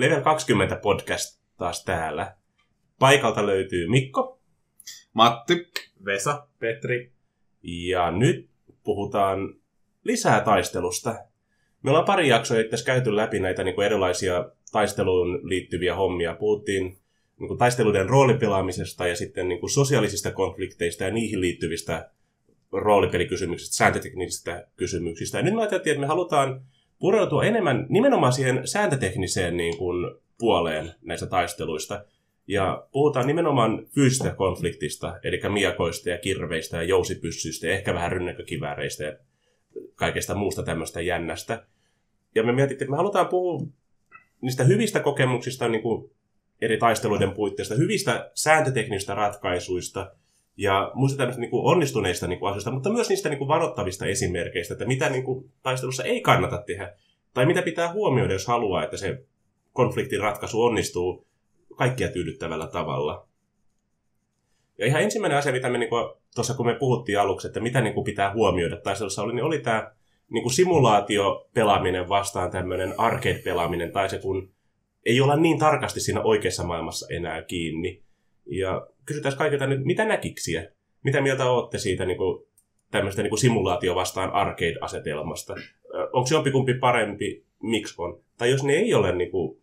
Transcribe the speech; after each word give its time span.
Level 0.00 0.20
20 0.20 0.76
podcast 0.76 1.40
taas 1.56 1.84
täällä. 1.84 2.34
Paikalta 2.98 3.46
löytyy 3.46 3.88
Mikko. 3.88 4.40
Matti. 5.12 5.70
Vesa. 6.04 6.46
Petri. 6.58 7.12
Ja 7.62 8.10
nyt 8.10 8.48
puhutaan 8.84 9.54
lisää 10.04 10.40
taistelusta. 10.40 11.14
Me 11.82 11.90
ollaan 11.90 12.04
pari 12.04 12.28
jaksoa 12.28 12.58
itse 12.58 12.84
käyty 12.86 13.16
läpi 13.16 13.40
näitä 13.40 13.64
niin 13.64 13.74
kuin 13.74 13.86
erilaisia 13.86 14.50
taisteluun 14.72 15.48
liittyviä 15.48 15.94
hommia. 15.94 16.34
Puhuttiin 16.34 16.84
niin 17.38 17.48
kuin 17.48 17.58
taisteluiden 17.58 18.08
roolipelaamisesta 18.08 19.06
ja 19.06 19.16
sitten 19.16 19.48
niin 19.48 19.60
kuin 19.60 19.70
sosiaalisista 19.70 20.30
konflikteista 20.30 21.04
ja 21.04 21.10
niihin 21.10 21.40
liittyvistä 21.40 22.10
roolipelikysymyksistä, 22.72 23.76
sääntöteknisistä 23.76 24.66
kysymyksistä. 24.76 25.38
Ja 25.38 25.44
nyt 25.44 25.54
me 25.54 25.60
ajateltiin, 25.60 25.92
että 25.92 26.00
me 26.00 26.06
halutaan 26.06 26.64
pureutua 27.00 27.44
enemmän 27.44 27.86
nimenomaan 27.88 28.32
siihen 28.32 28.66
sääntötekniseen 28.66 29.56
niin 29.56 29.78
kuin, 29.78 30.14
puoleen 30.38 30.92
näistä 31.02 31.26
taisteluista. 31.26 32.04
Ja 32.46 32.86
puhutaan 32.92 33.26
nimenomaan 33.26 33.86
fyysistä 33.94 34.30
konfliktista, 34.30 35.18
eli 35.22 35.40
miakoista 35.48 36.10
ja 36.10 36.18
kirveistä 36.18 36.76
ja 36.76 36.82
jousipyssyistä 36.82 37.66
ja 37.66 37.72
ehkä 37.72 37.94
vähän 37.94 38.12
rynnäkkökivääreistä 38.12 39.04
ja 39.04 39.16
kaikesta 39.94 40.34
muusta 40.34 40.62
tämmöistä 40.62 41.00
jännästä. 41.00 41.66
Ja 42.34 42.42
me 42.42 42.52
mietittiin, 42.52 42.84
että 42.84 42.90
me 42.90 42.96
halutaan 42.96 43.28
puhua 43.28 43.66
niistä 44.40 44.64
hyvistä 44.64 45.00
kokemuksista 45.00 45.68
niin 45.68 45.82
kuin 45.82 46.10
eri 46.60 46.78
taisteluiden 46.78 47.32
puitteista, 47.32 47.74
hyvistä 47.74 48.30
sääntöteknisistä 48.34 49.14
ratkaisuista 49.14 50.12
ja 50.60 50.90
muista 50.94 51.18
tämmöistä 51.18 51.40
niin 51.40 51.50
kuin 51.50 51.66
onnistuneista 51.66 52.26
niin 52.26 52.38
kuin 52.38 52.50
asioista, 52.50 52.70
mutta 52.70 52.90
myös 52.90 53.08
niistä 53.08 53.28
niin 53.28 53.38
kuin 53.38 53.48
varoittavista 53.48 54.06
esimerkkeistä, 54.06 54.74
että 54.74 54.84
mitä 54.84 55.10
niin 55.10 55.24
kuin 55.24 55.52
taistelussa 55.62 56.04
ei 56.04 56.20
kannata 56.20 56.62
tehdä, 56.66 56.92
tai 57.34 57.46
mitä 57.46 57.62
pitää 57.62 57.92
huomioida, 57.92 58.32
jos 58.32 58.46
haluaa, 58.46 58.84
että 58.84 58.96
se 58.96 59.24
konfliktin 59.72 60.20
ratkaisu 60.20 60.62
onnistuu 60.62 61.26
kaikkia 61.76 62.08
tyydyttävällä 62.08 62.66
tavalla. 62.66 63.28
Ja 64.78 64.86
ihan 64.86 65.02
ensimmäinen 65.02 65.38
asia, 65.38 65.52
mitä 65.52 65.70
me 65.70 65.78
niin 65.78 65.90
kuin, 65.90 66.14
tuossa 66.34 66.54
kun 66.54 66.66
me 66.66 66.74
puhuttiin 66.74 67.20
aluksi, 67.20 67.46
että 67.46 67.60
mitä 67.60 67.80
niin 67.80 67.94
kuin 67.94 68.04
pitää 68.04 68.32
huomioida 68.32 68.76
taistelussa 68.76 69.22
oli, 69.22 69.34
niin 69.34 69.44
oli 69.44 69.58
tämä 69.58 69.92
niin 70.30 70.42
kuin 70.42 70.52
simulaatiopelaaminen 70.52 72.08
vastaan 72.08 72.50
tämmöinen 72.50 72.94
arcade-pelaaminen, 72.98 73.92
tai 73.92 74.10
se 74.10 74.18
kun 74.18 74.50
ei 75.06 75.20
olla 75.20 75.36
niin 75.36 75.58
tarkasti 75.58 76.00
siinä 76.00 76.22
oikeassa 76.22 76.64
maailmassa 76.64 77.06
enää 77.10 77.42
kiinni. 77.42 78.02
Ja 78.50 78.86
kysytään 79.06 79.36
kaikilta 79.36 79.66
nyt, 79.66 79.84
mitä 79.84 80.04
näkiksiä? 80.04 80.72
Mitä 81.04 81.20
mieltä 81.20 81.50
olette 81.50 81.78
siitä 81.78 82.04
niin 82.04 82.16
kuin, 82.16 82.46
tämmöistä 82.90 83.22
niin 83.22 83.30
kuin 83.30 83.40
simulaatio 83.40 83.94
vastaan 83.94 84.30
arcade-asetelmasta? 84.30 85.54
Onko 86.12 86.28
jompikumpi 86.30 86.74
parempi, 86.74 87.44
miksi 87.62 87.94
on? 87.98 88.20
Tai 88.38 88.50
jos 88.50 88.62
ne 88.62 88.72
ei 88.72 88.94
ole 88.94 89.16
niin 89.16 89.30
kuin, 89.30 89.60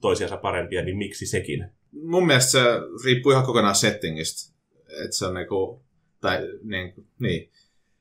toisiansa 0.00 0.36
parempia, 0.36 0.82
niin 0.84 0.96
miksi 0.96 1.26
sekin? 1.26 1.66
Mun 1.92 2.26
mielestä 2.26 2.50
se 2.50 2.60
riippuu 3.04 3.32
ihan 3.32 3.44
kokonaan 3.44 3.74
settingistä. 3.74 4.54
Että 5.04 5.16
se 5.16 5.26
on 5.26 5.34
niinku, 5.34 5.82
tai 6.20 6.38
niin, 6.62 6.94
niin 7.18 7.50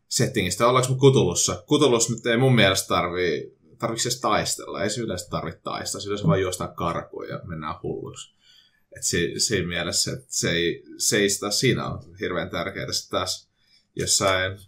settingistä. 0.08 0.68
Ollaanko 0.68 0.94
me 0.94 1.00
kutulussa? 1.00 1.64
Kutulussa 1.68 2.14
nyt 2.14 2.26
ei 2.26 2.38
mun 2.38 2.56
mielestä 2.56 2.88
tarvii, 2.88 3.58
tarvitse 3.78 4.22
taistella. 4.22 4.84
Ei 4.84 4.90
se 4.90 5.02
yleensä 5.02 5.30
tarvitse 5.30 5.62
taistella. 5.64 6.02
Se 6.02 6.10
yleensä 6.10 6.28
vaan 6.28 6.42
juostaa 6.42 6.68
karkuun 6.68 7.28
ja 7.30 7.40
mennään 7.44 7.76
hulluksi. 7.84 8.37
Et 8.98 9.04
si, 9.04 9.34
siinä 9.40 9.68
mielessä, 9.68 10.14
että 10.14 10.26
se 10.30 10.52
ei, 10.52 10.84
se 10.98 11.18
ei 11.18 11.30
sitä, 11.30 11.52
siinä 11.52 11.86
on 11.86 12.16
hirveän 12.20 12.50
tärkeää. 12.50 12.92
Sitten 12.92 13.20
taas 13.20 13.50
jossain 13.96 14.60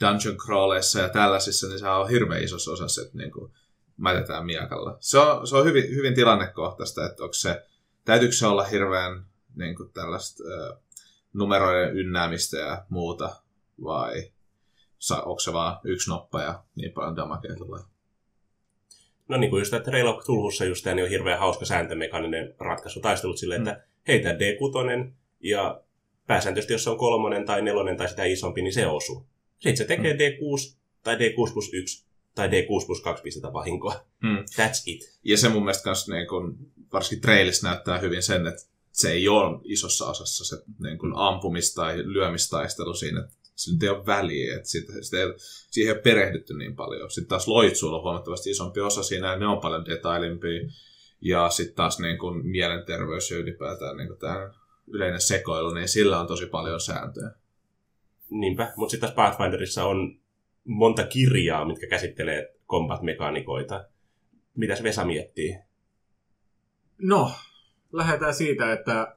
dungeon 0.00 0.36
crawleissa 0.36 1.00
ja 1.00 1.08
tällaisissa, 1.08 1.66
niin 1.68 1.78
se 1.78 1.88
on 1.88 2.08
hirveän 2.08 2.42
isossa 2.42 2.70
osassa, 2.70 3.02
että 3.02 3.18
niin 3.18 3.30
kuin, 3.30 3.52
mätetään 3.96 4.46
miakalla. 4.46 4.96
Se 5.00 5.18
on, 5.18 5.46
se 5.46 5.56
on 5.56 5.64
hyvin, 5.64 5.90
hyvin 5.94 6.14
tilannekohtaista, 6.14 7.06
että 7.06 7.22
onko 7.22 7.34
se, 7.34 7.66
täytyykö 8.04 8.34
se 8.34 8.46
olla 8.46 8.64
hirveän 8.64 9.24
niin 9.56 9.76
kuin 9.76 9.92
tällaista 9.92 10.44
ö, 10.44 10.76
numeroiden 11.32 11.96
ynnäämistä 11.96 12.58
ja 12.58 12.84
muuta, 12.88 13.36
vai 13.84 14.32
onko 15.12 15.40
se 15.40 15.52
vaan 15.52 15.80
yksi 15.84 16.10
noppa 16.10 16.42
ja 16.42 16.64
niin 16.74 16.92
paljon 16.92 17.16
damakea 17.16 17.56
tulee? 17.56 17.82
No 19.30 19.36
niin 19.36 19.50
kuin 19.50 19.60
just, 19.60 19.74
että 19.74 19.90
Trail 19.90 20.06
of 20.06 20.24
Tulhussa 20.24 20.64
just 20.64 20.84
tämä 20.84 20.94
niin 20.94 21.04
on 21.04 21.10
hirveän 21.10 21.38
hauska 21.38 21.64
sääntömekaninen 21.64 22.54
ratkaisu 22.58 23.00
taistelut 23.00 23.38
silleen, 23.38 23.62
mm. 23.62 23.68
että 23.68 23.84
heitä 24.08 24.32
D6 24.32 25.10
ja 25.40 25.80
pääsääntöisesti 26.26 26.72
jos 26.72 26.84
se 26.84 26.90
on 26.90 26.98
kolmonen 26.98 27.46
tai 27.46 27.62
nelonen 27.62 27.96
tai 27.96 28.08
sitä 28.08 28.24
isompi, 28.24 28.62
niin 28.62 28.72
se 28.72 28.86
osuu. 28.86 29.26
Sitten 29.52 29.76
se 29.76 29.84
tekee 29.84 30.12
mm. 30.12 30.18
D6 30.18 30.76
tai 31.02 31.16
D6 31.16 31.52
plus 31.52 31.70
1 31.72 32.06
tai 32.34 32.48
D6 32.48 32.86
plus 32.86 33.00
2 33.00 33.22
pistettä 33.22 33.52
vahinkoa. 33.52 34.06
Hmm. 34.26 34.38
That's 34.38 34.82
it. 34.86 35.18
Ja 35.24 35.36
se 35.36 35.48
mun 35.48 35.62
mielestä 35.62 35.84
kans, 35.84 36.08
niin 36.08 36.28
kun, 36.28 36.58
varsinkin 36.92 37.20
trailissa 37.22 37.68
näyttää 37.68 37.98
hyvin 37.98 38.22
sen, 38.22 38.46
että 38.46 38.62
se 38.92 39.12
ei 39.12 39.28
ole 39.28 39.60
isossa 39.64 40.06
osassa 40.06 40.44
se 40.44 40.62
niin 40.82 40.98
kun 40.98 41.12
ampumis- 41.12 41.74
tai 41.74 41.98
lyömistaistelu 41.98 42.94
siinä. 42.94 43.28
Se 43.60 43.72
nyt 43.72 43.82
ei 43.82 43.88
ole 43.88 44.06
väliä, 44.06 44.56
että 44.56 44.68
siitä, 44.68 44.92
siitä 44.92 45.16
ei, 45.16 45.32
siihen 45.70 45.90
ei 45.90 45.96
ole 45.96 46.02
perehdytty 46.02 46.54
niin 46.54 46.76
paljon. 46.76 47.10
Sitten 47.10 47.28
taas 47.28 47.48
loitsuilla 47.48 47.96
on 47.96 48.02
huomattavasti 48.02 48.50
isompi 48.50 48.80
osa 48.80 49.02
siinä, 49.02 49.26
ja 49.26 49.38
ne 49.38 49.46
on 49.46 49.60
paljon 49.60 49.84
detailimpia. 49.84 50.68
Ja 51.20 51.48
sitten 51.50 51.76
taas 51.76 51.98
niin 51.98 52.18
kun, 52.18 52.46
mielenterveys 52.46 53.30
ja 53.30 53.36
ylipäätään 53.36 53.96
niin 53.96 54.18
tämä 54.18 54.50
yleinen 54.86 55.20
sekoilu, 55.20 55.74
niin 55.74 55.88
sillä 55.88 56.20
on 56.20 56.26
tosi 56.26 56.46
paljon 56.46 56.80
sääntöjä. 56.80 57.30
Niinpä, 58.30 58.72
mutta 58.76 58.90
sitten 58.90 59.12
taas 59.12 59.16
Pathfinderissa 59.16 59.84
on 59.84 60.18
monta 60.64 61.06
kirjaa, 61.06 61.64
mitkä 61.64 61.86
käsittelee 61.86 62.54
combat-mekanikoita. 62.68 63.84
Mitäs 64.56 64.82
Vesa 64.82 65.04
miettii? 65.04 65.58
No, 66.98 67.32
lähdetään 67.92 68.34
siitä, 68.34 68.72
että 68.72 69.16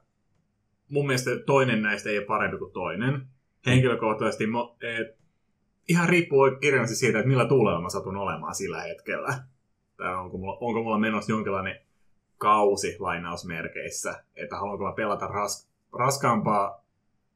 mun 0.88 1.06
mielestä 1.06 1.30
toinen 1.46 1.82
näistä 1.82 2.10
ei 2.10 2.18
ole 2.18 2.26
parempi 2.26 2.58
kuin 2.58 2.72
toinen. 2.72 3.33
Henkilökohtaisesti 3.66 4.44
et, 4.80 5.18
ihan 5.88 6.08
riippuu 6.08 6.50
kirjallisesti 6.60 6.98
siitä, 6.98 7.18
että 7.18 7.28
millä 7.28 7.48
tuulella 7.48 7.80
mä 7.80 7.88
satun 7.88 8.16
olemaan 8.16 8.54
sillä 8.54 8.82
hetkellä. 8.82 9.38
Tai 9.96 10.14
onko 10.14 10.38
mulla, 10.38 10.58
onko 10.60 10.82
mulla 10.82 10.98
menossa 10.98 11.32
jonkinlainen 11.32 11.80
kausi 12.38 12.96
lainausmerkeissä, 12.98 14.24
että 14.36 14.56
haluanko 14.56 14.84
mä 14.84 14.92
pelata 14.92 15.26
ras, 15.26 15.70
raskaampaa 15.92 16.84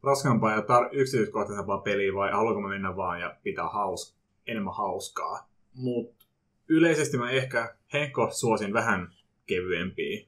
raskaampaa 0.02 0.52
ja 0.52 0.60
tar- 0.60 0.88
yksityiskohtaisempaa 0.92 1.78
peliä 1.78 2.14
vai 2.14 2.32
haluanko 2.32 2.60
mä 2.60 2.68
mennä 2.68 2.96
vaan 2.96 3.20
ja 3.20 3.36
pitää 3.42 3.68
haus- 3.68 4.16
enemmän 4.46 4.74
hauskaa. 4.76 5.48
Mutta 5.74 6.26
yleisesti 6.68 7.18
mä 7.18 7.30
ehkä 7.30 7.74
Henkko 7.92 8.28
suosin 8.30 8.72
vähän 8.72 9.12
kevyempiä, 9.46 10.26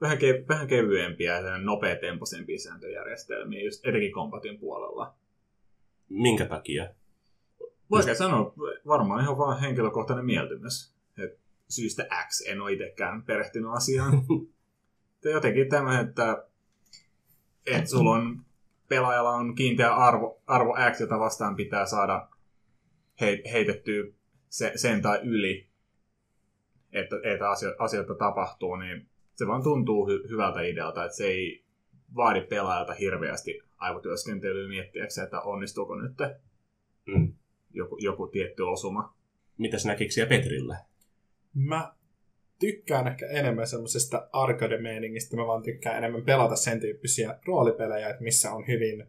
vähän, 0.00 0.18
ke- 0.18 0.48
vähän 0.48 0.68
kevyempiä 0.68 1.38
ja 1.38 1.58
nopeatempoisempia 1.58 2.58
sääntöjärjestelmiä, 2.58 3.64
just 3.64 3.86
etenkin 3.86 4.12
kompatin 4.12 4.58
puolella. 4.58 5.14
Minkä 6.08 6.46
takia? 6.46 6.88
Vaikea 7.90 8.14
sanoa, 8.14 8.54
varmaan 8.86 9.22
ihan 9.22 9.38
vaan 9.38 9.60
henkilökohtainen 9.60 10.24
mieltymys. 10.24 10.94
Et 11.18 11.38
syystä 11.68 12.06
X 12.28 12.40
en 12.46 12.60
ole 12.60 12.72
itsekään 12.72 13.22
perehtynyt 13.22 13.70
asiaan. 13.72 14.12
jotenkin 15.24 15.68
tämä, 15.68 16.00
että, 16.00 16.44
että 17.66 17.90
sulla 17.90 18.10
on 18.10 18.44
pelaajalla 18.88 19.30
on 19.30 19.54
kiinteä 19.54 19.94
arvo, 19.94 20.42
arvo 20.46 20.76
X, 20.92 21.00
jota 21.00 21.18
vastaan 21.18 21.56
pitää 21.56 21.86
saada 21.86 22.28
he, 23.20 23.42
heitettyä 23.52 24.04
se, 24.48 24.72
sen 24.76 25.02
tai 25.02 25.20
yli, 25.22 25.68
että, 26.92 27.16
että 27.24 27.50
asio, 27.50 27.74
asioita 27.78 28.14
tapahtuu, 28.14 28.76
niin 28.76 29.09
se 29.40 29.46
vaan 29.46 29.62
tuntuu 29.62 30.06
hy, 30.06 30.22
hyvältä 30.30 30.62
idealta, 30.62 31.04
että 31.04 31.16
se 31.16 31.24
ei 31.24 31.64
vaadi 32.16 32.40
pelaajalta 32.40 32.94
hirveästi 32.94 33.60
aivotyöskentelyä 33.78 34.68
miettiäkseen, 34.68 35.24
että 35.24 35.40
onnistuuko 35.40 35.94
nyt 35.94 36.12
mm. 37.06 37.32
joku, 37.74 37.96
joku 37.98 38.26
tietty 38.26 38.62
osuma. 38.62 39.14
Mitäs 39.58 39.86
näkiksiä 39.86 40.26
Petrillä? 40.26 40.76
Mä 41.54 41.92
tykkään 42.58 43.08
ehkä 43.08 43.26
enemmän 43.26 43.66
semmoisesta 43.66 44.28
arcade-meiningistä. 44.32 45.36
Mä 45.36 45.46
vaan 45.46 45.62
tykkään 45.62 45.96
enemmän 45.96 46.22
pelata 46.22 46.56
sen 46.56 46.80
tyyppisiä 46.80 47.38
roolipelejä, 47.46 48.08
että 48.08 48.22
missä 48.22 48.52
on 48.52 48.66
hyvin 48.66 49.06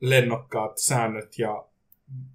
lennokkaat 0.00 0.78
säännöt 0.78 1.38
ja 1.38 1.66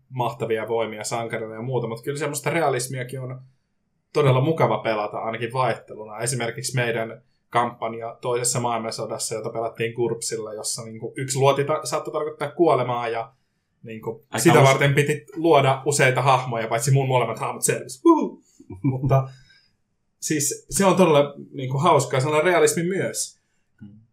mahtavia 0.10 0.68
voimia 0.68 1.04
sankarilla 1.04 1.56
ja 1.56 1.62
muuta, 1.62 1.88
mutta 1.88 2.04
kyllä 2.04 2.20
semmoista 2.20 2.50
realismiakin 2.50 3.20
on 3.20 3.42
todella 4.14 4.42
mukava 4.42 4.78
pelata, 4.78 5.18
ainakin 5.18 5.54
vaihteluna. 5.54 6.20
Esimerkiksi 6.20 6.76
meidän 6.76 7.22
kampanja 7.50 8.18
toisessa 8.22 8.60
maailmansodassa, 8.60 9.36
jota 9.36 9.50
pelattiin 9.50 9.94
Kurpsilla, 9.94 10.54
jossa 10.54 10.86
niin 10.86 11.00
kuin 11.00 11.14
yksi 11.16 11.40
luoti 11.40 11.64
ta- 11.64 11.86
saattoi 11.86 12.14
tarkoittaa 12.14 12.52
kuolemaa 12.52 13.10
ja 13.10 13.34
niin 13.84 14.02
kuin 14.02 14.24
sitä 14.38 14.64
varten 14.64 14.94
piti 14.94 15.26
luoda 15.36 15.82
useita 15.86 16.22
hahmoja, 16.22 16.68
paitsi 16.68 16.92
mun 16.92 17.08
molemmat 17.08 17.40
hahmot 17.40 17.64
selvisi. 17.64 18.02
Mutta 18.92 19.30
siis 20.20 20.66
se 20.70 20.86
on 20.86 20.96
todella 20.96 21.34
niin 21.52 21.70
kuin, 21.70 21.84
hauskaa, 21.84 22.20
sellainen 22.20 22.52
realismi 22.52 22.84
myös. 22.84 23.40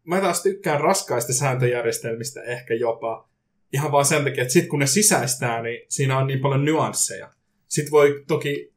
Mä 0.04 0.20
taas 0.20 0.42
tykkään 0.42 0.80
raskaista 0.80 1.32
sääntöjärjestelmistä 1.32 2.42
ehkä 2.42 2.74
jopa 2.74 3.28
ihan 3.72 3.92
vaan 3.92 4.04
sen 4.04 4.24
takia, 4.24 4.42
että 4.42 4.52
sit 4.52 4.68
kun 4.68 4.78
ne 4.78 4.86
sisäistää, 4.86 5.62
niin 5.62 5.86
siinä 5.88 6.18
on 6.18 6.26
niin 6.26 6.40
paljon 6.40 6.64
nyansseja. 6.64 7.32
Sitten 7.68 7.90
voi 7.90 8.24
toki 8.26 8.72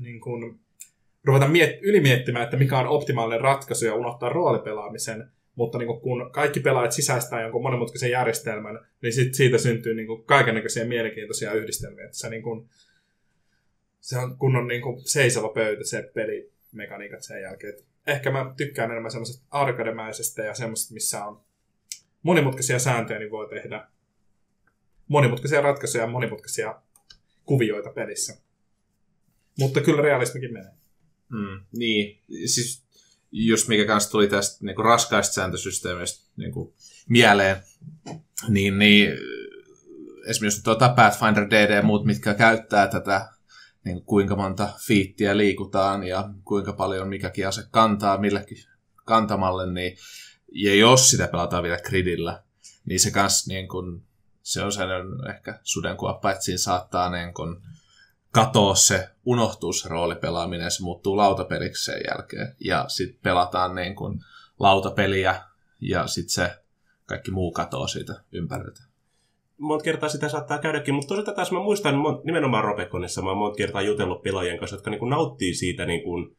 niin 0.00 0.20
kuin, 0.20 0.60
ruveta 1.24 1.46
miet- 1.46 1.78
ylimiettimään, 1.82 2.44
että 2.44 2.56
mikä 2.56 2.78
on 2.78 2.86
optimaalinen 2.86 3.40
ratkaisu 3.40 3.84
ja 3.84 3.94
unohtaa 3.94 4.28
roolipelaamisen. 4.28 5.30
Mutta 5.54 5.78
niin 5.78 6.00
kun 6.00 6.30
kaikki 6.32 6.60
pelaajat 6.60 6.92
sisäistää 6.92 7.42
jonkun 7.42 7.62
monimutkaisen 7.62 8.10
järjestelmän, 8.10 8.86
niin 9.02 9.12
sit 9.12 9.34
siitä 9.34 9.58
syntyy 9.58 9.94
niin 9.94 10.24
kaikenlaisia 10.26 10.86
mielenkiintoisia 10.86 11.52
yhdistelmiä. 11.52 12.04
Että 12.04 12.16
se, 12.16 12.30
niin 12.30 12.42
kun, 12.42 12.68
se 14.00 14.18
on 14.18 14.38
kunnon 14.38 14.66
niin 14.66 14.82
kun 14.82 15.00
seisova 15.04 15.48
pöytä 15.48 15.84
se 15.84 16.10
pelimekaniikat 16.14 17.22
sen 17.22 17.42
jälkeen. 17.42 17.74
Et 17.74 17.84
ehkä 18.06 18.30
mä 18.30 18.54
tykkään 18.56 18.90
enemmän 18.90 19.10
semmoisesta 19.10 19.46
arkademäisestä 19.50 20.42
ja 20.42 20.54
semmoisesta, 20.54 20.94
missä 20.94 21.24
on 21.24 21.40
monimutkaisia 22.22 22.78
sääntöjä, 22.78 23.18
niin 23.18 23.30
voi 23.30 23.48
tehdä 23.48 23.86
monimutkaisia 25.08 25.60
ratkaisuja 25.60 26.04
ja 26.04 26.10
monimutkaisia 26.10 26.80
kuvioita 27.44 27.90
pelissä. 27.90 28.43
Mutta 29.58 29.80
kyllä 29.80 30.02
realismikin 30.02 30.52
menee. 30.52 30.72
Mm, 31.28 31.60
niin, 31.72 32.22
siis 32.46 32.84
just 33.32 33.68
mikä 33.68 33.86
kanssa 33.86 34.10
tuli 34.10 34.28
tästä 34.28 34.64
niin 34.64 34.76
kuin 34.76 34.84
raskaista 34.84 35.34
sääntösysteemistä 35.34 36.30
niin 36.36 36.52
kuin 36.52 36.74
mieleen, 37.08 37.56
niin, 38.48 38.78
niin 38.78 39.10
esimerkiksi 40.26 40.64
tuota 40.64 40.88
Pathfinder 40.88 41.50
DD 41.50 41.74
ja 41.74 41.82
muut, 41.82 42.04
mitkä 42.04 42.34
käyttää 42.34 42.86
tätä, 42.86 43.28
niin 43.84 43.96
kuin 43.96 44.06
kuinka 44.06 44.36
monta 44.36 44.68
fiittiä 44.86 45.36
liikutaan 45.36 46.04
ja 46.04 46.30
kuinka 46.44 46.72
paljon 46.72 47.08
mikäkin 47.08 47.48
ase 47.48 47.62
kantaa 47.70 48.18
millekin 48.18 48.58
kantamalle, 49.04 49.72
niin 49.72 49.96
ja 50.52 50.74
jos 50.74 51.10
sitä 51.10 51.28
pelataan 51.28 51.62
vielä 51.62 51.78
gridillä, 51.78 52.42
niin 52.84 53.00
se 53.00 53.10
kanssa 53.10 53.52
niin 53.52 53.68
kuin, 53.68 54.02
se 54.42 54.62
on 54.62 54.72
sellainen 54.72 55.30
ehkä 55.30 55.58
sudenkuoppa, 55.62 56.30
että 56.30 56.44
siinä 56.44 56.58
saattaa 56.58 57.10
niin 57.10 57.34
kuin, 57.34 57.56
katoa 58.34 58.74
se, 58.74 59.08
unohtuu 59.24 59.72
se 59.72 59.88
roolipelaaminen, 59.88 60.70
se 60.70 60.82
muuttuu 60.82 61.16
lautapeliksi 61.16 61.84
sen 61.84 62.00
jälkeen. 62.08 62.56
Ja 62.60 62.84
sitten 62.88 63.20
pelataan 63.22 63.74
niin 63.74 63.94
kuin 63.94 64.20
lautapeliä 64.58 65.40
ja 65.80 66.06
sitten 66.06 66.32
se 66.32 66.50
kaikki 67.06 67.30
muu 67.30 67.52
katoaa 67.52 67.86
siitä 67.86 68.14
ympäriltä. 68.32 68.82
Monta 69.58 69.84
kertaa 69.84 70.08
sitä 70.08 70.28
saattaa 70.28 70.58
käydäkin, 70.58 70.94
mutta 70.94 71.08
toisaalta 71.08 71.32
taas 71.32 71.52
mä 71.52 71.58
muistan 71.58 71.94
nimenomaan 72.24 72.64
Robeconissa, 72.64 73.22
mä 73.22 73.28
oon 73.28 73.38
monta 73.38 73.56
kertaa 73.56 73.82
jutellut 73.82 74.22
pelaajien 74.22 74.58
kanssa, 74.58 74.76
jotka 74.76 74.90
niin 74.90 75.10
nauttii 75.10 75.54
siitä 75.54 75.86
niin 75.86 76.02
kuin, 76.02 76.36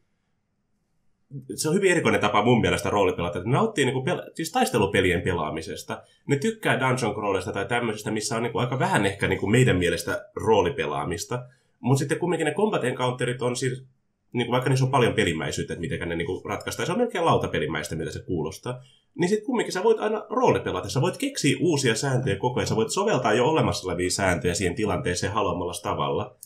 se 1.54 1.68
on 1.68 1.74
hyvin 1.74 1.90
erikoinen 1.90 2.20
tapa 2.20 2.42
mun 2.42 2.60
mielestä 2.60 2.90
roolipelata, 2.90 3.38
että 3.38 3.50
nauttii 3.50 3.84
niin 3.84 3.92
kuin 3.92 4.06
pela- 4.06 4.30
siis 4.34 4.52
taistelupelien 4.52 5.22
pelaamisesta. 5.22 6.02
Ne 6.26 6.36
tykkää 6.36 6.80
dungeon 6.80 7.14
crawlista 7.14 7.52
tai 7.52 7.66
tämmöisestä, 7.66 8.10
missä 8.10 8.36
on 8.36 8.42
niin 8.42 8.52
kuin 8.52 8.62
aika 8.64 8.78
vähän 8.78 9.06
ehkä 9.06 9.28
niin 9.28 9.38
kuin 9.38 9.52
meidän 9.52 9.76
mielestä 9.76 10.30
roolipelaamista. 10.34 11.46
Mutta 11.86 11.98
sitten 11.98 12.18
kumminkin 12.18 12.44
ne 12.44 12.54
combat 12.54 12.84
encounterit 12.84 13.42
on 13.42 13.56
siis, 13.56 13.84
niin 14.32 14.50
vaikka 14.50 14.70
niissä 14.70 14.84
on 14.84 14.90
paljon 14.90 15.14
pelimäisyyttä, 15.14 15.72
että 15.72 15.80
miten 15.80 16.08
ne 16.08 16.16
niin 16.16 16.26
kuin 16.26 16.44
ratkaistaan, 16.44 16.86
se 16.86 16.92
on 16.92 16.98
melkein 16.98 17.24
lautapelimäistä, 17.24 17.96
mitä 17.96 18.10
se 18.10 18.22
kuulostaa. 18.22 18.80
Niin 19.14 19.28
sitten 19.28 19.46
kumminkin 19.46 19.72
sä 19.72 19.84
voit 19.84 20.00
aina 20.00 20.26
roolipelata, 20.30 20.88
sä 20.88 21.00
voit 21.00 21.16
keksiä 21.16 21.56
uusia 21.60 21.94
sääntöjä 21.94 22.36
koko 22.36 22.60
ajan, 22.60 22.66
sä 22.66 22.76
voit 22.76 22.90
soveltaa 22.90 23.32
jo 23.32 23.46
olemassa 23.46 23.88
olevia 23.88 24.10
sääntöjä 24.10 24.54
siihen 24.54 24.74
tilanteeseen 24.74 25.32
haluamalla 25.32 25.72
tavalla. 25.82 26.36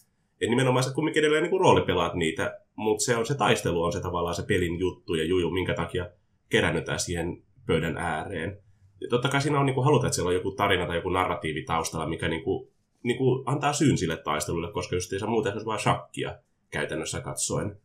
Ja 0.41 0.51
nimenomaan 0.51 0.85
sä 0.85 0.95
kumminkin 0.95 1.21
edelleen 1.21 1.43
niin 1.43 1.61
roolipelaat 1.61 2.15
niitä, 2.15 2.59
mutta 2.77 3.05
se 3.05 3.17
on 3.17 3.27
se 3.27 3.35
taistelu 3.35 3.83
on 3.83 3.93
se 3.93 4.01
tavallaan 4.01 4.35
se 4.35 4.43
pelin 4.43 4.79
juttu 4.79 5.15
ja 5.15 5.25
juju, 5.25 5.51
minkä 5.51 5.75
takia 5.75 6.07
kerännytään 6.49 7.01
siihen 7.01 7.43
pöydän 7.67 7.97
ääreen. 7.97 8.59
Ja 9.01 9.09
totta 9.09 9.29
kai 9.29 9.43
siinä 9.43 9.61
on 9.61 9.67
niin 9.67 9.75
kuin, 9.75 9.85
halutaan, 9.85 10.07
että 10.07 10.15
siellä 10.15 10.29
on 10.29 10.35
joku 10.35 10.51
tarina 10.51 10.87
tai 10.87 10.97
joku 10.97 11.09
narratiivi 11.09 11.63
taustalla, 11.63 12.09
mikä 12.09 12.29
niin 12.29 12.43
kuin, 12.43 12.69
niin 13.03 13.19
kuin 13.19 13.43
antaa 13.47 13.73
syyn 13.73 13.99
sille 13.99 14.17
taistelulle, 14.17 14.73
koska 14.73 14.97
just 14.97 15.13
ei 15.13 15.19
saa 15.19 15.31
muuten 15.31 15.53
olisi 15.53 15.67
vaan 15.67 15.79
shakkia 15.79 16.39
käytännössä 16.71 17.21
katsoen. 17.21 17.77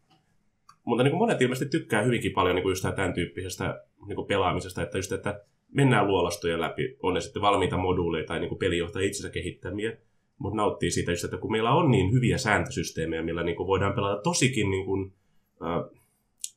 Mutta 0.83 1.03
niin 1.03 1.11
kuin 1.11 1.19
monet 1.19 1.41
ilmeisesti 1.41 1.79
tykkää 1.79 2.01
hyvinkin 2.01 2.31
paljon 2.31 2.55
niin 2.55 2.63
kuin 2.63 2.71
just 2.71 2.85
tämän 2.95 3.13
tyyppisestä 3.13 3.83
niin 4.07 4.15
kuin 4.15 4.27
pelaamisesta, 4.27 4.81
että 4.81 4.97
just, 4.97 5.11
että 5.11 5.41
mennään 5.71 6.07
luolastoja 6.07 6.59
läpi, 6.59 6.97
on 7.03 7.13
ne 7.13 7.21
sitten 7.21 7.41
valmiita 7.41 7.77
moduuleja 7.77 8.25
tai 8.25 8.39
niin 8.39 8.49
kuin 8.49 8.59
pelijohtaja 8.59 9.05
itsensä 9.05 9.29
kehittämiä, 9.29 9.97
mutta 10.37 10.57
nauttii 10.57 10.91
siitä 10.91 11.11
just, 11.11 11.23
että 11.23 11.37
kun 11.37 11.51
meillä 11.51 11.71
on 11.71 11.91
niin 11.91 12.11
hyviä 12.11 12.37
sääntösysteemejä, 12.37 13.23
millä 13.23 13.43
niin 13.43 13.55
kuin 13.55 13.67
voidaan 13.67 13.93
pelata 13.93 14.21
tosikin 14.21 14.71
niin 14.71 14.85
kuin, 14.85 15.13
äh, 15.61 16.01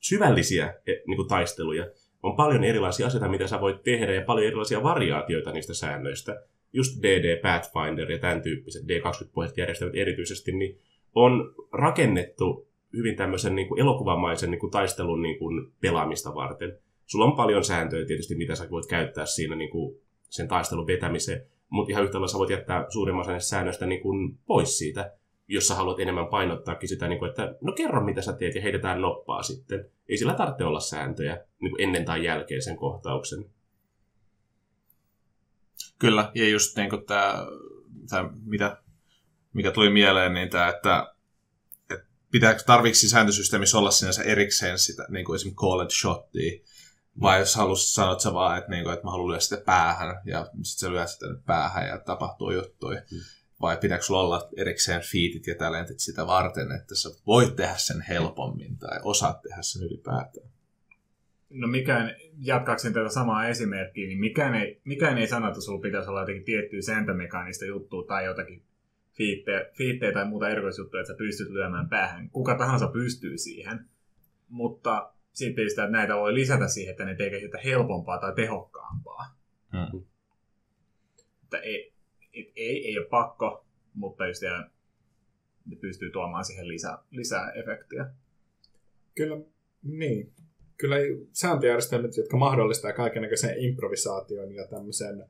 syvällisiä 0.01 0.75
niin 1.07 1.17
kuin 1.17 1.29
taisteluja, 1.29 1.87
on 2.23 2.37
paljon 2.37 2.65
erilaisia 2.65 3.07
asioita, 3.07 3.29
mitä 3.29 3.47
sä 3.47 3.61
voit 3.61 3.83
tehdä 3.83 4.15
ja 4.15 4.23
paljon 4.23 4.47
erilaisia 4.47 4.83
variaatioita 4.83 5.53
niistä 5.53 5.75
säännöistä. 5.75 6.43
Just 6.73 7.03
DD, 7.03 7.41
Pathfinder 7.43 8.13
ja 8.13 8.19
tämän 8.19 8.43
tyyppiset 8.43 8.83
D20-pohjaiset 8.83 9.57
järjestelmät 9.57 9.97
erityisesti, 9.97 10.53
niin 10.53 10.79
on 11.15 11.55
rakennettu 11.73 12.69
hyvin 12.93 13.17
tämmöisen 13.17 13.55
niin 13.55 13.69
kuin 13.69 13.81
elokuvamaisen 13.81 14.51
niin 14.51 14.59
kuin 14.59 14.71
taistelun 14.71 15.23
niin 15.23 15.39
kuin 15.39 15.73
pelaamista 15.81 16.35
varten. 16.35 16.79
Sulla 17.07 17.25
on 17.25 17.37
paljon 17.37 17.65
sääntöjä 17.65 18.07
tietysti, 18.07 18.35
mitä 18.35 18.55
sä 18.55 18.71
voit 18.71 18.87
käyttää 18.87 19.27
siinä 19.27 19.57
niin 19.57 19.71
kuin 19.71 20.01
sen 20.29 20.49
taistelun 20.49 20.87
vetämiseen, 20.87 21.43
mutta 21.69 21.93
ihan 21.93 22.05
yhtä 22.05 22.15
lailla 22.15 22.29
sä 22.29 22.39
voit 22.39 22.51
jättää 22.51 22.87
suurimman 22.89 23.21
osan 23.21 23.41
säännöistä 23.41 23.87
niin 23.87 24.01
kuin 24.01 24.39
pois 24.47 24.79
siitä, 24.79 25.13
jos 25.49 25.69
sä 25.69 25.75
haluat 25.75 26.01
enemmän 26.01 26.27
painottaakin 26.27 26.89
sitä, 26.89 27.09
niin 27.09 27.19
kuin, 27.19 27.29
että 27.29 27.55
no 27.61 27.73
kerro 27.73 28.05
mitä 28.05 28.23
sä 28.23 28.33
teet 28.33 28.55
ja 28.55 28.63
heitetään 28.63 29.01
noppaa 29.01 29.43
sitten. 29.43 29.91
Ei 30.09 30.17
sillä 30.17 30.35
tarvitse 30.35 30.65
olla 30.65 30.81
sääntöjä 30.81 31.45
niin 31.61 31.71
kuin 31.71 31.83
ennen 31.83 32.05
tai 32.05 32.25
jälkeen 32.25 32.63
sen 32.63 32.77
kohtauksen. 32.77 33.45
Kyllä, 35.99 36.31
ja 36.35 36.49
just 36.49 36.77
niin 36.77 36.91
kuin 36.91 37.07
tämä, 37.07 37.47
tämä 38.09 38.31
mitä, 38.45 38.83
mikä 39.53 39.71
tuli 39.71 39.91
mieleen, 39.91 40.35
niin 40.35 40.51
tämä, 40.51 40.69
että, 40.69 41.15
että 41.91 42.07
pitääkö, 42.31 42.63
tarviksi 42.67 43.09
sääntösysteemissä 43.09 43.79
olla 43.79 43.91
sinänsä 43.91 44.23
erikseen 44.23 44.79
sitä, 44.79 45.07
niin 45.09 45.25
kuin 45.25 45.37
esimerkiksi 45.37 45.61
call 45.61 45.81
and 45.81 45.91
shottia, 45.91 46.61
vai 47.21 47.39
jos 47.39 47.55
haluaisit 47.55 47.89
sanoa, 47.89 48.13
että 48.13 48.23
sä 48.23 48.35
vaan, 48.35 48.59
että, 48.59 48.71
niin 48.71 48.85
kuin, 48.85 48.95
että 48.95 49.07
mä 49.07 49.11
haluan 49.11 49.29
lyödä 49.29 49.41
sitä 49.41 49.63
päähän, 49.67 50.21
ja 50.25 50.45
sitten 50.45 50.65
sä 50.65 50.93
lyöt 50.93 51.11
sitä 51.11 51.27
päähän 51.47 51.89
ja 51.89 51.99
tapahtuu 51.99 52.51
juttuja. 52.51 53.03
Mm. 53.11 53.19
Vai 53.61 53.77
pitääkö 53.77 54.05
sulla 54.05 54.21
olla 54.21 54.49
erikseen 54.57 55.03
fiitit 55.03 55.47
ja 55.47 55.55
talentit 55.55 56.01
sitä 56.01 56.27
varten, 56.27 56.73
että 56.73 56.95
sä 56.95 57.11
voit 57.27 57.57
tehdä 57.57 57.75
sen 57.77 58.01
helpommin 58.01 58.79
tai 58.79 59.01
osaat 59.03 59.43
tehdä 59.43 59.63
sen 59.63 59.83
ylipäätään? 59.83 60.51
No 61.51 61.69
mikään, 61.69 62.17
jatkaakseni 62.39 62.95
tätä 62.95 63.09
samaa 63.09 63.49
esimerkkiä, 63.49 64.07
niin 64.07 64.21
mikään 64.21 64.55
ei, 64.55 64.81
mikään 64.85 65.19
ei 65.19 65.27
sano, 65.27 65.49
että 65.49 65.61
sulla 65.61 65.81
pitäisi 65.81 66.11
olla 66.11 66.21
jotenkin 66.21 66.45
tiettyä 66.45 66.83
sääntömekaanista 66.83 67.65
juttua 67.65 68.05
tai 68.07 68.25
jotakin 68.25 68.63
fiittejä, 69.17 69.67
fiittejä 69.77 70.13
tai 70.13 70.29
muuta 70.29 70.49
erikoisjuttuja, 70.49 71.01
että 71.01 71.13
sä 71.13 71.19
pystyt 71.19 71.51
lyömään 71.51 71.89
päähän. 71.89 72.31
Kuka 72.31 72.59
tahansa 72.59 72.89
pystyy 72.89 73.39
siihen. 73.39 73.89
Mutta 74.49 75.13
sitten 75.33 75.71
sitä, 75.71 75.85
että 75.85 75.97
näitä 75.97 76.17
voi 76.17 76.35
lisätä 76.35 76.69
siihen, 76.69 76.91
että 76.91 77.05
ne 77.05 77.15
tekee 77.15 77.41
sitä 77.41 77.59
helpompaa 77.65 78.19
tai 78.19 78.35
tehokkaampaa. 78.35 79.37
Hmm. 79.73 80.03
Että 81.43 81.59
ei, 81.59 81.93
ei, 82.33 82.53
ei, 82.57 82.87
ei 82.87 82.99
ole 82.99 83.07
pakko, 83.07 83.67
mutta 83.95 84.27
just 84.27 84.43
ja, 84.43 84.71
ne 85.67 85.77
pystyy 85.77 86.11
tuomaan 86.11 86.45
siihen 86.45 86.69
lisää, 86.69 86.99
lisää 87.11 87.51
efektiä. 87.51 88.07
Kyllä, 89.15 89.37
niin. 89.83 90.33
Kyllä 90.79 90.97
sääntöjärjestelmät, 91.33 92.17
jotka 92.17 92.37
mahdollistaa 92.37 92.93
kaikenlaisen 92.93 93.59
improvisaation 93.59 94.55
ja 94.55 94.67
tämmöisen 94.67 95.25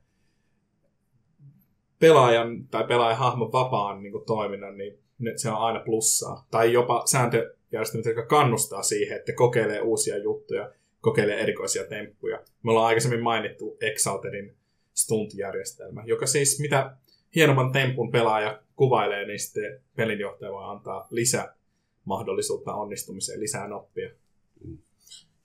pelaajan 1.99 2.69
tai 2.69 2.85
pelaajan 2.85 3.19
hahmon 3.19 3.53
vapaan 3.53 4.03
niin 4.03 4.13
kuin, 4.13 4.25
toiminnan, 4.25 4.77
niin 4.77 4.99
ne, 5.19 5.33
se 5.37 5.51
on 5.51 5.57
aina 5.57 5.81
plussaa. 5.81 6.47
Tai 6.51 6.73
jopa 6.73 7.03
sääntöjärjestelmät, 7.07 8.07
jotka 8.07 8.27
kannustaa 8.27 8.83
siihen, 8.83 9.17
että 9.17 9.33
kokeilee 9.33 9.81
uusia 9.81 10.19
juttuja, 10.19 10.73
kokeilee 11.01 11.41
erikoisia 11.41 11.85
temppuja. 11.85 12.41
Me 12.63 12.71
ollaan 12.71 12.87
aikaisemmin 12.87 13.23
mainittu 13.23 13.77
Exaltedin 13.81 14.57
stunt-järjestelmä, 14.95 16.03
joka 16.07 16.27
siis 16.27 16.61
mitä 16.61 16.97
hienomman 17.35 17.73
tempun 17.73 18.11
pelaaja 18.11 18.63
kuvailee, 18.77 19.27
niin 19.27 19.39
sitten 19.39 19.81
pelinjohtaja 19.97 20.53
voi 20.53 20.65
antaa 20.65 21.07
lisää 21.11 21.55
mahdollisuutta 22.05 22.75
onnistumiseen, 22.75 23.41
lisää 23.41 23.69
noppia. 23.69 24.11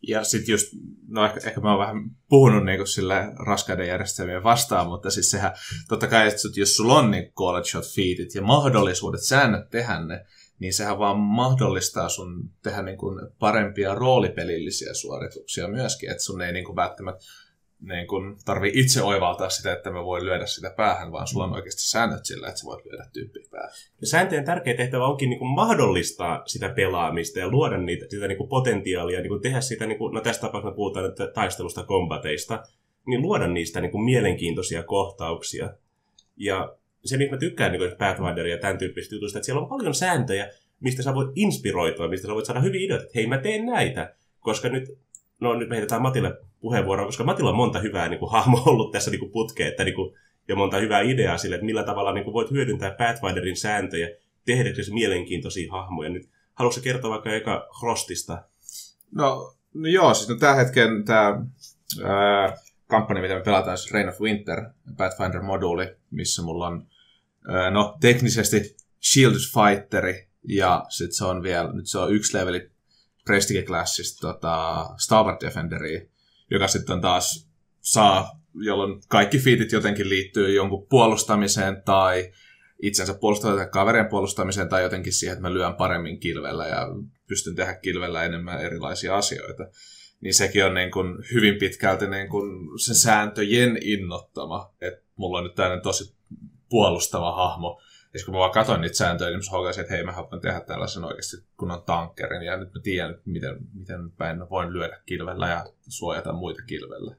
Ja 0.07 0.23
sitten 0.23 0.51
just, 0.51 0.67
no 1.07 1.25
ehkä, 1.25 1.39
ehkä 1.47 1.61
mä 1.61 1.69
oon 1.69 1.79
vähän 1.79 1.95
puhunut 2.29 2.65
niin 2.65 2.87
sille 2.87 3.15
raskaiden 3.45 3.87
järjestelmien 3.87 4.43
vastaan, 4.43 4.87
mutta 4.87 5.09
siis 5.09 5.31
sehän, 5.31 5.51
totta 5.87 6.07
kai, 6.07 6.27
että 6.27 6.41
jos 6.55 6.75
sulla 6.75 6.93
on 6.99 7.11
niin 7.11 7.33
college 7.33 7.69
shot 7.69 7.85
feedit 7.95 8.35
ja 8.35 8.41
mahdollisuudet, 8.41 9.21
säännöt 9.21 9.69
tehdä 9.69 9.99
ne, 9.99 10.25
niin 10.59 10.73
sehän 10.73 10.99
vaan 10.99 11.17
mahdollistaa 11.17 12.09
sun 12.09 12.49
tehdä 12.63 12.81
niin 12.81 12.97
kuin 12.97 13.27
parempia 13.39 13.95
roolipelillisiä 13.95 14.93
suorituksia 14.93 15.67
myöskin, 15.67 16.11
että 16.11 16.23
sun 16.23 16.41
ei 16.41 16.53
niin 16.53 16.65
kuin 16.65 16.75
välttämättä 16.75 17.25
niin 17.87 18.07
kun 18.07 18.37
tarvii 18.45 18.71
itse 18.75 19.01
oivaltaa 19.01 19.49
sitä, 19.49 19.73
että 19.73 19.91
mä 19.91 20.03
voin 20.03 20.25
lyödä 20.25 20.45
sitä 20.45 20.73
päähän, 20.77 21.11
vaan 21.11 21.27
sulla 21.27 21.45
on 21.45 21.53
oikeasti 21.53 21.81
säännöt 21.81 22.25
sillä, 22.25 22.47
että 22.47 22.59
sä 22.59 22.65
voit 22.65 22.85
lyödä 22.85 23.05
tyyppiä 23.13 23.43
päähän. 23.51 23.69
Ja 24.01 24.07
sääntöjen 24.07 24.45
tärkeä 24.45 24.73
tehtävä 24.73 25.05
onkin 25.05 25.29
niin 25.29 25.39
kuin 25.39 25.55
mahdollistaa 25.55 26.43
sitä 26.45 26.69
pelaamista 26.69 27.39
ja 27.39 27.49
luoda 27.49 27.77
niitä, 27.77 28.05
sitä 28.09 28.27
niin 28.27 28.37
kuin 28.37 28.49
potentiaalia, 28.49 29.19
niin 29.19 29.29
kuin 29.29 29.41
tehdä 29.41 29.61
sitä, 29.61 29.85
niin 29.85 29.97
kuin, 29.97 30.13
no 30.13 30.21
tässä 30.21 30.41
tapauksessa 30.41 30.71
me 30.71 30.75
puhutaan 30.75 31.05
nyt 31.05 31.33
taistelusta, 31.33 31.83
kombateista, 31.83 32.63
niin 33.07 33.21
luoda 33.21 33.47
niistä 33.47 33.81
niin 33.81 33.91
kuin 33.91 34.03
mielenkiintoisia 34.03 34.83
kohtauksia. 34.83 35.69
Ja 36.37 36.75
se, 37.05 37.17
mitä 37.17 37.31
mä 37.31 37.37
tykkään 37.37 37.71
niin 37.71 37.97
Pathfinderia 37.97 38.55
ja 38.55 38.61
tämän 38.61 38.77
tyyppisistä 38.77 39.15
jutuista, 39.15 39.37
että 39.39 39.45
siellä 39.45 39.61
on 39.61 39.69
paljon 39.69 39.95
sääntöjä, 39.95 40.49
mistä 40.79 41.03
sä 41.03 41.15
voit 41.15 41.29
inspiroitua, 41.35 42.07
mistä 42.07 42.27
sä 42.27 42.33
voit 42.33 42.45
saada 42.45 42.61
hyviä 42.61 42.81
ideoita, 42.81 43.03
että 43.03 43.19
hei 43.19 43.27
mä 43.27 43.37
teen 43.37 43.65
näitä, 43.65 44.15
koska 44.39 44.69
nyt, 44.69 44.83
no 45.43 45.53
nyt 45.53 45.69
me 45.69 45.75
heitetään 45.75 46.01
Matille 46.01 46.37
puheenvuoroa, 46.59 47.05
koska 47.05 47.23
Matilla 47.23 47.49
on 47.49 47.55
monta 47.55 47.79
hyvää 47.79 48.09
niin 48.09 48.19
hahmoa 48.31 48.63
ollut 48.65 48.91
tässä 48.91 49.11
niin 49.11 49.31
putkeen, 49.31 49.69
että 49.69 49.83
niin 49.83 49.95
kuin, 49.95 50.15
ja 50.47 50.55
monta 50.55 50.77
hyvää 50.77 51.01
ideaa 51.01 51.37
sille, 51.37 51.55
että 51.55 51.65
millä 51.65 51.83
tavalla 51.83 52.13
niin 52.13 52.23
kuin, 52.23 52.33
voit 52.33 52.51
hyödyntää 52.51 52.95
Pathfinderin 52.97 53.57
sääntöjä 53.57 54.07
tehdäksesi 54.45 54.93
mielenkiintoisia 54.93 55.71
hahmoja. 55.71 56.09
Nyt 56.09 56.29
haluatko 56.53 56.81
kertoa 56.83 57.11
vaikka 57.11 57.33
eka 57.33 57.67
Frostista? 57.79 58.43
No, 59.11 59.53
no 59.73 59.87
joo, 59.87 60.13
siis 60.13 60.29
no 60.29 60.35
tämän 60.35 60.57
hetken 60.57 61.05
tämä 61.05 61.45
kampanja, 62.87 63.21
mitä 63.21 63.35
me 63.35 63.41
pelataan, 63.41 63.77
siis 63.77 63.93
Reign 63.93 64.09
of 64.09 64.21
Winter, 64.21 64.63
Pathfinder-moduuli, 64.97 65.95
missä 66.11 66.41
mulla 66.41 66.67
on 66.67 66.87
ää, 67.47 67.71
no 67.71 67.97
teknisesti 68.01 68.75
Shield 69.03 69.35
Fighteri, 69.53 70.27
ja 70.47 70.85
sitten 70.89 71.15
se 71.15 71.25
on 71.25 71.43
vielä, 71.43 71.73
nyt 71.73 71.87
se 71.87 71.99
on 71.99 72.13
yksi 72.13 72.37
leveli 72.37 72.71
Prestige-klassista 73.25 74.21
tota, 74.21 74.85
Starboard 74.97 75.37
Defenderi, 75.41 76.11
joka 76.51 76.67
sitten 76.67 77.01
taas 77.01 77.49
saa, 77.79 78.41
jolloin 78.53 79.01
kaikki 79.07 79.39
fiitit 79.39 79.71
jotenkin 79.71 80.09
liittyy 80.09 80.53
jonkun 80.53 80.87
puolustamiseen 80.87 81.81
tai 81.85 82.31
itsensä 82.81 83.13
puolustamiseen, 83.13 83.69
kaverien 83.69 84.09
puolustamiseen 84.09 84.69
tai 84.69 84.83
jotenkin 84.83 85.13
siihen, 85.13 85.33
että 85.33 85.47
mä 85.47 85.53
lyön 85.53 85.75
paremmin 85.75 86.19
kilvellä 86.19 86.67
ja 86.67 86.87
pystyn 87.27 87.55
tehdä 87.55 87.73
kilvellä 87.73 88.23
enemmän 88.23 88.61
erilaisia 88.61 89.17
asioita. 89.17 89.63
Niin 90.21 90.33
sekin 90.33 90.65
on 90.65 90.73
niin 90.73 90.91
kuin 90.91 91.17
hyvin 91.33 91.59
pitkälti 91.59 92.07
niin 92.07 92.29
kuin 92.29 92.79
se 92.79 92.93
sääntöjen 92.93 93.77
innottama, 93.81 94.73
että 94.81 95.03
mulla 95.15 95.37
on 95.37 95.43
nyt 95.43 95.55
tämmöinen 95.55 95.83
tosi 95.83 96.15
puolustava 96.69 97.35
hahmo. 97.35 97.81
Ja 98.13 98.19
kun 98.25 98.33
mä 98.33 98.39
vaan 98.39 98.51
katsoin 98.51 98.81
niitä 98.81 98.95
sääntöjä, 98.95 99.29
niin 99.29 99.39
mä 99.39 99.57
huokasin, 99.57 99.81
että 99.81 99.93
hei, 99.93 100.03
mä 100.03 100.11
haluan 100.11 100.41
tehdä 100.41 100.59
tällaisen 100.59 101.05
oikeasti, 101.05 101.37
kun 101.57 101.71
on 101.71 101.83
tankkerin. 101.83 102.41
Ja 102.41 102.57
nyt 102.57 102.73
mä 102.73 102.81
tiedän, 102.83 103.15
miten, 103.25 103.57
miten 103.73 104.11
päin 104.11 104.37
mä 104.37 104.49
voin 104.49 104.73
lyödä 104.73 105.01
kilvellä 105.05 105.47
ja 105.49 105.65
suojata 105.89 106.33
muita 106.33 106.61
kilvellä. 106.67 107.15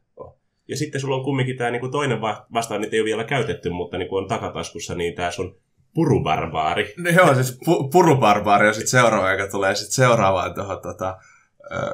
Ja 0.69 0.77
sitten 0.77 1.01
sulla 1.01 1.17
on 1.17 1.25
kumminkin 1.25 1.57
tämä 1.57 1.71
niinku 1.71 1.89
toinen 1.89 2.21
va- 2.21 2.47
vastaan, 2.53 2.81
niitä 2.81 2.97
ei 2.97 3.01
ole 3.01 3.07
vielä 3.07 3.25
käytetty, 3.25 3.71
mutta 3.71 3.99
niinku 3.99 4.17
on 4.17 4.29
takataskussa, 4.29 4.95
niin 4.95 5.15
tämä 5.15 5.31
sun 5.31 5.59
purubarbaari. 5.95 6.95
No 6.97 7.11
joo, 7.11 7.35
siis 7.35 7.59
pu- 7.69 7.89
purubarbaari 7.93 8.69
on 8.69 8.75
sitten 8.75 8.91
seuraava, 8.91 9.33
joka 9.33 9.51
tulee 9.51 9.75
sitten 9.75 9.95
seuraavaan 9.95 10.55
tuohon 10.55 10.83
tota, 10.83 11.19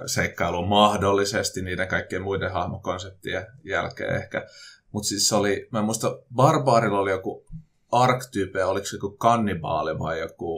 seikkailuun 0.06 0.68
mahdollisesti 0.68 1.62
niiden 1.62 1.88
kaikkien 1.88 2.22
muiden 2.22 2.52
hahmokonseptien 2.52 3.46
jälkeen 3.64 4.16
ehkä. 4.16 4.46
Mutta 4.92 5.08
siis 5.08 5.28
se 5.28 5.34
oli, 5.34 5.68
mä 5.72 5.78
en 5.78 5.84
muista, 5.84 6.18
barbaarilla 6.34 7.00
oli 7.00 7.10
joku 7.10 7.46
arktyype, 7.92 8.64
oliko 8.64 8.86
se 8.86 8.96
joku 8.96 9.10
kannibaali 9.10 9.98
vai 9.98 10.20
joku, 10.20 10.50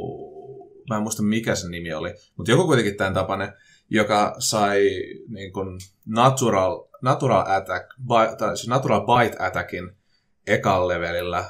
mä 0.91 0.97
en 0.97 1.03
muista 1.03 1.23
mikä 1.23 1.55
se 1.55 1.69
nimi 1.69 1.93
oli, 1.95 2.15
mutta 2.37 2.51
joku 2.51 2.67
kuitenkin 2.67 2.97
tämän 2.97 3.15
tapainen, 3.15 3.53
joka 3.91 4.35
sai 4.39 4.81
niin 5.29 5.53
kuin 5.53 5.79
natural, 6.07 6.85
natural 7.03 7.45
attack, 7.47 7.87
by, 8.01 8.37
tai 8.39 8.57
siis 8.57 8.69
natural 8.69 9.01
bite 9.01 9.37
attackin 9.39 9.91
ekan 10.47 10.89
levelillä, 10.89 11.45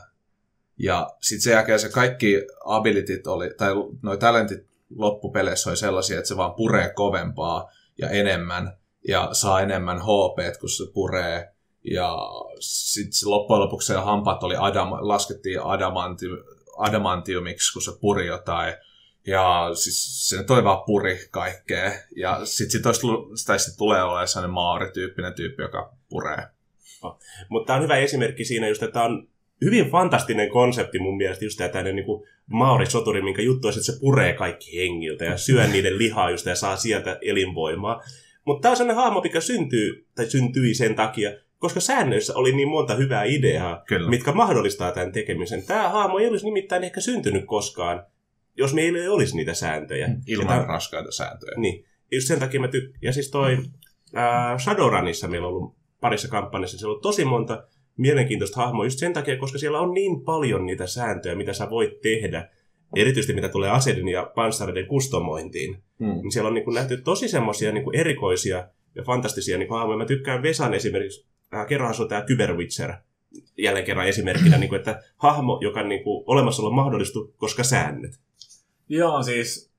ja 0.78 1.10
sitten 1.20 1.42
sen 1.42 1.52
jälkeen 1.52 1.80
se 1.80 1.88
kaikki 1.88 2.46
abilityt 2.64 3.26
oli, 3.26 3.50
tai 3.56 3.72
noi 4.02 4.18
talentit 4.18 4.66
loppupeleissä 4.96 5.70
oli 5.70 5.76
sellaisia, 5.76 6.18
että 6.18 6.28
se 6.28 6.36
vaan 6.36 6.54
puree 6.54 6.92
kovempaa 6.94 7.70
ja 7.98 8.10
enemmän, 8.10 8.76
ja 9.08 9.28
saa 9.32 9.60
enemmän 9.60 9.98
HP, 9.98 10.60
kun 10.60 10.68
se 10.68 10.84
puree, 10.94 11.51
ja 11.84 12.18
sitten 12.60 13.30
loppujen 13.30 13.60
lopuksi 13.60 13.86
se 13.86 13.94
hampaat 13.94 14.42
oli 14.42 14.56
adam, 14.58 14.88
laskettiin 14.90 15.62
adamanti, 15.62 16.26
adamantiumiksi, 16.78 17.72
kun 17.72 17.82
se 17.82 17.90
puri 18.00 18.26
jotain. 18.26 18.74
Ja 19.26 19.70
siis 19.74 20.28
se 20.28 20.44
toi 20.44 20.64
vaan 20.64 20.82
puri 20.86 21.18
kaikkea. 21.30 21.92
Ja 22.16 22.40
sitten 22.44 22.70
sit, 22.70 22.86
olisi, 22.86 23.64
sit 23.64 23.76
tulee 23.76 24.02
olemaan 24.02 24.28
sellainen 24.28 24.54
maarityyppinen 24.54 25.34
tyyppi, 25.34 25.62
joka 25.62 25.92
puree. 26.08 26.46
Mutta 27.48 27.66
tämä 27.66 27.76
on 27.76 27.82
hyvä 27.82 27.96
esimerkki 27.96 28.44
siinä 28.44 28.68
just, 28.68 28.82
että 28.82 29.02
on 29.02 29.28
hyvin 29.64 29.90
fantastinen 29.90 30.50
konsepti 30.50 30.98
mun 30.98 31.16
mielestä 31.16 31.44
just 31.44 31.58
tämä 31.58 31.68
tämmöinen 31.68 31.96
niin 31.96 32.22
Maori-soturi, 32.46 33.22
minkä 33.22 33.42
juttu 33.42 33.68
on, 33.68 33.72
että 33.72 33.84
se 33.84 34.00
puree 34.00 34.32
kaikki 34.32 34.78
hengiltä 34.78 35.24
ja 35.24 35.36
syö 35.38 35.66
niiden 35.66 35.98
lihaa 35.98 36.30
just 36.30 36.46
ja 36.46 36.54
saa 36.54 36.76
sieltä 36.76 37.18
elinvoimaa. 37.20 38.02
Mutta 38.44 38.62
tämä 38.62 38.70
on 38.70 38.76
sellainen 38.76 39.04
hahmo, 39.04 39.20
mikä 39.20 39.40
syntyy, 39.40 40.06
tai 40.14 40.26
syntyi 40.26 40.74
sen 40.74 40.94
takia, 40.94 41.30
koska 41.62 41.81
säännöissä 41.81 42.35
oli 42.37 42.52
niin 42.52 42.69
monta 42.69 42.95
hyvää 42.95 43.25
ideaa, 43.25 43.83
Kyllä. 43.88 44.11
mitkä 44.11 44.33
mahdollistaa 44.33 44.92
tämän 44.92 45.12
tekemisen. 45.12 45.66
Tämä 45.66 45.88
hahmo 45.88 46.19
ei 46.19 46.28
olisi 46.28 46.45
nimittäin 46.45 46.85
ehkä 46.85 47.00
syntynyt 47.00 47.45
koskaan, 47.47 48.07
jos 48.57 48.75
meillä 48.75 48.99
ei 48.99 49.09
olisi 49.09 49.37
niitä 49.37 49.54
sääntöjä. 49.54 50.09
Ilman 50.26 50.57
Ja 50.57 50.59
tää- 50.62 50.66
raskaita 50.69 51.12
sääntöjä. 51.12 51.52
Niin. 51.57 51.85
Just 52.12 52.26
sen 52.28 52.38
takia 52.40 52.61
mä 52.61 52.69
tykkään. 52.69 52.99
Ja 53.02 53.12
siis 53.12 53.31
toi 53.31 53.59
ää, 54.14 54.59
Shadowrunissa 54.59 55.28
meillä 55.28 55.47
on 55.49 55.54
ollut 55.54 55.75
parissa 56.00 56.28
kampanjassa, 56.28 56.78
siellä 56.78 56.95
on 56.95 57.02
tosi 57.02 57.25
monta 57.25 57.64
mielenkiintoista 57.97 58.61
hahmoa 58.61 58.85
just 58.87 58.99
sen 58.99 59.12
takia, 59.12 59.37
koska 59.37 59.59
siellä 59.59 59.81
on 59.81 59.95
niin 59.95 60.21
paljon 60.25 60.66
niitä 60.66 60.87
sääntöjä, 60.87 61.35
mitä 61.35 61.52
sä 61.52 61.71
voit 61.71 62.00
tehdä, 62.00 62.49
erityisesti 62.97 63.33
mitä 63.35 63.49
tulee 63.49 63.71
aseiden 63.71 64.09
ja 64.09 64.33
panssareiden 64.35 64.87
kustomointiin. 64.87 65.83
Mm. 65.99 66.07
Niin 66.07 66.33
siellä 66.33 66.49
on 66.49 66.54
niin 66.54 66.64
kuin 66.64 66.75
nähty 66.75 66.97
tosi 66.97 67.28
semmoisia 67.28 67.73
niin 67.73 67.85
erikoisia 67.95 68.69
ja 68.95 69.02
fantastisia 69.02 69.59
niin 69.59 69.71
hahmoja. 69.71 69.99
Mä 69.99 70.07
tykkään 70.07 70.42
Vesan 70.42 70.75
esimerkiksi, 70.75 71.31
äh, 71.54 71.66
kerranhan 71.66 71.94
se 71.94 72.02
on 72.02 72.09
tämä 72.09 72.23
Kyberwitcher, 72.23 72.92
jälleen 73.59 73.85
kerran 73.85 74.06
esimerkkinä, 74.06 74.59
niin 74.59 74.68
kuin, 74.68 74.78
että 74.78 75.02
hahmo, 75.16 75.59
joka 75.62 75.82
niin 75.82 76.04
kuin, 76.04 76.25
olemassaolo 76.26 76.71
mahdollistu, 76.71 77.35
koska 77.37 77.64
säännöt. 77.64 78.21
Joo, 78.88 79.23
siis 79.23 79.73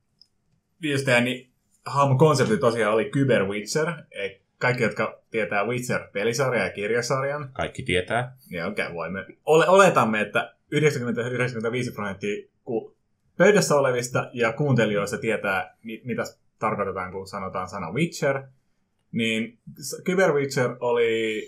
tämä 1.06 1.22
niin, 1.22 1.50
hahmon 1.86 2.18
konsepti 2.18 2.58
tosiaan 2.58 2.94
oli 2.94 3.10
Kyber 3.10 3.46
Witcher. 3.46 3.88
Kaikki, 4.58 4.84
jotka 4.84 5.22
tietää 5.32 5.64
Witcher-pelisarjan 5.64 6.66
ja 6.66 6.70
kirjasarjan, 6.70 7.50
Kaikki 7.54 7.84
tietää. 7.84 8.38
niin 8.50 8.66
okei, 8.66 8.94
voimme. 8.94 9.26
Ole, 9.46 9.68
oletamme, 9.68 10.22
että 10.22 10.56
90-95 10.76 11.94
prosenttia 11.94 12.48
ku, 12.64 12.96
pöydässä 13.38 13.76
olevista 13.76 14.30
ja 14.34 14.54
kuuntelijoista 14.54 15.18
tietää, 15.18 15.78
mi, 15.84 16.02
mitä 16.06 16.24
tarkoitetaan, 16.60 17.12
kun 17.12 17.28
sanotaan 17.28 17.70
sana 17.70 17.92
Witcher. 17.92 18.44
Niin 19.12 19.58
Kyber 20.04 20.34
Witcher 20.34 20.76
oli 20.80 21.42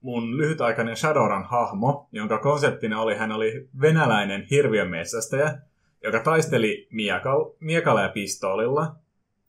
mun 0.00 0.38
lyhytaikainen 0.38 0.96
Shadowrun 0.96 1.44
hahmo, 1.44 2.08
jonka 2.12 2.38
konseptina 2.38 3.00
oli, 3.00 3.16
hän 3.16 3.32
oli 3.32 3.68
venäläinen 3.80 4.46
hirviönmetsästäjä, 4.50 5.58
joka 6.04 6.20
taisteli 6.20 6.88
miekal, 6.90 7.50
miekalla 7.60 8.02
ja 8.02 8.08
pistoolilla 8.08 8.94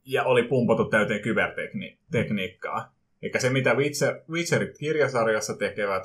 ja 0.06 0.24
oli 0.24 0.44
pumpattu 0.44 0.86
täyteen 0.86 1.22
kybertekniikkaa. 1.22 2.94
Eli 3.22 3.32
se, 3.38 3.50
mitä 3.50 3.74
Witcher, 3.74 4.22
Witcherit 4.30 4.78
kirjasarjassa 4.78 5.58
tekevät 5.58 6.04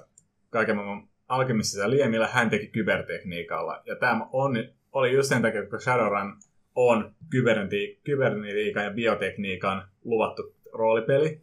kaiken 0.50 0.76
maailman 0.76 1.08
alkemisessa 1.28 1.90
liemillä, 1.90 2.28
hän 2.28 2.50
teki 2.50 2.66
kybertekniikalla. 2.66 3.82
Ja 3.86 3.96
tämä 3.96 4.26
on, 4.32 4.56
oli 4.92 5.12
just 5.12 5.28
sen 5.28 5.42
takia, 5.42 5.66
kun 5.66 5.80
Shadowrun 5.80 6.36
on 6.74 7.14
kyberneti- 7.30 8.00
kybernetiikan 8.04 8.84
ja 8.84 8.90
biotekniikan 8.90 9.88
luvattu 10.04 10.54
roolipeli, 10.72 11.40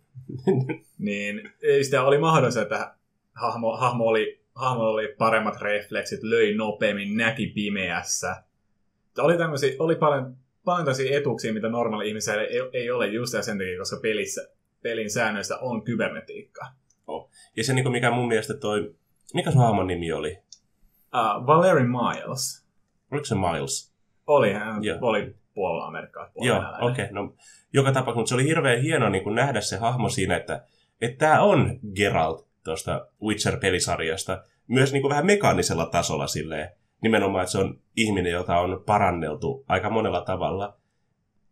niin 1.00 1.52
ei 1.62 1.84
sitä 1.84 2.04
oli 2.04 2.18
mahdollista, 2.18 2.62
että 2.62 2.96
hahmo, 3.34 3.78
hahmo, 3.78 4.06
oli, 4.06 4.42
hahmo 4.56 4.84
oli 4.84 5.16
paremmat 5.18 5.62
refleksit, 5.62 6.24
löi 6.24 6.56
nopeammin, 6.56 7.18
näki 7.18 7.48
pimeässä. 7.48 8.44
Oli, 9.18 9.38
tämmöisiä, 9.38 9.76
oli 9.80 9.96
paljon, 9.96 10.38
paljon 10.66 10.86
tämmöisiä 10.86 11.18
etuuksia, 11.18 11.54
mitä 11.54 11.70
normaali 11.70 12.08
ihmisellä 12.08 12.44
ei, 12.44 12.60
ei 12.74 12.92
ole 12.92 13.08
just 13.08 13.34
sen 13.42 13.58
takia, 13.58 13.78
koska 13.78 14.00
pelissä, 14.02 14.50
pelin 14.82 15.10
säännöistä 15.10 15.58
on 15.58 15.84
kybernetiikka. 15.84 16.66
Ja 17.56 17.64
se, 17.64 17.74
niin 17.74 17.84
kuin 17.84 17.94
mikä 17.94 18.12
mun 18.12 18.28
mielestä 18.28 18.54
toi... 18.54 18.96
Mikä 19.34 19.52
sun 19.52 19.62
hahmon 19.62 19.88
nimi 19.88 20.12
oli? 20.12 20.38
Uh, 21.14 21.48
Valerie 21.48 21.84
Miles 21.84 22.66
Oliko 23.12 23.26
se 23.26 23.36
Miles? 23.36 23.94
oli, 24.28 24.54
hän 24.54 24.84
Joo. 24.84 24.98
oli 25.02 25.36
puolella 25.54 25.88
Amerikkaa. 25.88 26.30
Joo, 26.36 26.64
okei. 26.82 27.06
Okay, 27.06 27.08
no, 27.12 27.34
joka 27.74 27.92
tapauksessa, 27.92 28.20
mutta 28.20 28.30
se 28.30 28.36
oli 28.36 28.44
hirveän 28.44 28.82
hienoa 28.82 29.10
niin 29.10 29.24
kuin 29.24 29.36
nähdä 29.36 29.62
se 29.62 29.78
hahmo 29.78 30.10
siinä, 30.10 30.36
että 30.36 30.66
että 31.02 31.18
tämä 31.18 31.42
on 31.42 31.80
Geralt 31.96 32.48
tuosta 32.64 33.08
Witcher-pelisarjasta. 33.24 34.44
Myös 34.68 34.94
niin 34.94 35.02
kuin 35.02 35.10
vähän 35.10 35.26
mekaanisella 35.26 35.86
tasolla 35.86 36.28
silleen. 36.28 36.70
Nimenomaan, 37.02 37.44
että 37.44 37.52
se 37.52 37.58
on 37.58 37.80
ihminen, 37.98 38.32
jota 38.32 38.60
on 38.60 38.84
paranneltu 38.86 39.66
aika 39.68 39.90
monella 39.90 40.22
tavalla. 40.22 40.78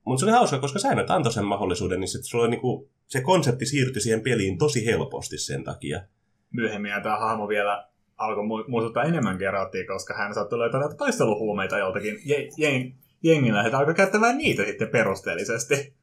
Mutta 0.06 0.20
se 0.20 0.26
oli 0.26 0.32
hauska, 0.32 0.60
koska 0.60 0.80
säännöt 0.80 1.10
antoi 1.10 1.34
sen 1.34 1.46
mahdollisuuden, 1.46 2.00
niin 2.00 2.08
se, 2.08 2.24
sulla 2.24 2.44
oli 2.44 2.52
niin 2.52 2.62
kuin, 2.62 2.90
se 3.08 3.22
konsepti 3.22 3.66
siirtyi 3.66 4.02
siihen 4.02 4.22
peliin 4.22 4.58
tosi 4.58 4.86
helposti 4.86 5.38
sen 5.38 5.64
takia. 5.64 6.02
Myöhemmin 6.52 6.92
tämä 7.04 7.20
hahmo 7.20 7.48
vielä 7.48 7.88
alkoi 8.18 8.44
mu- 8.44 8.70
muistuttaa 8.70 9.04
enemmän 9.04 9.38
Geraltia, 9.38 9.88
koska 9.88 10.14
hän 10.14 10.34
saattoi 10.34 10.60
löytää 10.60 10.80
näitä 10.80 10.96
taisteluhuumeita 10.96 11.78
joltakin 11.78 12.20
jengillä, 13.24 13.66
että 13.66 13.78
alkoi 13.78 13.94
käyttämään 13.94 14.38
niitä 14.38 14.66
sitten 14.66 14.88
perusteellisesti. 14.88 15.94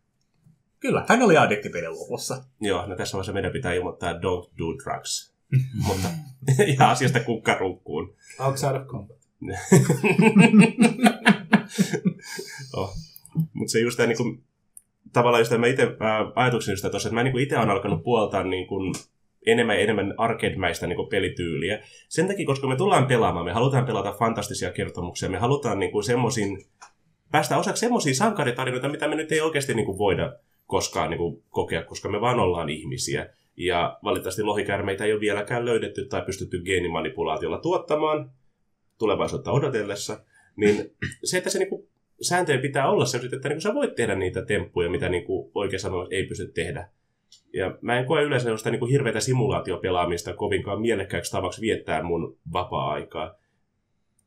Kyllä, 0.80 1.04
hän 1.08 1.22
oli 1.22 1.36
addikti 1.36 1.68
pelin 1.68 1.92
lopussa. 1.92 2.44
Joo, 2.60 2.86
no 2.86 2.96
tässä 2.96 3.12
vaiheessa 3.12 3.32
meidän 3.32 3.52
pitää 3.52 3.72
ilmoittaa 3.72 4.12
don't 4.12 4.50
do 4.58 4.74
drugs. 4.84 5.34
Mutta 5.86 6.08
ja 6.78 6.90
asiasta 6.90 7.20
kukkaruukkuun. 7.20 8.16
Outside 8.38 8.78
of 8.78 8.86
combat. 8.86 9.18
oh. 12.76 12.94
Mutta 13.52 13.72
se 13.72 13.80
just 13.80 13.96
tämä 13.96 14.06
niinku, 14.06 14.36
tavallaan 15.12 15.40
just 15.40 15.50
tämä 15.50 15.66
itse 15.66 15.96
ää, 16.00 16.32
ajatukseni 16.34 16.72
just 16.72 16.90
tuossa, 16.90 17.08
että 17.08 17.14
mä 17.14 17.22
niinku 17.22 17.38
itse 17.38 17.58
olen 17.58 17.70
alkanut 17.70 18.02
puoltaa 18.02 18.42
niinku, 18.42 18.74
enemmän 19.46 19.76
ja 19.76 19.82
enemmän 19.82 20.14
arcade-mäistä 20.18 20.86
niin 20.86 21.08
pelityyliä. 21.10 21.82
Sen 22.08 22.26
takia, 22.26 22.46
koska 22.46 22.66
me 22.66 22.76
tullaan 22.76 23.06
pelaamaan, 23.06 23.44
me 23.44 23.52
halutaan 23.52 23.86
pelata 23.86 24.12
fantastisia 24.12 24.72
kertomuksia, 24.72 25.28
me 25.28 25.38
halutaan 25.38 25.78
niin 25.78 26.04
semmoisiin, 26.04 26.64
päästä 27.30 27.58
osaksi 27.58 27.80
semmoisia 27.80 28.14
sankaritarinoita, 28.14 28.88
mitä 28.88 29.08
me 29.08 29.14
nyt 29.14 29.32
ei 29.32 29.40
oikeasti 29.40 29.74
niin 29.74 29.86
kuin 29.86 29.98
voida 29.98 30.36
koskaan 30.66 31.10
niin 31.10 31.18
kuin 31.18 31.42
kokea, 31.50 31.84
koska 31.84 32.08
me 32.08 32.20
vaan 32.20 32.40
ollaan 32.40 32.68
ihmisiä. 32.68 33.34
Ja 33.56 33.98
valitettavasti 34.04 34.42
lohikärmeitä 34.42 35.04
ei 35.04 35.12
ole 35.12 35.20
vieläkään 35.20 35.64
löydetty 35.64 36.04
tai 36.04 36.22
pystytty 36.22 36.62
geenimanipulaatiolla 36.62 37.58
tuottamaan 37.58 38.30
tulevaisuutta 38.98 39.52
odotellessa. 39.52 40.20
Niin 40.56 40.90
se, 41.24 41.38
että 41.38 41.50
se 41.50 41.58
niin 41.58 41.68
kuin, 41.68 41.88
sääntöjen 42.20 42.60
pitää 42.60 42.90
olla 42.90 43.04
se, 43.04 43.18
että 43.18 43.36
niin 43.36 43.40
kuin 43.40 43.60
sä 43.60 43.74
voit 43.74 43.94
tehdä 43.94 44.14
niitä 44.14 44.44
temppuja, 44.44 44.90
mitä 44.90 45.08
niin 45.08 45.24
kuin 45.24 45.50
oikein 45.54 45.80
sanoa 45.80 46.06
ei 46.10 46.26
pysty 46.26 46.52
tehdä. 46.54 46.88
Ja 47.52 47.78
mä 47.80 47.98
en 47.98 48.06
koe 48.06 48.22
yleensä 48.22 48.44
sellaista 48.44 48.70
niin 48.70 48.80
kuin 48.80 48.90
hirveätä 48.90 49.20
simulaatiopelaamista 49.20 50.34
kovinkaan 50.34 50.80
mielekkääksi 50.80 51.32
tavaksi 51.32 51.60
viettää 51.60 52.02
mun 52.02 52.38
vapaa-aikaa. 52.52 53.34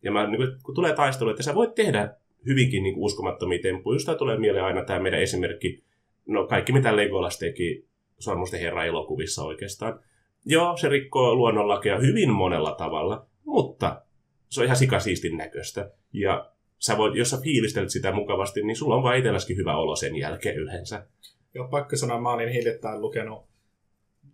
Ja 0.04 0.12
mä, 0.12 0.28
niin 0.28 0.38
kuin, 0.38 0.50
kun 0.64 0.76
tulee 0.76 0.94
taistelu, 0.94 1.30
että 1.30 1.44
sä 1.44 1.56
voit 1.56 1.76
tehdä 1.76 2.16
hyvinkin 2.46 2.84
niin 2.84 2.94
kuin 2.94 3.06
uskomattomia 3.06 3.60
temppuja. 3.62 3.96
Just 3.96 4.10
tulee 4.18 4.38
mieleen 4.38 4.66
aina 4.66 4.86
tämä 4.86 5.00
meidän 5.00 5.22
esimerkki, 5.22 5.84
no 6.28 6.48
kaikki 6.48 6.74
mitä 6.74 6.96
Legolas 6.96 7.40
teki 7.40 7.86
Sormusten 8.20 8.60
herra 8.60 8.86
elokuvissa 8.86 9.44
oikeastaan. 9.44 10.00
Joo, 10.46 10.78
se 10.78 10.90
rikkoo 10.90 11.36
luonnonlakeja 11.36 12.00
hyvin 12.00 12.30
monella 12.30 12.72
tavalla, 12.72 13.26
mutta 13.46 14.02
se 14.50 14.62
on 14.62 14.66
ihan 14.66 14.78
sikasiistin 14.78 15.38
näköistä. 15.38 15.92
Ja 16.14 16.52
sä 16.80 16.98
voit, 16.98 17.16
jos 17.16 17.30
sä 17.30 17.42
fiilistelet 17.44 17.90
sitä 17.90 18.12
mukavasti, 18.12 18.64
niin 18.64 18.76
sulla 18.76 18.96
on 18.96 19.04
vaan 19.04 19.18
itselläskin 19.18 19.58
hyvä 19.58 19.78
olo 19.78 19.96
sen 19.96 20.16
jälkeen 20.16 20.56
yleensä. 20.56 21.08
Joo, 21.54 21.68
pakko 21.68 21.96
sanoa, 21.96 22.22
mä 22.22 22.34
olin 22.34 22.50
hiljattain 22.50 23.02
lukenut 23.02 23.51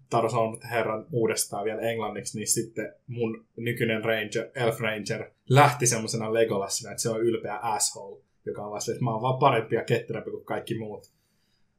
Taro 0.09 0.29
Sormusten 0.29 0.69
herran 0.69 1.05
uudestaan 1.11 1.65
vielä 1.65 1.81
englanniksi, 1.81 2.37
niin 2.37 2.47
sitten 2.47 2.93
mun 3.07 3.45
nykyinen 3.55 4.05
Ranger, 4.05 4.49
Elf 4.55 4.79
Ranger 4.79 5.31
lähti 5.49 5.87
semmoisena 5.87 6.33
Legolasina, 6.33 6.91
että 6.91 7.01
se 7.01 7.09
on 7.09 7.21
ylpeä 7.21 7.57
asshole, 7.57 8.21
joka 8.45 8.63
on 8.63 8.69
vaan 8.69 8.81
että 8.91 9.03
mä 9.03 9.11
oon 9.11 9.21
vaan 9.21 9.39
parempi 9.39 9.75
ja 9.75 9.83
ketterämpi 9.83 10.31
kuin 10.31 10.45
kaikki 10.45 10.77
muut. 10.77 11.11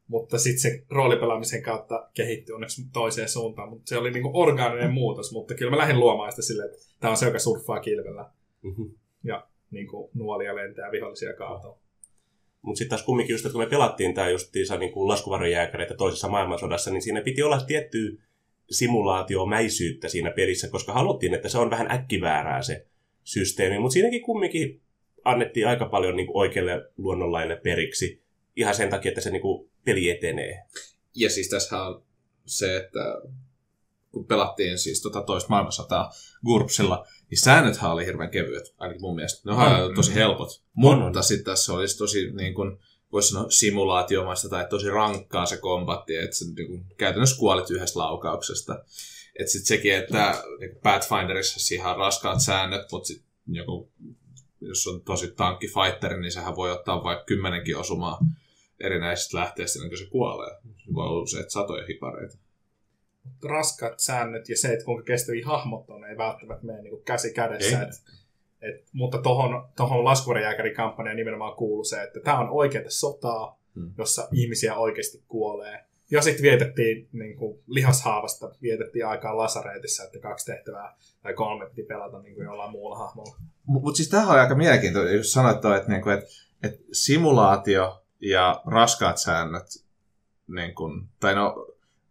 Mutta 0.08 0.38
sitten 0.38 0.60
se 0.60 0.84
roolipelaamisen 0.90 1.62
kautta 1.62 2.08
kehittyi 2.14 2.54
onneksi 2.54 2.82
toiseen 2.92 3.28
suuntaan. 3.28 3.68
Mutta 3.68 3.88
se 3.88 3.98
oli 3.98 4.10
niinku 4.10 4.30
orgaaninen 4.34 4.90
muutos, 4.90 5.32
mutta 5.32 5.54
kyllä 5.54 5.70
mä 5.70 5.78
lähdin 5.78 6.00
luomaan 6.00 6.32
sitä 6.32 6.42
silleen, 6.42 6.70
että 6.70 6.78
tämä 7.00 7.10
on 7.10 7.16
se, 7.16 7.26
joka 7.26 7.38
surffaa 7.38 7.80
kilvellä. 7.80 8.30
Mm-hmm. 8.62 8.90
Ja 9.24 9.46
niinku 9.70 10.10
nuolia 10.14 10.56
lentää 10.56 10.92
vihollisia 10.92 11.32
kaatuu. 11.32 11.78
Mutta 12.62 12.78
sitten 12.78 12.90
taas 12.90 13.06
kumminkin 13.06 13.34
just, 13.34 13.46
että 13.46 13.52
kun 13.52 13.62
me 13.62 13.70
pelattiin 13.70 14.14
tämä 14.14 14.28
justiinsa 14.28 14.76
niin 14.76 14.92
kuin 14.92 15.08
laskuvarjojääkäreitä 15.08 15.94
toisessa 15.94 16.28
maailmansodassa, 16.28 16.90
niin 16.90 17.02
siinä 17.02 17.20
piti 17.20 17.42
olla 17.42 17.60
tiettyä 17.60 18.10
simulaatiomäisyyttä 18.70 20.08
siinä 20.08 20.30
pelissä, 20.30 20.68
koska 20.68 20.92
haluttiin, 20.92 21.34
että 21.34 21.48
se 21.48 21.58
on 21.58 21.70
vähän 21.70 21.90
äkkiväärää 21.90 22.62
se 22.62 22.86
systeemi. 23.24 23.78
Mutta 23.78 23.92
siinäkin 23.92 24.22
kumminkin 24.22 24.80
annettiin 25.24 25.68
aika 25.68 25.86
paljon 25.86 26.16
niin 26.16 26.26
kuin 26.26 26.36
oikealle 26.36 26.90
luonnonlaille 26.96 27.56
periksi 27.56 28.22
ihan 28.56 28.74
sen 28.74 28.90
takia, 28.90 29.08
että 29.08 29.20
se 29.20 29.30
niin 29.30 29.42
kuin 29.42 29.70
peli 29.84 30.10
etenee. 30.10 30.62
Ja 31.14 31.30
siis 31.30 31.48
tässä 31.48 31.82
on 31.82 32.02
se, 32.46 32.76
että 32.76 33.00
kun 34.12 34.26
pelattiin 34.26 34.78
siis 34.78 35.02
tota 35.02 35.22
toista 35.22 35.48
maailmansotaa 35.48 36.10
GURPSilla, 36.46 37.06
niin 37.30 37.38
säännöthän 37.38 37.92
oli 37.92 38.06
hirveän 38.06 38.30
kevyet, 38.30 38.74
ainakin 38.78 39.02
mun 39.02 39.14
mielestä. 39.14 39.40
Ne 39.44 39.52
on 39.52 39.90
mm. 39.90 39.94
tosi 39.94 40.14
helpot. 40.14 40.48
Mm. 40.48 40.70
Mutta 40.74 41.22
sitten 41.22 41.44
tässä 41.44 41.72
olisi 41.72 41.98
tosi 41.98 42.30
niin 42.32 42.54
kuin, 42.54 42.78
voisi 43.12 43.28
sanoa 43.28 43.50
simulaatiomaista 43.50 44.48
tai 44.48 44.66
tosi 44.70 44.90
rankkaa 44.90 45.46
se 45.46 45.56
kombatti, 45.56 46.16
että 46.16 46.36
sä 46.36 46.44
niin 46.56 46.68
kuin, 46.68 46.84
käytännössä 46.96 47.38
kuolet 47.38 47.70
yhdestä 47.70 47.98
laukauksesta. 47.98 48.84
Että 49.38 49.52
sitten 49.52 49.66
sekin, 49.66 49.94
että 49.94 50.42
niin 50.60 50.76
Pathfinderissa 50.82 51.60
siihen 51.60 51.86
on 51.86 51.96
raskaat 51.96 52.40
säännöt, 52.40 52.92
mutta 52.92 53.06
sitten 53.06 53.28
joku, 53.46 53.90
jos 54.60 54.86
on 54.86 55.00
tosi 55.00 55.32
tankkifighter, 55.36 56.16
niin 56.16 56.32
sehän 56.32 56.56
voi 56.56 56.72
ottaa 56.72 57.04
vaikka 57.04 57.24
kymmenenkin 57.24 57.76
osumaa 57.76 58.18
erinäisistä 58.80 59.36
lähteistä, 59.38 59.78
ennen 59.78 59.90
kuin 59.90 59.98
se 59.98 60.10
kuolee. 60.10 60.50
Se 60.60 60.94
voi 60.94 61.06
olla 61.06 61.22
useat 61.22 61.50
satoja 61.50 61.86
hipareita 61.86 62.38
raskaat 63.44 63.98
säännöt 63.98 64.48
ja 64.48 64.56
se, 64.56 64.68
että 64.68 64.84
kuinka 64.84 65.04
kestäviä 65.04 65.46
hahmot 65.46 65.90
on, 65.90 66.04
ei 66.04 66.16
välttämättä 66.16 66.66
mene 66.66 66.82
niin 66.82 67.02
käsi 67.04 67.32
kädessä. 67.32 67.82
Et, 67.82 67.88
et, 68.60 68.84
mutta 68.92 69.18
tuohon 69.18 69.68
tohon 69.76 70.04
laskuvarjääkärikampanjaan 70.04 71.16
nimenomaan 71.16 71.56
kuuluu 71.56 71.84
se, 71.84 72.02
että 72.02 72.20
tämä 72.20 72.38
on 72.38 72.50
oikeaa 72.50 72.84
sotaa, 72.88 73.58
hmm. 73.74 73.92
jossa 73.98 74.28
ihmisiä 74.32 74.74
oikeasti 74.74 75.22
kuolee. 75.28 75.84
Ja 76.10 76.22
sitten 76.22 76.42
vietettiin 76.42 77.08
niin 77.12 77.36
kuin 77.36 77.58
lihashaavasta, 77.66 78.50
vietettiin 78.62 79.06
aikaa 79.06 79.36
lasareetissa, 79.36 80.04
että 80.04 80.18
kaksi 80.18 80.46
tehtävää 80.46 80.96
tai 81.22 81.34
kolme 81.34 81.68
piti 81.68 81.82
pelata 81.82 82.18
niin 82.18 82.34
kuin 82.34 82.44
jollain 82.44 82.70
muulla 82.70 82.98
hahmolla. 82.98 83.36
Mutta 83.66 83.86
mut 83.86 83.96
siis 83.96 84.08
tähän 84.08 84.28
on 84.28 84.38
aika 84.38 84.54
mielenkiintoista, 84.54 85.14
jos 85.14 85.32
sanoit, 85.32 85.56
että, 85.56 85.88
niin 85.88 86.02
kuin, 86.02 86.18
että, 86.18 86.26
että 86.62 86.84
simulaatio 86.92 88.04
ja 88.20 88.62
raskaat 88.66 89.18
säännöt, 89.18 89.66
niin 90.48 90.74
kuin, 90.74 91.08
tai 91.20 91.34
no 91.34 91.66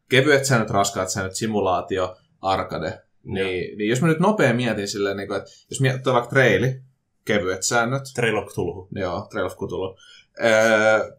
kevyet 0.09 0.45
säännöt, 0.45 0.69
raskaat 0.69 1.09
säännöt, 1.09 1.35
simulaatio, 1.35 2.17
arcade. 2.41 3.01
Niin, 3.23 3.77
niin 3.77 3.89
jos 3.89 4.01
mä 4.01 4.07
nyt 4.07 4.19
nopea 4.19 4.53
mietin 4.53 4.87
silleen, 4.87 5.17
niin 5.17 5.27
kuin, 5.27 5.37
että 5.37 5.51
jos 5.69 5.81
miettii 5.81 6.13
vaikka 6.13 6.29
treili, 6.29 6.81
kevyet 7.25 7.63
säännöt. 7.63 8.03
Trail 8.15 8.37
of 8.37 8.45
Cthulhu. 8.45 8.87
Joo, 8.91 9.27
Trail 9.31 9.45
of 9.45 9.53
Cthulhu. 9.53 9.97
Öö, 10.43 11.17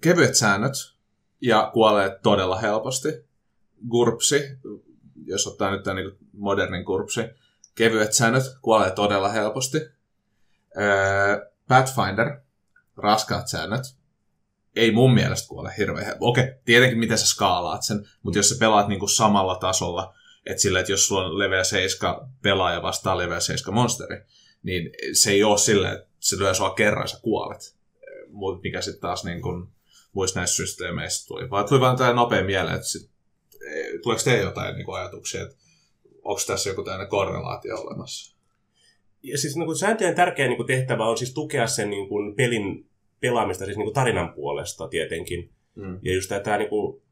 kevyet 0.00 0.34
säännöt 0.34 0.72
ja 1.40 1.70
kuolee 1.72 2.18
todella 2.22 2.58
helposti. 2.58 3.08
Gurpsi, 3.88 4.58
jos 5.26 5.46
ottaa 5.46 5.70
nyt 5.70 5.82
tämän 5.82 5.96
niin 5.96 6.18
modernin 6.32 6.84
gurpsi, 6.84 7.20
kevyet 7.74 8.12
säännöt 8.12 8.42
kuolee 8.62 8.90
todella 8.90 9.28
helposti. 9.28 9.78
Öö, 10.78 11.50
Pathfinder, 11.68 12.40
raskaat 12.96 13.48
säännöt, 13.48 13.82
ei 14.76 14.90
mun 14.90 15.14
mielestä 15.14 15.48
kuole 15.48 15.74
hirveän 15.78 16.06
helppo. 16.06 16.28
Okei, 16.28 16.44
tietenkin 16.64 16.98
miten 16.98 17.18
sä 17.18 17.26
skaalaat 17.26 17.82
sen, 17.82 18.08
mutta 18.22 18.38
jos 18.38 18.48
sä 18.48 18.56
pelaat 18.58 18.88
niinku 18.88 19.06
samalla 19.06 19.56
tasolla, 19.56 20.14
että 20.46 20.62
sillä, 20.62 20.80
että 20.80 20.92
jos 20.92 21.06
sulla 21.06 21.24
on 21.24 21.38
level 21.38 21.64
7 21.64 22.14
pelaaja 22.42 22.82
vastaan 22.82 23.18
level 23.18 23.40
7 23.40 23.74
monsteri, 23.74 24.16
niin 24.62 24.90
se 25.12 25.30
ei 25.30 25.42
ole 25.42 25.58
silleen, 25.58 25.94
että 25.94 26.08
se 26.20 26.38
lyö 26.38 26.54
sua 26.54 26.74
kerran 26.74 27.08
sä 27.08 27.18
kuolet. 27.22 27.76
Mutta 28.28 28.62
mikä 28.62 28.80
sitten 28.80 29.00
taas 29.00 29.24
niin 29.24 29.42
kun, 29.42 29.72
muissa 30.12 30.40
näissä 30.40 30.56
systeemeissä 30.56 31.26
tuli. 31.26 31.50
Vaan 31.50 31.68
tuli 31.68 31.80
vaan 31.80 31.96
tämä 31.96 32.12
nopea 32.12 32.44
mieleen, 32.44 32.74
että 32.74 32.88
sit, 32.88 33.10
e, 33.70 33.98
tuleeko 34.02 34.22
teille 34.24 34.44
jotain 34.44 34.76
niin 34.76 34.94
ajatuksia, 34.94 35.42
että 35.42 35.56
onko 36.22 36.40
tässä 36.46 36.70
joku 36.70 36.82
tämmöinen 36.82 37.08
korrelaatio 37.08 37.76
olemassa? 37.76 38.36
Ja 39.22 39.38
siis 39.38 39.56
niin 39.56 39.78
sääntöjen 39.78 40.14
tärkeä 40.14 40.48
niin 40.48 40.66
tehtävä 40.66 41.08
on 41.08 41.18
siis 41.18 41.34
tukea 41.34 41.66
sen 41.66 41.90
niin 41.90 42.08
kuin 42.08 42.36
pelin 42.36 42.86
pelaamista 43.24 43.64
siis 43.64 43.76
niin 43.76 43.86
kuin 43.86 43.94
tarinan 43.94 44.32
puolesta 44.32 44.88
tietenkin. 44.88 45.50
Mm. 45.74 45.98
Ja 46.02 46.14
just 46.14 46.32
tämä 46.44 46.58
niin 46.58 46.68
kuin, 46.68 47.02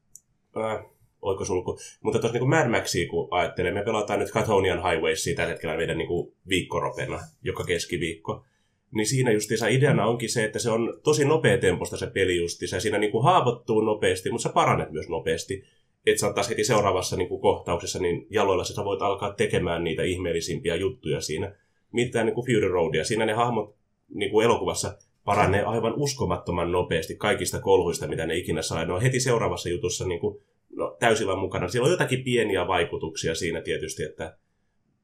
äh, 0.56 0.84
oikosulku. 1.22 1.78
Mutta 2.00 2.18
tuossa 2.18 2.38
niin 2.38 2.48
Mad 2.48 2.68
Maxia, 2.68 3.08
kun 3.08 3.28
ajattelee, 3.30 3.72
me 3.72 3.84
pelataan 3.84 4.18
nyt 4.18 4.30
Cathonian 4.30 4.82
Highwaysia 4.90 5.36
tällä 5.36 5.50
hetkellä 5.50 5.76
meidän 5.76 5.98
niin 5.98 6.08
kuin 6.08 6.34
viikkoropena, 6.48 7.20
joka 7.42 7.64
keskiviikko. 7.64 8.44
Niin 8.90 9.06
siinä 9.06 9.32
justiinsa 9.32 9.68
ideana 9.68 10.06
onkin 10.06 10.30
se, 10.30 10.44
että 10.44 10.58
se 10.58 10.70
on 10.70 11.00
tosi 11.02 11.24
nopea 11.24 11.58
temposta 11.58 11.96
se 11.96 12.06
peli 12.06 12.36
justiinsa. 12.36 12.80
Siinä 12.80 12.98
niin 12.98 13.12
kuin 13.12 13.24
haavoittuu 13.24 13.80
nopeasti, 13.80 14.30
mutta 14.30 14.42
sä 14.42 14.54
parannet 14.54 14.90
myös 14.90 15.08
nopeasti. 15.08 15.64
Että 16.06 16.20
sä 16.20 16.32
taas 16.32 16.48
heti 16.48 16.64
seuraavassa 16.64 17.16
niin 17.16 17.28
kuin 17.28 17.40
kohtauksessa 17.40 17.98
niin 17.98 18.26
jaloilla 18.30 18.64
sä 18.64 18.84
voit 18.84 19.02
alkaa 19.02 19.32
tekemään 19.32 19.84
niitä 19.84 20.02
ihmeellisimpiä 20.02 20.76
juttuja 20.76 21.20
siinä. 21.20 21.54
Mitään 21.92 22.26
niin 22.26 22.34
kuin 22.34 22.46
Fury 22.46 22.68
Roadia. 22.68 23.04
Siinä 23.04 23.26
ne 23.26 23.32
hahmot 23.32 23.74
niin 24.14 24.30
kuin 24.30 24.44
elokuvassa 24.44 24.98
paranee 25.24 25.62
aivan 25.62 25.94
uskomattoman 25.96 26.72
nopeasti 26.72 27.16
kaikista 27.16 27.60
kolhuista, 27.60 28.08
mitä 28.08 28.26
ne 28.26 28.36
ikinä 28.36 28.62
saa. 28.62 28.84
Ne 28.84 28.92
on 28.92 29.02
heti 29.02 29.20
seuraavassa 29.20 29.68
jutussa 29.68 30.06
niin 30.06 30.20
kuin, 30.20 30.42
no, 30.76 30.96
täysillä 30.98 31.36
mukana. 31.36 31.68
Siellä 31.68 31.86
on 31.86 31.92
jotakin 31.92 32.24
pieniä 32.24 32.66
vaikutuksia 32.66 33.34
siinä 33.34 33.60
tietysti, 33.60 34.02
että 34.02 34.36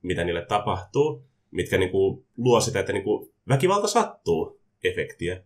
mitä 0.03 0.25
niille 0.25 0.47
tapahtuu, 0.47 1.25
mitkä 1.51 1.79
niin 1.79 1.91
kuin, 1.91 2.25
luo 2.37 2.61
sitä, 2.61 2.81
että 2.81 2.93
niin 2.93 3.05
kuin, 3.05 3.31
väkivalta 3.49 3.87
sattuu 3.89 4.61
efektiä. 4.85 5.43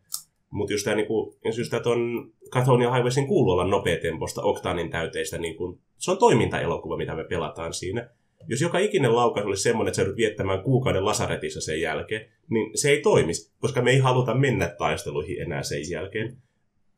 Mutta 0.50 0.72
just 0.72 0.84
tämä, 0.84 0.96
niin 0.96 1.70
tämä 1.70 1.82
ton 1.82 2.32
Cathonia 2.50 2.92
Highwaysin 2.92 3.26
kuuluu 3.26 3.52
olla 3.52 3.66
nopeatemposta, 3.66 4.42
oktaanin 4.42 4.90
täyteistä, 4.90 5.38
niin 5.38 5.56
kuin, 5.56 5.80
se 5.98 6.10
on 6.10 6.18
toimintaelokuva, 6.18 6.96
mitä 6.96 7.14
me 7.14 7.24
pelataan 7.24 7.74
siinä. 7.74 8.10
Jos 8.48 8.60
joka 8.60 8.78
ikinen 8.78 9.16
laukaus 9.16 9.46
olisi 9.46 9.62
semmoinen, 9.62 9.88
että 9.88 9.96
sä 9.96 10.02
joudut 10.02 10.16
viettämään 10.16 10.62
kuukauden 10.62 11.04
lasaretissa 11.04 11.60
sen 11.60 11.80
jälkeen, 11.80 12.30
niin 12.50 12.78
se 12.78 12.90
ei 12.90 13.00
toimisi, 13.00 13.52
koska 13.58 13.82
me 13.82 13.90
ei 13.90 13.98
haluta 13.98 14.34
mennä 14.34 14.68
taisteluihin 14.78 15.42
enää 15.42 15.62
sen 15.62 15.90
jälkeen. 15.90 16.36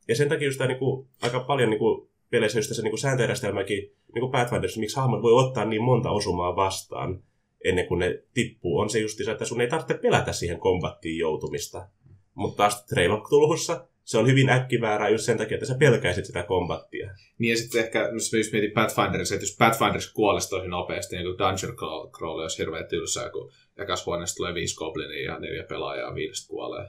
Ja 0.07 0.15
sen 0.15 0.29
takia 0.29 0.47
just 0.47 0.57
tämä, 0.57 0.67
niin 0.67 0.79
kuin, 0.79 1.07
aika 1.21 1.39
paljon 1.39 1.69
niin 1.69 1.79
kuin, 1.79 2.09
peleissä 2.29 2.59
just 2.59 2.67
tässä 2.67 2.83
niin 2.83 2.97
sääntöjärjestelmäkin, 2.97 3.91
niin 4.15 4.31
Pathfinderissa, 4.31 4.79
miksi 4.79 4.95
hahmot 4.95 5.21
voi 5.21 5.33
ottaa 5.33 5.65
niin 5.65 5.83
monta 5.83 6.09
osumaa 6.09 6.55
vastaan 6.55 7.23
ennen 7.65 7.87
kuin 7.87 7.99
ne 7.99 8.23
tippuu, 8.33 8.79
on 8.79 8.89
se 8.89 8.99
just 8.99 9.19
että 9.31 9.45
sun 9.45 9.61
ei 9.61 9.67
tarvitse 9.67 9.93
pelätä 9.93 10.33
siihen 10.33 10.59
kombattiin 10.59 11.17
joutumista. 11.17 11.87
Mutta 12.33 12.57
taas 12.57 12.85
Trail 12.85 13.11
of 13.11 13.23
Cthulhussa 13.23 13.87
se 14.05 14.17
on 14.17 14.27
hyvin 14.27 14.49
äkkiväärää 14.49 15.09
just 15.09 15.25
sen 15.25 15.37
takia, 15.37 15.55
että 15.55 15.65
sä 15.65 15.75
pelkäisit 15.79 16.25
sitä 16.25 16.43
kombattia. 16.43 17.11
Niin 17.37 17.51
ja 17.51 17.57
sitten 17.57 17.83
ehkä, 17.83 18.09
jos 18.13 18.33
mä 18.33 18.39
just 18.39 18.51
mietin 18.51 18.71
Pathfinderissa, 18.71 19.35
että 19.35 19.45
jos 19.45 19.55
Pathfinderissa 19.57 20.13
kuolisi 20.13 20.49
tosi 20.49 20.67
nopeasti, 20.67 21.15
niin 21.15 21.25
kuin 21.25 21.37
Dungeon 21.37 21.75
Crawl, 21.75 22.09
Crawl 22.09 22.39
olisi 22.39 22.57
hirveän 22.57 22.87
tylsää, 22.87 23.29
kun 23.29 23.51
ekas 23.77 24.05
huoneesta 24.05 24.37
tulee 24.37 24.53
viisi 24.53 24.75
goblinia 24.75 25.25
ja 25.25 25.39
neljä 25.39 25.63
pelaajaa 25.63 26.15
viidestä 26.15 26.49
kuolee. 26.49 26.85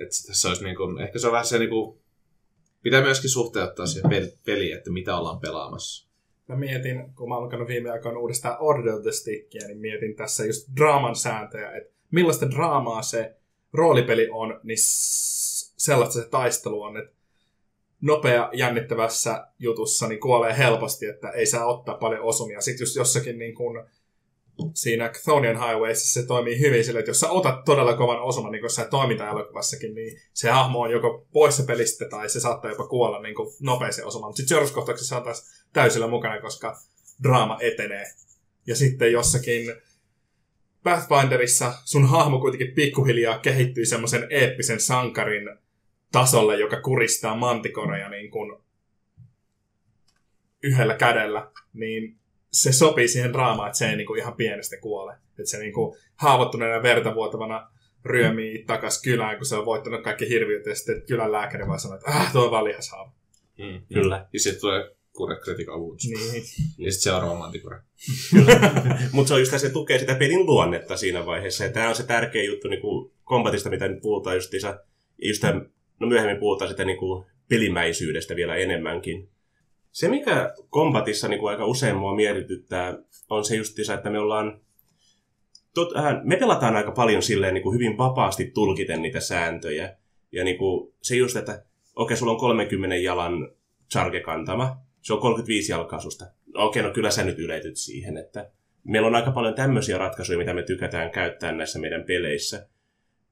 Että 0.00 0.14
tässä 0.26 0.48
olisi 0.48 0.64
niin 0.64 0.76
kuin, 0.76 1.00
ehkä 1.00 1.18
se 1.18 1.26
on 1.26 1.32
vähän 1.32 1.46
se 1.46 1.58
niin 1.58 1.70
kuin, 1.70 1.98
pitää 2.82 3.02
myöskin 3.02 3.30
suhteuttaa 3.30 3.86
siihen 3.86 4.10
pel- 4.10 4.38
peliin, 4.46 4.76
että 4.76 4.90
mitä 4.90 5.16
ollaan 5.16 5.40
pelaamassa. 5.40 6.08
Mä 6.48 6.56
mietin, 6.56 7.14
kun 7.16 7.28
mä 7.28 7.34
oon 7.34 7.44
lukenut 7.44 7.68
viime 7.68 7.90
aikoina 7.90 8.18
uudestaan 8.18 8.56
Order 8.60 8.94
of 8.94 9.02
the 9.02 9.12
Stickia, 9.12 9.66
niin 9.66 9.78
mietin 9.78 10.16
tässä 10.16 10.44
just 10.44 10.68
draaman 10.76 11.16
sääntöjä, 11.16 11.70
että 11.70 11.94
millaista 12.10 12.50
draamaa 12.50 13.02
se 13.02 13.36
roolipeli 13.72 14.28
on, 14.30 14.60
niin 14.62 14.78
sellaista 15.84 16.22
se 16.22 16.28
taistelu 16.28 16.82
on, 16.82 16.96
että 16.96 17.14
nopea 18.00 18.50
jännittävässä 18.52 19.46
jutussa 19.58 20.08
niin 20.08 20.20
kuolee 20.20 20.58
helposti, 20.58 21.06
että 21.06 21.30
ei 21.30 21.46
saa 21.46 21.66
ottaa 21.66 21.94
paljon 21.94 22.22
osumia. 22.22 22.60
Sitten 22.60 22.82
just 22.82 22.96
jossakin 22.96 23.38
niin 23.38 23.54
kuin 23.54 23.84
siinä 24.74 25.08
Chthonian 25.08 25.60
Highwaysissa 25.68 26.20
se 26.20 26.26
toimii 26.26 26.60
hyvin 26.60 26.84
sille, 26.84 26.98
että 26.98 27.10
jos 27.10 27.20
sä 27.20 27.30
otat 27.30 27.64
todella 27.64 27.96
kovan 27.96 28.20
osuman, 28.20 28.52
niin 28.52 28.60
kuin 28.60 28.66
jossain 28.66 28.90
toiminta-elokuvassakin, 28.90 29.94
niin 29.94 30.20
se 30.32 30.50
hahmo 30.50 30.80
on 30.80 30.90
joko 30.90 31.26
poissa 31.32 31.62
pelistä 31.62 32.04
tai 32.08 32.28
se 32.28 32.40
saattaa 32.40 32.70
jopa 32.70 32.86
kuolla 32.86 33.22
niin 33.22 33.34
kuin 33.34 33.54
nopeeseen 33.60 34.06
osumaan. 34.06 34.28
Mutta 34.28 34.36
sitten 34.36 34.48
seuraavassa 34.48 35.16
on 35.16 35.24
taas 35.24 35.64
täysillä 35.72 36.06
mukana, 36.06 36.40
koska 36.40 36.76
draama 37.22 37.58
etenee. 37.60 38.04
Ja 38.66 38.76
sitten 38.76 39.12
jossakin 39.12 39.74
Pathfinderissa 40.82 41.74
sun 41.84 42.08
hahmo 42.08 42.38
kuitenkin 42.38 42.74
pikkuhiljaa 42.74 43.38
kehittyy 43.38 43.86
semmoisen 43.86 44.26
eeppisen 44.30 44.80
sankarin 44.80 45.63
tasolle, 46.14 46.56
joka 46.56 46.80
kuristaa 46.80 47.36
mantikoreja 47.36 48.08
niin 48.08 48.30
kuin 48.30 48.56
yhdellä 50.62 50.94
kädellä, 50.94 51.50
niin 51.72 52.16
se 52.52 52.72
sopii 52.72 53.08
siihen 53.08 53.32
draamaan, 53.32 53.68
että 53.68 53.78
se 53.78 53.90
ei 53.90 53.96
niin 53.96 54.06
kuin 54.06 54.20
ihan 54.20 54.34
pienestä 54.34 54.76
kuole. 54.76 55.14
Että 55.38 55.50
se 55.50 55.58
niin 55.58 55.72
kuin 55.72 55.96
haavoittuneena 56.16 56.82
verta 56.82 57.14
vuotavana 57.14 57.70
ryömii 58.04 58.64
takas 58.64 59.02
kylään, 59.02 59.36
kun 59.36 59.46
se 59.46 59.56
on 59.56 59.66
voittanut 59.66 60.02
kaikki 60.02 60.28
hirviöt, 60.28 60.66
ja 60.66 60.74
sitten 60.74 61.02
kylän 61.06 61.32
lääkäri 61.32 61.66
vaan 61.66 61.80
sanoo, 61.80 61.96
että 61.96 62.10
ah, 62.10 62.32
tuo 62.32 62.44
on 62.44 62.50
vaan 62.50 62.64
lihashaava. 62.64 63.12
Mm. 63.58 63.82
Kyllä. 63.94 64.26
Ja 64.32 64.40
sitten 64.40 64.60
tulee 64.60 64.90
kure 65.12 65.36
critical 65.36 65.80
wounds. 65.80 66.04
Niin. 66.04 66.44
Ja 66.78 66.92
sitten 66.92 67.12
seuraava 67.12 67.34
mantikure. 67.34 67.80
Mutta 69.12 69.28
se 69.28 69.34
on 69.34 69.40
just 69.40 69.58
se 69.58 69.70
tukee 69.70 69.98
sitä 69.98 70.14
pelin 70.14 70.46
luonnetta 70.46 70.96
siinä 70.96 71.26
vaiheessa. 71.26 71.64
Ja 71.64 71.70
tämä 71.70 71.88
on 71.88 71.94
se 71.94 72.02
tärkeä 72.02 72.42
juttu 72.42 72.68
niin 72.68 72.80
kuin 72.80 73.12
kombatista, 73.24 73.70
mitä 73.70 73.88
nyt 73.88 74.02
puhutaan 74.02 74.36
justiinsa. 74.36 74.80
Just 75.22 75.40
tämän, 75.40 75.70
no 76.04 76.08
myöhemmin 76.08 76.40
puhutaan 76.40 76.70
sitä 76.70 76.84
niin 76.84 76.98
kuin 76.98 77.24
pelimäisyydestä 77.48 78.36
vielä 78.36 78.56
enemmänkin. 78.56 79.28
Se, 79.92 80.08
mikä 80.08 80.54
kombatissa 80.70 81.28
niin 81.28 81.40
kuin 81.40 81.50
aika 81.50 81.66
usein 81.66 81.96
mua 81.96 82.14
mietityttää, 82.14 82.98
on 83.30 83.44
se 83.44 83.56
justiinsa, 83.56 83.94
että 83.94 84.10
me 84.10 84.18
ollaan 84.18 84.60
tot, 85.74 85.96
äh, 85.96 86.24
me 86.24 86.36
pelataan 86.36 86.76
aika 86.76 86.90
paljon 86.92 87.22
silleen 87.22 87.54
niin 87.54 87.62
kuin 87.62 87.74
hyvin 87.74 87.98
vapaasti 87.98 88.50
tulkiten 88.54 89.02
niitä 89.02 89.20
sääntöjä. 89.20 89.96
Ja 90.32 90.44
niin 90.44 90.58
kuin 90.58 90.94
se 91.02 91.16
just, 91.16 91.36
että 91.36 91.64
okei, 91.96 92.16
sulla 92.16 92.32
on 92.32 92.38
30 92.38 92.96
jalan 92.96 93.50
charge-kantama, 93.92 94.76
se 95.02 95.12
on 95.12 95.20
35 95.20 95.72
jalkaa 95.72 96.00
susta. 96.00 96.24
No 96.54 96.64
okei, 96.64 96.82
no 96.82 96.90
kyllä 96.90 97.10
sä 97.10 97.24
nyt 97.24 97.38
yletyt 97.38 97.76
siihen, 97.76 98.16
että 98.16 98.50
meillä 98.84 99.08
on 99.08 99.14
aika 99.14 99.30
paljon 99.30 99.54
tämmöisiä 99.54 99.98
ratkaisuja, 99.98 100.38
mitä 100.38 100.54
me 100.54 100.62
tykätään 100.62 101.10
käyttää 101.10 101.52
näissä 101.52 101.78
meidän 101.78 102.04
peleissä. 102.04 102.68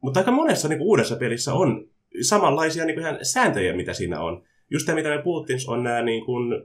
Mutta 0.01 0.21
aika 0.21 0.31
monessa 0.31 0.69
niin 0.69 0.79
kuin 0.79 0.89
uudessa 0.89 1.17
pelissä 1.17 1.55
on 1.55 1.89
samanlaisia 2.25 2.85
niin 2.85 2.95
kuin 2.95 3.07
ihan 3.07 3.19
sääntöjä, 3.23 3.77
mitä 3.77 3.93
siinä 3.93 4.21
on. 4.21 4.43
Just 4.71 4.87
tämä, 4.87 4.97
mitä 4.97 5.09
me 5.09 5.23
puhuttiin, 5.23 5.59
on 5.67 5.83
nämä 5.83 6.03
niin 6.03 6.25
kuin 6.25 6.65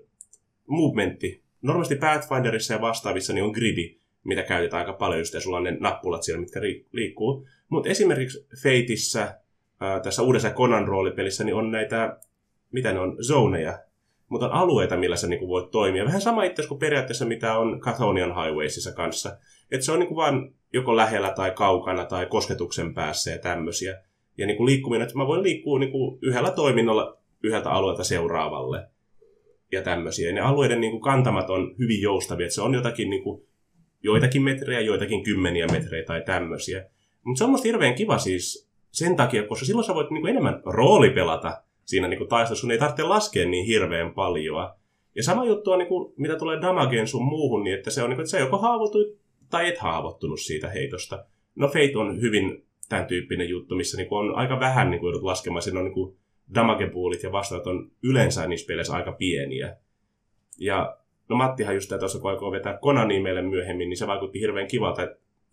movementti. 0.68 1.44
Normaalisti 1.62 1.96
Pathfinderissa 1.96 2.74
ja 2.74 2.82
vastaavissa 2.82 3.34
niin 3.34 3.44
on 3.44 3.52
gridi, 3.52 3.98
mitä 4.24 4.44
käytetään 4.44 4.80
aika 4.80 4.94
paljon, 4.94 5.20
just 5.20 5.34
ja 5.34 5.40
sulla 5.40 5.58
on 5.58 5.64
ne 5.64 5.78
nappulat 5.80 6.24
siellä, 6.24 6.42
mitkä 6.42 6.62
liikkuu. 6.92 7.48
Mutta 7.70 7.90
esimerkiksi 7.90 8.48
Fateissa, 8.64 9.28
tässä 10.04 10.22
uudessa 10.22 10.50
Conan 10.50 10.88
roolipelissä, 10.88 11.44
niin 11.44 11.56
on 11.56 11.72
näitä, 11.72 12.18
mitä 12.72 12.94
ne 12.94 13.00
on, 13.00 13.18
zoneja, 13.24 13.80
mutta 14.30 14.46
on 14.46 14.52
alueita, 14.52 14.98
millä 14.98 15.16
sä 15.16 15.28
niinku 15.28 15.48
voit 15.48 15.72
toimia. 15.72 16.06
Vähän 16.06 16.22
sama 16.22 16.44
itse 16.44 16.68
kuin 16.68 16.80
periaatteessa, 16.80 17.26
mitä 17.26 17.58
on 17.58 17.80
Cathonian 17.80 18.36
Highwaysissa 18.44 18.92
kanssa. 18.92 19.38
Että 19.72 19.86
se 19.86 19.92
on 19.92 20.00
niinku 20.00 20.16
vaan 20.16 20.54
joko 20.74 20.96
lähellä 20.96 21.34
tai 21.36 21.52
kaukana 21.52 22.06
tai 22.06 22.26
kosketuksen 22.26 22.94
päässä 22.94 23.32
ja 23.32 23.38
tämmöisiä. 23.38 24.02
Ja 24.38 24.48
niinku 24.48 24.66
liikkuminen, 24.66 25.06
että 25.08 25.18
mä 25.18 25.28
voin 25.28 25.44
liikkua 25.44 25.80
niinku 25.80 26.20
yhdellä 26.22 26.52
toiminnalla 26.52 27.18
yhdeltä 27.44 27.70
alueelta 27.70 28.04
seuraavalle 28.04 28.88
ja 29.72 29.82
tämmöisiä. 29.82 30.28
Ja 30.30 30.36
ne 30.36 30.42
alueiden 30.42 30.82
niinku 30.82 31.00
kantamat 31.00 31.50
on 31.50 31.76
hyvin 31.80 32.02
joustavia, 32.02 32.46
että 32.46 32.56
se 32.56 32.62
on 32.62 32.74
jotakin 32.74 33.10
niinku, 33.10 33.48
joitakin 34.04 34.42
metrejä, 34.42 34.82
joitakin 34.82 35.24
kymmeniä 35.24 35.68
metrejä 35.68 36.04
tai 36.06 36.22
tämmöisiä. 36.22 36.90
Mutta 37.24 37.38
se 37.38 37.44
on 37.44 37.50
musta 37.50 37.68
hirveän 37.68 37.96
kiva 37.96 38.18
siis 38.18 38.70
sen 38.92 39.16
takia, 39.16 39.48
koska 39.48 39.66
silloin 39.66 39.86
sä 39.86 39.96
voit 39.96 40.10
niinku 40.10 40.28
enemmän 40.28 40.62
roolipelata 40.66 41.62
siinä 41.86 42.08
niinku 42.08 42.26
taistelussa, 42.26 42.62
sun 42.62 42.72
ei 42.72 42.78
tarvitse 42.78 43.04
laskea 43.04 43.46
niin 43.46 43.66
hirveän 43.66 44.14
paljon. 44.14 44.70
Ja 45.16 45.24
sama 45.24 45.46
juttu 45.46 45.72
on, 45.72 45.80
niinku, 45.80 46.14
mitä 46.18 46.36
tulee 46.36 46.62
damageen 46.62 47.08
sun 47.08 47.26
muuhun, 47.26 47.64
niin 47.64 47.78
että 47.78 47.92
se 47.92 48.04
on, 48.04 48.10
niinku, 48.10 48.22
että 48.22 48.32
sä 48.32 48.40
joko 48.40 48.58
haavoituit 48.58 49.18
tai 49.50 49.68
et 49.68 49.78
haavoittunut 49.78 50.40
siitä 50.40 50.70
heitosta. 50.70 51.26
No 51.56 51.68
Fate 51.68 51.98
on 51.98 52.22
hyvin 52.22 52.67
tämän 52.90 53.06
tyyppinen 53.06 53.50
juttu, 53.50 53.76
missä 53.76 53.98
niinku 53.98 54.16
on 54.16 54.36
aika 54.36 54.60
vähän 54.60 54.92
niinku 54.92 55.06
joudut 55.06 55.24
laskemaan. 55.24 55.62
Siinä 55.62 55.80
on 55.80 55.86
niinku 55.86 56.18
damagepuulit 56.56 57.24
ja 57.24 57.32
vastaavat 57.32 57.68
on 57.68 57.92
yleensä 58.04 58.48
niissä 58.48 58.68
peleissä 58.68 58.94
aika 58.94 59.12
pieniä. 59.12 59.78
Ja 60.60 60.98
no 61.30 61.36
Mattihan 61.36 61.76
just 61.76 61.94
tuossa, 62.00 62.20
kun 62.20 62.32
aikoo 62.32 62.52
vetää 62.52 62.78
Konaniin 62.78 63.24
meille 63.24 63.42
myöhemmin, 63.42 63.90
niin 63.90 63.98
se 63.98 64.08
vaikutti 64.08 64.40
hirveän 64.40 64.68
kivalta 64.68 65.08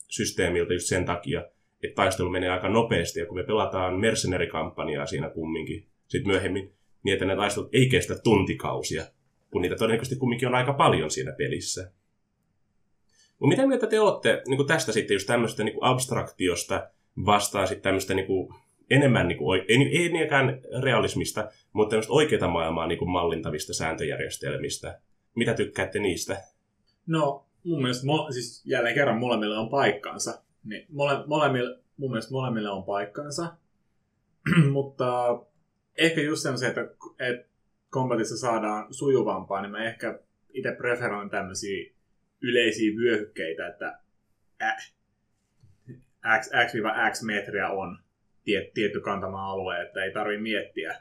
systeemiltä 0.09 0.73
just 0.73 0.87
sen 0.87 1.05
takia, 1.05 1.45
että 1.83 1.95
taistelu 1.95 2.31
menee 2.31 2.51
aika 2.51 2.69
nopeasti. 2.69 3.21
Ja 3.21 3.27
kun 3.27 3.37
me 3.37 3.45
pelataan 3.45 4.01
mercenary-kampanjaa 4.01 5.07
siinä 5.07 5.31
kumminkin, 5.31 5.87
sitten 6.09 6.33
myöhemmin, 6.33 6.73
niin 7.03 7.13
että 7.13 7.25
ne 7.25 7.37
taistelut 7.37 7.75
ei 7.75 7.89
kestä 7.89 8.15
tuntikausia, 8.19 9.05
kun 9.51 9.63
niitä 9.63 9.77
todennäköisesti 9.77 10.19
kumminkin 10.19 10.49
on 10.49 10.55
aika 10.55 10.73
paljon 10.73 11.11
siinä 11.11 11.33
pelissä. 11.33 11.93
Mutta 13.39 13.57
mitä 13.57 13.67
mieltä 13.67 13.87
te 13.87 14.01
olette 14.01 14.43
niin 14.49 14.67
tästä 14.67 14.93
sitten 14.93 15.15
just 15.15 15.27
tämmöistä 15.27 15.65
niin 15.65 15.79
abstraktiosta 15.81 16.91
vastaan 17.27 17.69
sitten 17.69 17.83
tämmöistä 17.83 18.15
niin 18.15 18.27
kuin, 18.27 18.55
enemmän, 18.91 19.29
niin 19.29 19.39
kuin, 19.39 19.61
ei, 19.69 20.03
ei 20.03 20.13
niinkään 20.13 20.61
realismista, 20.83 21.49
mutta 21.73 21.91
tämmöistä 21.91 22.13
oikeita 22.13 22.49
maailmaa 22.49 22.87
niin 22.87 22.99
kuin 22.99 23.11
mallintavista 23.11 23.75
sääntöjärjestelmistä. 23.75 25.01
Mitä 25.35 25.55
tykkäätte 25.55 25.99
niistä? 25.99 26.37
No, 27.07 27.47
mun 27.65 27.83
mielestä, 27.83 28.07
mo, 28.07 28.27
siis 28.31 28.63
jälleen 28.67 28.95
kerran 28.95 29.19
molemmille 29.19 29.59
on 29.59 29.69
paikkansa. 29.69 30.43
Niin 30.65 30.87
mole, 30.89 31.27
molemmille, 31.27 31.79
mun 31.97 32.11
mielestä 32.11 32.33
molemmille 32.33 32.71
on 32.71 32.85
paikkansa. 32.85 33.53
mutta 34.73 35.39
ehkä 35.99 36.21
just 36.21 36.43
se, 36.57 36.67
että, 36.67 36.81
että 37.19 37.49
kombatissa 37.91 38.37
saadaan 38.37 38.95
sujuvampaa, 38.95 39.63
niin 39.63 39.71
mä 39.71 39.85
ehkä 39.85 40.19
itse 40.53 40.73
preferoin 40.73 41.31
tämmöisiä 41.31 41.93
yleisiä 42.41 42.97
vyöhykkeitä, 42.97 43.69
että 43.69 43.99
x, 46.41 46.51
x-x 46.67 47.23
metriä 47.23 47.69
on 47.69 47.99
tiet, 48.45 48.75
tietty 48.75 49.01
kantama 49.01 49.47
alue, 49.53 49.83
että 49.83 50.05
ei 50.05 50.13
tarvi 50.13 50.39
miettiä, 50.39 51.01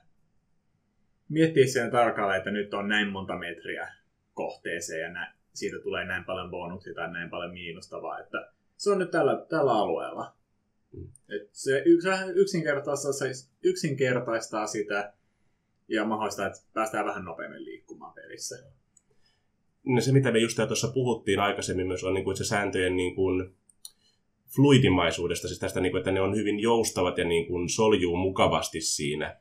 miettiä 1.30 1.68
sen 1.68 1.92
tarkalleen, 1.92 2.38
että 2.38 2.52
nyt 2.52 2.74
on 2.74 2.88
näin 2.88 3.08
monta 3.08 3.38
metriä 3.38 3.94
kohteeseen 4.34 5.02
ja 5.02 5.10
nä, 5.10 5.34
siitä 5.54 5.80
tulee 5.80 6.06
näin 6.06 6.24
paljon 6.24 6.52
bonuksia 6.52 6.94
tai 6.94 7.12
näin 7.12 7.30
paljon 7.30 7.54
miinusta, 7.54 8.02
vaan 8.02 8.22
että 8.22 8.52
se 8.78 8.92
on 8.92 9.00
nyt 9.00 9.12
tällä, 9.12 9.46
tällä 9.50 9.72
alueella. 9.72 10.36
Et 11.30 11.50
se 11.52 11.84
yks, 11.86 12.06
yksinkertaistaa, 12.36 13.12
yksinkertaistaa 13.64 14.68
sitä 14.68 15.14
ja 15.88 16.06
mahdollistaa, 16.06 16.48
että 16.48 16.60
päästään 16.74 17.06
vähän 17.06 17.26
nopeammin 17.26 17.66
liikkumaan 17.66 18.14
pelissä. 18.14 18.64
No 19.86 20.02
se, 20.02 20.12
mitä 20.12 20.32
me 20.32 20.40
just 20.40 20.58
tuossa 20.68 20.88
puhuttiin 20.88 21.40
aikaisemmin 21.40 21.88
myös, 21.88 22.04
on 22.04 22.14
niin 22.14 22.24
kuin, 22.24 22.38
se 22.38 22.44
sääntöjen 22.44 22.96
niin 22.96 23.16
kuin, 23.16 23.56
fluidimaisuudesta, 24.56 25.48
siis 25.48 25.60
tästä, 25.60 25.80
niin 25.80 25.92
kuin, 25.92 26.00
että 26.00 26.12
ne 26.12 26.22
on 26.22 26.36
hyvin 26.36 26.60
joustavat 26.60 27.18
ja 27.18 27.26
niin 27.26 27.48
kuin, 27.48 27.70
soljuu 27.70 28.18
mukavasti 28.18 28.82
siinä. 28.82 29.38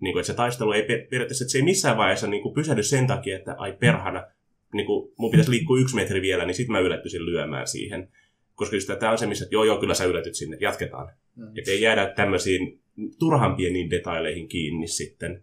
Niin 0.00 0.12
kuin, 0.12 0.20
että 0.20 0.32
se 0.32 0.36
taistelu 0.36 0.72
ei 0.72 0.82
periaatteessa, 0.82 1.44
että 1.44 1.52
se 1.52 1.58
ei 1.58 1.64
missään 1.64 1.96
vaiheessa 1.96 2.26
niin 2.26 2.42
kuin, 2.42 2.54
pysähdy 2.54 2.82
sen 2.82 3.06
takia, 3.06 3.36
että 3.36 3.54
ai 3.58 3.72
perhana, 3.72 4.26
niin 4.72 4.86
kuin, 4.86 5.12
mun 5.18 5.30
pitäisi 5.30 5.50
liikkua 5.50 5.78
yksi 5.78 5.94
metri 5.94 6.22
vielä, 6.22 6.44
niin 6.44 6.54
sitten 6.54 6.72
mä 6.72 6.80
yllättyisin 6.80 7.26
lyömään 7.26 7.66
siihen. 7.66 8.08
Koska 8.54 8.76
just 8.76 8.90
tämä 8.98 9.12
on 9.12 9.18
se, 9.18 9.26
missä, 9.26 9.44
että 9.44 9.54
joo, 9.54 9.64
joo, 9.64 9.80
kyllä 9.80 9.94
sä 9.94 10.04
yllätyt 10.04 10.34
sinne, 10.34 10.56
jatketaan. 10.60 11.12
Mm. 11.36 11.58
Että 11.58 11.70
ei 11.70 11.80
jäädä 11.80 12.12
tämmöisiin 12.16 12.80
turhan 13.18 13.56
pieniin 13.56 13.90
detaileihin 13.90 14.48
kiinni 14.48 14.86
sitten. 14.86 15.42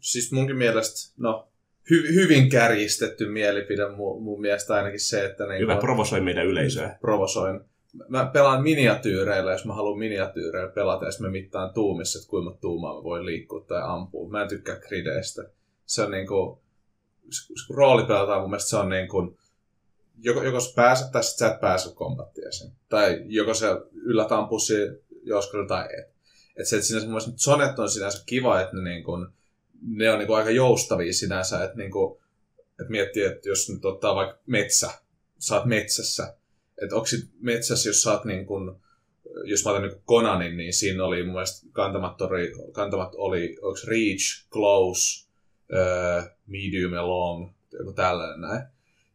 Siis 0.00 0.32
munkin 0.32 0.56
mielestä, 0.56 1.14
no, 1.16 1.48
hy- 1.92 2.14
hyvin 2.14 2.48
kärjistetty 2.48 3.28
mielipide 3.28 3.88
mun, 3.88 4.22
mun 4.22 4.40
mielestä 4.40 4.74
ainakin 4.74 5.00
se, 5.00 5.24
että... 5.24 5.46
Niin 5.46 5.60
Hyvä, 5.60 5.76
provosoi 5.76 6.20
meidän 6.20 6.46
yleisöä. 6.46 6.98
Provosoin. 7.00 7.60
Mä 8.08 8.30
pelaan 8.32 8.62
miniatyyreillä, 8.62 9.52
jos 9.52 9.64
mä 9.64 9.74
haluan 9.74 9.98
miniatyyreillä 9.98 10.72
pelata, 10.72 11.04
ja 11.04 11.10
mä 11.20 11.28
mittaan 11.28 11.74
tuumissa, 11.74 12.18
että 12.18 12.30
kuinka 12.30 12.58
tuumaa 12.60 12.94
mä 12.94 13.02
voin 13.02 13.26
liikkua 13.26 13.60
tai 13.60 13.82
ampua. 13.84 14.30
Mä 14.30 14.42
en 14.42 14.48
tykkää 14.48 14.76
grideistä. 14.76 15.42
Se 15.86 16.02
on 16.02 16.10
niinku, 16.10 16.62
kun 17.66 17.76
rooli 17.76 18.04
pelataan, 18.04 18.40
mun 18.40 18.50
mielestä 18.50 18.70
se 18.70 18.76
on 18.76 18.88
niin 18.88 19.08
kuin, 19.08 19.38
joko, 20.22 20.42
joko 20.42 20.60
sä 20.60 20.72
pääset 20.76 21.12
tai 21.12 21.24
sit 21.24 21.38
sä 21.38 21.46
et 21.46 21.60
pääse 21.60 21.94
kombattia 21.94 22.52
sen. 22.52 22.72
Tai 22.88 23.22
joko 23.26 23.54
se 23.54 23.66
yllä 23.92 24.24
tampussi 24.24 24.74
joskus 25.22 25.68
tai 25.68 25.88
et. 25.98 26.14
Et 26.56 26.66
se, 26.66 26.76
että 26.76 26.86
sinänsä 26.86 27.06
mun 27.06 27.12
mielestä 27.12 27.32
sonet 27.36 27.78
on 27.78 27.90
sinänsä 27.90 28.22
kiva, 28.26 28.60
että 28.60 28.76
ne, 28.76 28.90
niin 28.90 29.04
kuin, 29.04 29.26
ne 29.82 30.10
on 30.10 30.18
niin 30.18 30.26
kuin 30.26 30.36
aika 30.36 30.50
joustavia 30.50 31.12
sinänsä, 31.12 31.64
että, 31.64 31.76
niin 31.76 31.90
kuin, 31.90 32.20
että 32.80 32.90
miettii, 32.90 33.22
että 33.22 33.48
jos 33.48 33.70
nyt 33.70 33.84
ottaa 33.84 34.14
vaikka 34.14 34.38
metsä, 34.46 34.90
sä 35.38 35.54
oot 35.54 35.64
metsässä, 35.64 36.36
että 36.82 36.96
onko 36.96 37.06
metsässä, 37.40 37.88
jos 37.88 38.06
oot 38.06 38.24
niin 38.24 38.46
kuin, 38.46 38.76
jos 39.44 39.64
mä 39.64 39.70
otan 39.70 39.82
niin 39.82 40.02
Conanin, 40.08 40.56
niin 40.56 40.74
siinä 40.74 41.04
oli 41.04 41.22
mun 41.22 41.32
mielestä 41.32 41.66
kantamat 41.72 42.20
oli, 42.20 42.52
kantamat 42.72 43.14
oli 43.14 43.56
onko 43.62 43.78
Reach, 43.86 44.48
Close, 44.50 45.26
uh, 45.72 46.30
Medium 46.46 46.92
ja 46.92 47.08
Long, 47.08 47.50
joku 47.78 47.92
tällainen 47.92 48.40
näin. 48.40 48.62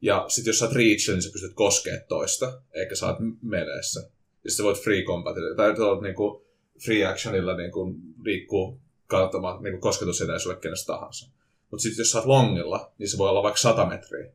Ja 0.01 0.25
sitten 0.27 0.49
jos 0.49 0.61
oot 0.61 0.73
Reach, 0.73 1.09
niin 1.09 1.21
sä 1.21 1.29
pystyt 1.33 1.53
koskemaan 1.53 2.03
toista, 2.07 2.61
eikä 2.73 2.95
oot 3.05 3.17
meleessä. 3.41 4.09
Ja 4.43 4.51
sitten 4.51 4.65
voit 4.65 4.83
free 4.83 5.03
combatilla, 5.03 5.55
tai 5.55 5.75
tuolla 5.75 6.01
niinku 6.01 6.45
free 6.85 7.05
actionilla 7.05 7.57
niinku 7.57 7.95
liikkuu 8.23 8.79
kantamat 9.07 9.61
niinku 9.61 9.79
kosketusetäisyydelle 9.79 10.61
kenestä 10.61 10.93
tahansa. 10.93 11.29
Mutta 11.71 11.81
sitten 11.81 12.01
jos 12.01 12.15
oot 12.15 12.25
longilla, 12.25 12.91
niin 12.97 13.09
se 13.09 13.17
voi 13.17 13.29
olla 13.29 13.43
vaikka 13.43 13.59
100 13.59 13.85
metriä. 13.85 14.31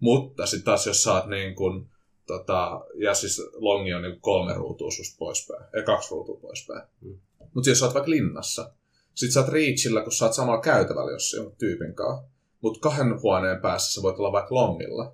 Mutta 0.00 0.46
sitten 0.46 0.64
taas 0.64 0.86
jos 0.86 1.06
oot 1.06 1.26
niin 1.26 1.54
kuin, 1.54 1.88
tota, 2.28 2.86
ja 2.94 3.14
siis 3.14 3.42
longi 3.54 3.94
on 3.94 4.02
niin 4.02 4.20
kolme 4.20 4.54
ruutua 4.54 4.90
susta 4.90 5.16
poispäin, 5.18 5.64
ei 5.74 5.82
kaksi 5.82 6.10
ruutua 6.10 6.38
poispäin. 6.40 6.82
Mm. 7.00 7.18
Mutta 7.54 7.70
jos 7.70 7.78
sä 7.78 7.84
oot 7.84 7.94
vaikka 7.94 8.10
linnassa, 8.10 8.72
sit 9.14 9.32
sä 9.32 9.40
oot 9.40 9.48
reachillä, 9.48 10.02
kun 10.02 10.12
sä 10.12 10.24
oot 10.24 10.34
samalla 10.34 10.62
käytävällä 10.62 11.12
jos 11.12 11.32
jonkun 11.32 11.56
tyypin 11.58 11.94
kanssa. 11.94 12.28
Mutta 12.60 12.80
kahden 12.80 13.22
huoneen 13.22 13.60
päässä 13.60 13.92
sä 13.92 14.02
voit 14.02 14.18
olla 14.18 14.32
vaikka 14.32 14.54
longilla. 14.54 15.12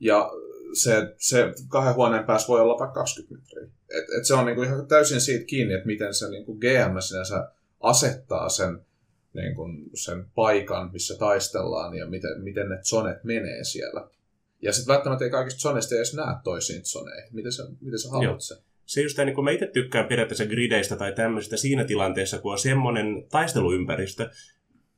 Ja 0.00 0.30
se, 0.72 1.14
se 1.18 1.52
kahden 1.68 1.94
huoneen 1.94 2.24
päässä 2.24 2.48
voi 2.48 2.60
olla 2.60 2.78
vaikka 2.78 2.94
20 2.94 3.44
metriä. 3.44 3.70
Et, 3.98 4.04
et 4.18 4.24
se 4.24 4.34
on 4.34 4.46
niinku 4.46 4.62
ihan 4.62 4.86
täysin 4.86 5.20
siitä 5.20 5.44
kiinni, 5.44 5.74
että 5.74 5.86
miten 5.86 6.14
se 6.14 6.30
niinku 6.30 6.54
GM 6.54 6.98
sinänsä 7.00 7.48
asettaa 7.80 8.48
sen, 8.48 8.86
niinku, 9.32 9.62
sen 9.94 10.26
paikan, 10.34 10.90
missä 10.92 11.18
taistellaan 11.18 11.94
ja 11.94 12.06
miten, 12.06 12.42
miten 12.42 12.68
ne 12.68 12.78
zonet 12.82 13.24
menee 13.24 13.64
siellä. 13.64 14.08
Ja 14.62 14.72
sitten 14.72 14.94
välttämättä 14.94 15.24
ei 15.24 15.30
kaikista 15.30 15.60
zoneista 15.60 15.94
edes 15.94 16.14
näe 16.14 16.34
toisiin 16.44 16.84
zoneihin. 16.84 17.34
Miten 17.34 17.52
sä, 17.52 17.62
miten 17.80 17.98
sä 17.98 18.10
haluat 18.10 18.40
se? 18.40 18.54
Se 18.86 19.02
just 19.02 19.18
niin 19.18 19.34
kuin 19.34 19.44
mä 19.44 19.50
itse 19.50 19.66
tykkään 19.66 20.08
periaatteessa 20.08 20.46
grideistä 20.46 20.96
tai 20.96 21.12
tämmöisistä 21.12 21.56
siinä 21.56 21.84
tilanteessa, 21.84 22.38
kun 22.38 22.52
on 22.52 22.58
semmoinen 22.58 23.26
taisteluympäristö, 23.30 24.30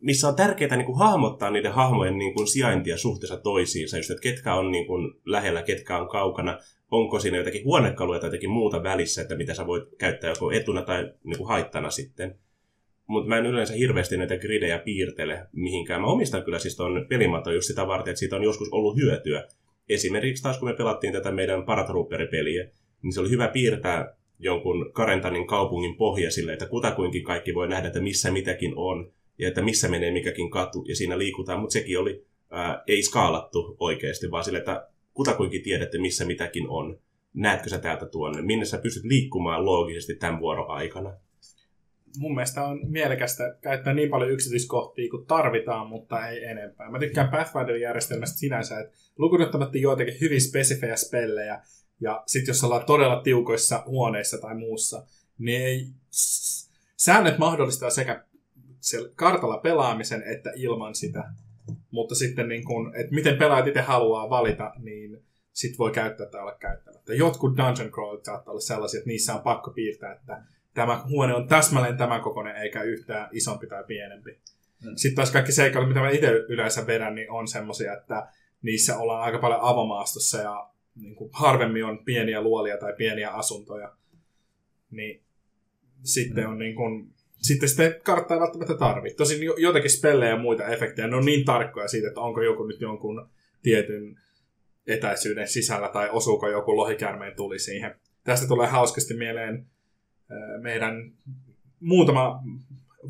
missä 0.01 0.29
on 0.29 0.37
tärkeää 0.37 0.77
niin 0.77 0.87
kuin 0.87 0.99
hahmottaa 0.99 1.51
niiden 1.51 1.73
hahmojen 1.73 2.19
niin 2.19 2.35
kuin 2.35 2.49
sijaintia 2.49 2.99
suhteessa 2.99 3.37
toisiinsa, 3.37 3.97
just, 3.97 4.11
että 4.11 4.21
ketkä 4.21 4.55
on 4.55 4.71
niin 4.71 4.87
kuin 4.87 5.15
lähellä, 5.27 5.63
ketkä 5.63 5.99
on 5.99 6.09
kaukana, 6.09 6.59
onko 6.91 7.21
siinä 7.21 7.37
jotakin 7.37 7.65
huonekaluja 7.65 8.21
tai 8.21 8.27
jotakin 8.27 8.51
muuta 8.51 8.83
välissä, 8.83 9.23
että 9.23 9.37
mitä 9.37 9.55
sä 9.55 9.67
voit 9.67 9.85
käyttää 9.99 10.31
joko 10.31 10.51
etuna 10.51 10.83
tai 10.83 11.13
niin 11.25 11.39
kuin 11.39 11.49
haittana 11.49 11.91
sitten. 11.91 12.39
Mutta 13.07 13.29
mä 13.29 13.39
en 13.39 13.47
yleensä 13.47 13.75
hirveästi 13.75 14.17
näitä 14.17 14.39
gridejä 14.39 14.79
piirtele 14.79 15.47
mihinkään. 15.53 16.01
Mä 16.01 16.07
omistan 16.07 16.43
kyllä 16.43 16.59
siis 16.59 16.77
ton 16.77 17.07
pelimato 17.09 17.53
just 17.53 17.67
sitä 17.67 17.87
varten, 17.87 18.11
että 18.11 18.19
siitä 18.19 18.37
on 18.37 18.43
joskus 18.43 18.69
ollut 18.73 18.97
hyötyä. 18.97 19.49
Esimerkiksi 19.89 20.43
taas 20.43 20.59
kun 20.59 20.69
me 20.69 20.75
pelattiin 20.75 21.13
tätä 21.13 21.31
meidän 21.31 21.65
Paratrooper-peliä, 21.65 22.69
niin 23.03 23.13
se 23.13 23.21
oli 23.21 23.31
hyvä 23.31 23.49
piirtää 23.49 24.17
jonkun 24.39 24.93
Karentanin 24.93 25.47
kaupungin 25.47 25.97
pohja 25.97 26.31
sille, 26.31 26.53
että 26.53 26.67
kutakuinkin 26.67 27.25
kaikki 27.25 27.55
voi 27.55 27.69
nähdä, 27.69 27.87
että 27.87 28.01
missä 28.01 28.31
mitäkin 28.31 28.73
on 28.77 29.13
ja 29.39 29.49
että 29.49 29.63
missä 29.63 29.89
menee 29.89 30.11
mikäkin 30.11 30.51
katu 30.51 30.85
ja 30.89 30.97
siinä 30.97 31.19
liikutaan, 31.19 31.61
mutta 31.61 31.73
sekin 31.73 31.99
oli 31.99 32.25
ää, 32.51 32.83
ei 32.87 33.03
skaalattu 33.03 33.77
oikeasti, 33.81 34.31
vaan 34.31 34.45
sille, 34.45 34.59
että 34.59 34.89
kutakuinkin 35.15 35.63
tiedätte, 35.63 35.99
missä 35.99 36.25
mitäkin 36.25 36.69
on. 36.69 36.99
Näetkö 37.35 37.69
sä 37.69 37.79
täältä 37.79 38.07
tuonne? 38.07 38.43
Minne 38.43 38.65
sä 38.65 38.79
pystyt 38.79 39.05
liikkumaan 39.05 39.65
loogisesti 39.65 40.15
tämän 40.15 40.41
vuoron 40.41 40.71
aikana? 40.71 41.13
Mun 42.19 42.35
mielestä 42.35 42.65
on 42.65 42.81
mielekästä 42.91 43.57
käyttää 43.61 43.95
niin 43.95 44.11
paljon 44.11 44.31
yksityiskohtia 44.31 45.11
kuin 45.11 45.27
tarvitaan, 45.27 45.89
mutta 45.89 46.29
ei 46.29 46.45
enempää. 46.45 46.91
Mä 46.91 46.99
tykkään 46.99 47.29
Pathfinderin 47.29 47.83
järjestelmästä 47.83 48.39
sinänsä, 48.39 48.81
että 48.81 48.97
lukunottamatta 49.19 49.79
joitakin 49.79 50.21
hyvin 50.21 50.41
spesifejä 50.41 50.97
spellejä, 50.97 51.63
ja 52.01 52.23
sitten 52.27 52.53
jos 52.53 52.65
ollaan 52.65 52.87
todella 52.87 53.23
tiukoissa 53.23 53.83
huoneissa 53.87 54.39
tai 54.39 54.55
muussa, 54.55 55.07
niin 55.39 55.63
ei... 55.63 55.87
säännöt 56.97 57.39
mahdollistaa 57.39 57.91
sekä 57.91 58.25
kartalla 59.15 59.59
pelaamisen 59.59 60.23
että 60.23 60.53
ilman 60.57 60.95
sitä. 60.95 61.25
Mutta 61.91 62.15
sitten, 62.15 62.49
niin 62.49 62.65
kun, 62.65 62.93
että 62.97 63.15
miten 63.15 63.37
pelaajat 63.37 63.67
itse 63.67 63.81
haluaa 63.81 64.31
valita, 64.31 64.73
niin 64.79 65.23
sit 65.53 65.79
voi 65.79 65.91
käyttää 65.91 66.27
tai 66.27 66.41
olla 66.41 66.57
käyttämättä. 66.61 67.15
Jotkut 67.15 67.57
dungeon 67.57 67.91
crawlit 67.91 68.25
saattaa 68.25 68.53
olla 68.53 68.61
sellaisia, 68.61 68.99
että 68.99 69.09
niissä 69.09 69.35
on 69.35 69.43
pakko 69.43 69.71
piirtää, 69.71 70.13
että 70.13 70.43
tämä 70.75 71.03
huone 71.09 71.35
on 71.35 71.49
täsmälleen 71.49 71.97
tämän 71.97 72.21
kokoinen, 72.21 72.57
eikä 72.57 72.83
yhtään 72.83 73.29
isompi 73.33 73.67
tai 73.67 73.85
pienempi. 73.85 74.39
Mm. 74.85 74.97
Sitten 74.97 75.17
taas 75.17 75.31
kaikki 75.31 75.53
seikkailut, 75.53 75.89
mitä 75.89 76.01
mä 76.01 76.11
itse 76.11 76.31
yleensä 76.49 76.87
vedän, 76.87 77.15
niin 77.15 77.31
on 77.31 77.49
semmoisia, 77.49 77.93
että 77.93 78.27
niissä 78.63 78.99
ollaan 78.99 79.23
aika 79.23 79.39
paljon 79.39 79.61
avomaastossa 79.63 80.39
ja 80.39 80.71
niin 80.95 81.15
kuin 81.15 81.31
harvemmin 81.33 81.85
on 81.85 82.05
pieniä 82.05 82.41
luolia 82.41 82.77
tai 82.77 82.93
pieniä 82.93 83.31
asuntoja. 83.31 83.93
Niin 84.91 85.23
sitten 86.03 86.45
mm. 86.45 86.51
on 86.51 86.59
niin 86.59 86.75
kuin, 86.75 87.15
sitten 87.43 87.69
sitä 87.69 87.91
karttaa 88.03 88.37
ei 88.37 88.41
välttämättä 88.41 88.75
tarvitse. 88.75 89.17
Tosin 89.17 89.39
jotakin 89.57 89.91
spellejä 89.91 90.31
ja 90.31 90.39
muita 90.39 90.67
efektejä, 90.67 91.09
ne 91.09 91.17
on 91.17 91.25
niin 91.25 91.45
tarkkoja 91.45 91.89
siitä, 91.89 92.09
että 92.09 92.21
onko 92.21 92.43
joku 92.43 92.67
nyt 92.67 92.81
jonkun 92.81 93.29
tietyn 93.63 94.21
etäisyyden 94.87 95.49
sisällä 95.49 95.89
tai 95.89 96.09
osuuko 96.11 96.49
joku 96.49 96.77
lohikärmeen 96.77 97.37
tuli 97.37 97.59
siihen. 97.59 97.95
Tästä 98.25 98.49
tulee 98.49 98.67
hauskasti 98.69 99.15
mieleen 99.15 99.67
meidän 100.61 101.13
muutama 101.81 102.43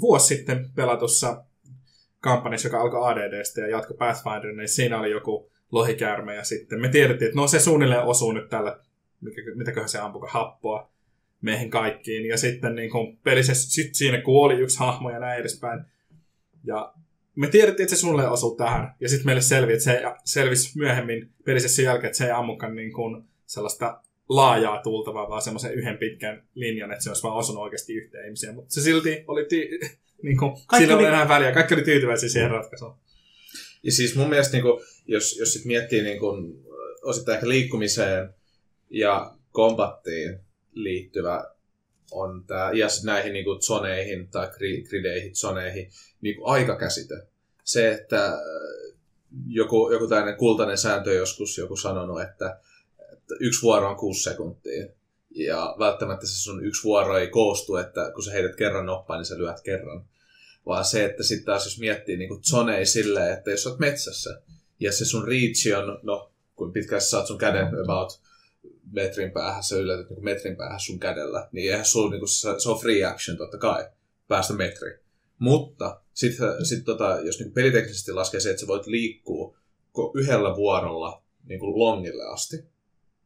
vuosi 0.01 0.37
sitten 0.37 0.71
pelatussa 0.77 1.45
kampanjassa, 2.21 2.69
joka 2.69 2.81
alkoi 2.81 3.13
ADDstä 3.13 3.61
ja 3.61 3.69
jatko 3.69 3.95
Pathfinder, 3.95 4.53
niin 4.53 4.69
siinä 4.69 4.99
oli 4.99 5.11
joku 5.11 5.51
lohikäärme 5.73 6.35
ja 6.35 6.45
sitten 6.45 6.81
me 6.81 6.89
tiedettiin, 6.89 7.27
että 7.29 7.41
no 7.41 7.47
se 7.47 7.61
suunnilleen 7.61 8.03
osuu 8.03 8.33
nyt 8.33 8.49
tällä, 8.49 8.81
mitäköhän 9.55 9.89
se 9.89 9.99
ampuko, 9.99 10.29
happoa 10.31 10.95
meihin 11.45 11.71
kaikkiin. 11.71 12.27
Ja 12.27 12.37
sitten 12.37 12.75
niin 12.75 12.91
kuin 12.91 13.17
pelissä 13.17 13.55
sit 13.55 13.95
siinä 13.95 14.21
kuoli 14.21 14.55
yksi 14.55 14.79
hahmo 14.79 15.11
ja 15.11 15.19
näin 15.19 15.41
edespäin. 15.41 15.85
Ja 16.65 16.95
me 17.37 17.49
tiedettiin, 17.49 17.85
että 17.85 17.97
se 17.97 18.01
suunnilleen 18.01 18.33
osuu 18.33 18.57
tähän. 18.57 18.95
Ja 19.01 19.09
sitten 19.09 19.27
meille 19.27 19.43
selvi, 19.43 19.73
että 19.73 19.85
se 19.85 20.03
selvisi 20.25 20.79
myöhemmin 20.79 21.31
pelissä 21.45 21.69
sen 21.69 21.85
jälkeen, 21.85 22.07
että 22.07 22.19
se 22.19 22.25
ei 22.25 22.31
ammukaan 22.31 22.75
niin 22.75 22.93
kuin 22.93 23.25
sellaista 23.47 24.03
laajaa 24.29 24.83
tultavaa, 24.83 25.29
vaan 25.29 25.43
semmoisen 25.43 25.75
yhden 25.75 25.99
pitkän 25.99 26.43
linjan, 26.55 26.93
että 26.93 27.05
se 27.05 27.11
olisi 27.11 27.23
vaan 27.23 27.37
osunut 27.37 27.63
oikeasti 27.63 27.95
yhteen 27.95 28.25
ihmiseen. 28.25 28.55
Mutta 28.55 28.75
se 28.75 28.81
silti 28.81 29.25
oli, 29.29 29.45
ti- 29.45 29.71
niin 30.23 30.39
kuin, 30.39 30.57
siinä 30.77 30.97
oli 30.97 31.05
enää 31.05 31.29
väliä. 31.29 31.53
Kaikki 31.53 31.75
oli 31.75 31.83
tyytyväisiä 31.83 32.29
siihen 32.29 32.51
ratkaisuun. 32.51 32.97
Ja 33.83 33.93
siis 33.93 34.17
mun 34.17 34.29
mielestä, 34.29 34.53
niin 34.53 34.63
kuin, 34.63 34.85
jos, 35.07 35.39
jos 35.39 35.53
sit 35.53 35.65
miettii 35.65 36.03
niin 36.03 36.19
kuin, 36.19 36.65
osittain 37.03 37.35
ehkä 37.35 37.49
liikkumiseen 37.49 38.35
ja 38.91 39.35
kombattiin 39.53 40.39
liittyvä 40.73 41.55
on 42.11 42.45
tämä, 42.47 42.71
ja 42.73 42.87
näihin 43.05 43.33
niin 43.33 43.45
kuin, 43.45 43.63
zoneihin 43.63 44.29
tai 44.29 44.49
grideihin, 44.89 45.37
zoneihin, 45.37 45.91
niin 46.21 46.37
kuin 46.37 46.47
aikakäsite. 46.47 47.15
Se, 47.65 47.93
että 47.93 48.39
joku, 49.47 49.91
joku 49.93 50.09
tällainen 50.09 50.37
kultainen 50.37 50.79
sääntö 50.79 51.13
joskus 51.13 51.59
joku 51.59 51.77
sanonut, 51.77 52.23
että 52.23 52.61
yksi 53.41 53.63
vuoro 53.63 53.91
on 53.91 53.97
kuusi 53.97 54.23
sekuntia. 54.23 54.87
Ja 55.31 55.77
välttämättä 55.79 56.27
se 56.27 56.43
sun 56.43 56.67
yksi 56.67 56.85
vuoro 56.85 57.19
ei 57.19 57.29
koostu, 57.29 57.77
että 57.77 58.11
kun 58.15 58.25
sä 58.25 58.33
heität 58.33 58.57
kerran 58.57 58.87
noppaan, 58.87 59.19
niin 59.19 59.27
sä 59.27 59.39
lyöt 59.39 59.61
kerran. 59.61 60.05
Vaan 60.67 60.85
se, 60.85 61.05
että 61.05 61.23
sitten 61.23 61.47
taas 61.47 61.65
jos 61.65 61.81
miettii 61.81 62.17
niin 62.17 62.45
zonei 62.51 62.87
silleen, 62.87 63.33
että 63.33 63.51
jos 63.51 63.67
oot 63.67 63.79
metsässä 63.79 64.41
ja 64.81 64.93
se 64.93 65.05
sun 65.05 65.29
reach 65.29 65.79
on, 65.79 65.99
no 66.03 66.33
kuin 66.57 66.73
pitkään 66.73 67.03
sä 67.03 67.09
saat 67.09 67.27
sun 67.27 67.39
käden 67.39 67.69
about 67.85 68.21
metrin 68.93 69.31
päähän, 69.31 69.63
sä 69.63 69.77
yllätät 69.77 70.11
niin 70.11 70.25
metrin 70.25 70.57
päähän 70.57 70.81
sun 70.81 71.01
kädellä, 71.01 71.49
niin 71.53 71.71
eihän 71.71 71.87
sun, 71.87 72.11
niin 72.11 72.21
kuin, 72.21 72.29
se 72.29 72.69
on 72.69 72.81
free 72.81 73.05
action 73.05 73.37
totta 73.37 73.59
kai, 73.59 73.89
päästä 74.29 74.55
metri. 74.55 74.99
Mutta 75.39 76.01
sitten 76.15 76.67
sit, 76.67 76.85
tota, 76.85 77.19
jos 77.25 77.39
niin 77.39 77.53
peliteknisesti 77.53 78.13
laskee 78.13 78.41
se, 78.41 78.51
että 78.51 78.61
sä 78.61 78.67
voit 78.67 78.87
liikkua 78.87 79.57
yhdellä 80.15 80.57
vuorolla 80.57 81.23
niin 81.45 81.61
kuin 81.61 81.79
longille 81.79 82.25
asti, 82.25 82.65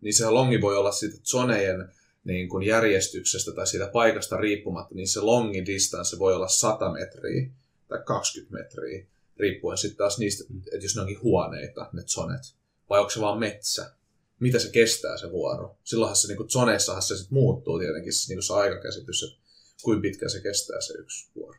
niin 0.01 0.15
se 0.15 0.31
longi 0.31 0.61
voi 0.61 0.77
olla 0.77 0.93
siitä 0.93 1.17
zonejen 1.25 1.89
niin 2.25 2.49
kuin 2.49 2.67
järjestyksestä 2.67 3.53
tai 3.53 3.67
siitä 3.67 3.91
paikasta 3.93 4.37
riippumatta, 4.37 4.95
niin 4.95 5.09
se 5.09 5.21
longi 5.21 5.67
distance 5.67 6.19
voi 6.19 6.35
olla 6.35 6.49
100 6.49 6.93
metriä 6.93 7.51
tai 7.89 7.99
20 8.05 8.57
metriä, 8.57 9.07
riippuen 9.37 9.79
sitten 9.79 9.99
taas 9.99 10.19
niistä, 10.19 10.45
että 10.73 10.85
jos 10.85 10.97
ne 10.97 11.03
onkin 11.03 11.23
huoneita, 11.23 11.91
ne 11.93 12.03
zonet, 12.03 12.55
vai 12.91 12.99
onko 13.01 13.11
se 13.11 13.21
vaan 13.21 13.39
metsä. 13.39 13.93
mitä 14.41 14.59
se 14.59 14.71
kestää 14.71 15.17
se 15.17 15.31
vuoro. 15.31 15.77
Silloinhan 15.85 16.17
se 16.17 16.29
niin 16.29 16.51
zoneissahan 16.51 17.03
se 17.03 17.17
sit 17.17 17.31
muuttuu 17.31 17.79
tietenkin 17.79 18.13
se, 18.13 18.35
niin 18.35 18.43
se 18.43 18.53
aikakäsitys, 18.53 19.23
että 19.23 19.39
kuinka 19.83 20.03
pitkä 20.03 20.29
se 20.29 20.41
kestää 20.41 20.81
se 20.81 20.95
yksi 20.99 21.29
vuoro. 21.35 21.59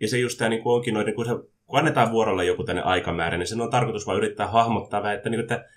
Ja 0.00 0.08
se 0.08 0.18
just 0.18 0.38
tämä 0.38 0.48
niin 0.48 0.62
onkin 0.64 0.94
noin, 0.94 1.06
niin 1.06 1.14
kun, 1.16 1.26
se, 1.26 1.32
kun 1.66 1.78
annetaan 1.78 2.12
vuorolle 2.12 2.44
joku 2.44 2.64
tänne 2.64 2.82
aikamäärä, 2.82 3.38
niin 3.38 3.46
sen 3.46 3.60
on 3.60 3.70
tarkoitus 3.70 4.06
vain 4.06 4.18
yrittää 4.18 4.46
hahmottaa 4.46 5.02
vähän, 5.02 5.16
että, 5.16 5.30
niin, 5.30 5.40
että 5.40 5.68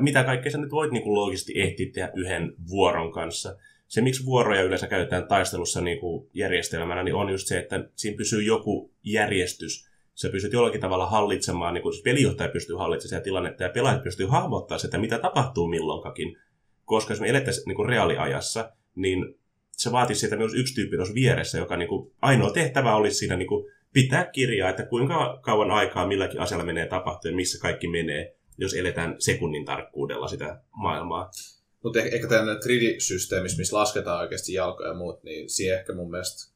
mitä 0.00 0.24
kaikkea 0.24 0.52
sä 0.52 0.58
nyt 0.58 0.70
voit 0.70 0.92
niin 0.92 1.02
kuin 1.02 1.14
loogisesti 1.14 1.52
ehtiä 1.56 1.86
tehdä 1.92 2.12
yhden 2.14 2.54
vuoron 2.68 3.12
kanssa. 3.12 3.56
Se, 3.88 4.00
miksi 4.00 4.24
vuoroja 4.24 4.62
yleensä 4.62 4.86
käytetään 4.86 5.28
taistelussa 5.28 5.80
niin 5.80 6.00
kuin 6.00 6.28
järjestelmänä, 6.34 7.02
niin 7.02 7.14
on 7.14 7.30
just 7.30 7.46
se, 7.46 7.58
että 7.58 7.88
siinä 7.94 8.16
pysyy 8.16 8.42
joku 8.42 8.90
järjestys. 9.04 9.88
Se 10.14 10.28
pystyt 10.28 10.52
jollakin 10.52 10.80
tavalla 10.80 11.06
hallitsemaan, 11.06 11.74
niin 11.74 11.82
kuin 11.82 11.92
siis 11.92 12.02
pelijohtaja 12.02 12.48
pystyy 12.48 12.76
hallitsemaan 12.76 13.08
sitä 13.08 13.24
tilannetta 13.24 13.62
ja 13.62 13.68
pelaajat 13.68 14.02
pystyy 14.02 14.26
hahmottaa 14.26 14.78
sitä, 14.78 14.98
mitä 14.98 15.18
tapahtuu 15.18 15.68
milloinkakin. 15.68 16.38
Koska 16.84 17.12
jos 17.12 17.20
me 17.20 17.28
elettäisiin 17.28 17.64
niin 17.66 17.76
kuin 17.76 17.88
reaaliajassa, 17.88 18.72
niin 18.94 19.34
se 19.72 19.92
vaatisi 19.92 20.20
siitä 20.20 20.36
myös 20.36 20.54
yksi 20.54 20.74
tyyppi 20.74 20.96
tuossa 20.96 21.14
vieressä, 21.14 21.58
joka 21.58 21.76
niin 21.76 21.88
kuin, 21.88 22.12
ainoa 22.22 22.50
tehtävä 22.50 22.96
olisi 22.96 23.16
siinä 23.16 23.36
niin 23.36 23.48
kuin, 23.48 23.72
pitää 23.92 24.24
kirjaa, 24.24 24.70
että 24.70 24.86
kuinka 24.86 25.38
kauan 25.42 25.70
aikaa 25.70 26.06
milläkin 26.06 26.40
asialla 26.40 26.64
menee 26.64 26.86
tapahtua 26.86 27.30
ja 27.30 27.36
missä 27.36 27.60
kaikki 27.60 27.88
menee 27.88 28.36
jos 28.62 28.74
eletään 28.74 29.16
sekunnin 29.18 29.64
tarkkuudella 29.64 30.28
sitä 30.28 30.60
maailmaa. 30.70 31.30
Mutta 31.82 31.98
eh- 31.98 32.14
ehkä 32.14 32.26
tämä 32.26 32.54
3D-systeemi, 32.54 33.48
missä 33.56 33.76
lasketaan 33.76 34.20
oikeasti 34.20 34.52
jalkoja 34.52 34.88
ja 34.88 34.94
muut, 34.94 35.22
niin 35.22 35.50
siihen 35.50 35.78
ehkä 35.78 35.94
mun 35.94 36.10
mielestä 36.10 36.52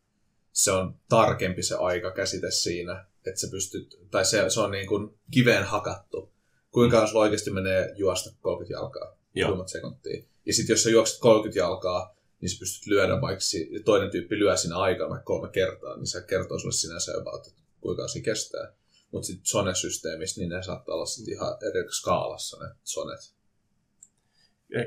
se 0.53 0.73
on 0.73 0.95
tarkempi 1.09 1.63
se 1.63 1.75
aika 1.75 2.11
käsite 2.11 2.51
siinä, 2.51 3.07
että 3.27 3.41
se 3.41 3.51
pystyt, 3.51 4.01
tai 4.11 4.25
se, 4.25 4.51
se 4.51 4.61
on 4.61 4.71
niin 4.71 4.87
kuin 4.87 5.19
kiveen 5.31 5.65
hakattu. 5.65 6.33
Kuinka 6.71 7.01
jos 7.01 7.15
oikeasti 7.15 7.51
menee 7.51 7.93
juosta 7.97 8.31
30 8.41 8.75
jalkaa, 8.75 9.17
Joo. 9.35 9.69
sekuntia. 9.69 10.23
Ja 10.47 10.53
sitten 10.53 10.75
jos 10.75 10.83
sä 10.83 10.91
juokset 10.91 11.21
30 11.21 11.59
jalkaa, 11.59 12.17
niin 12.41 12.51
sä 12.51 12.57
pystyt 12.59 12.87
lyödä 12.87 13.21
vaikka 13.21 13.45
toinen 13.85 14.11
tyyppi 14.11 14.39
lyö 14.39 14.57
siinä 14.57 14.77
aikana 14.77 15.21
kolme 15.25 15.49
kertaa, 15.49 15.97
niin 15.97 16.07
se 16.07 16.23
kertoo 16.23 16.59
sulle 16.59 16.73
sinänsä 16.73 17.13
jopa, 17.13 17.37
että 17.37 17.51
kuinka 17.81 18.09
se 18.09 18.21
kestää. 18.21 18.73
Mutta 19.17 19.27
sitten 19.27 19.47
Sone-systeemissä, 19.47 20.41
niin 20.41 20.49
ne 20.49 20.63
saattaa 20.63 20.95
olla 20.95 21.07
sitten 21.07 21.35
ihan 21.35 21.57
eri 21.71 21.93
skaalassa 21.93 22.65
ne 22.65 22.75
Sonet. 22.85 23.35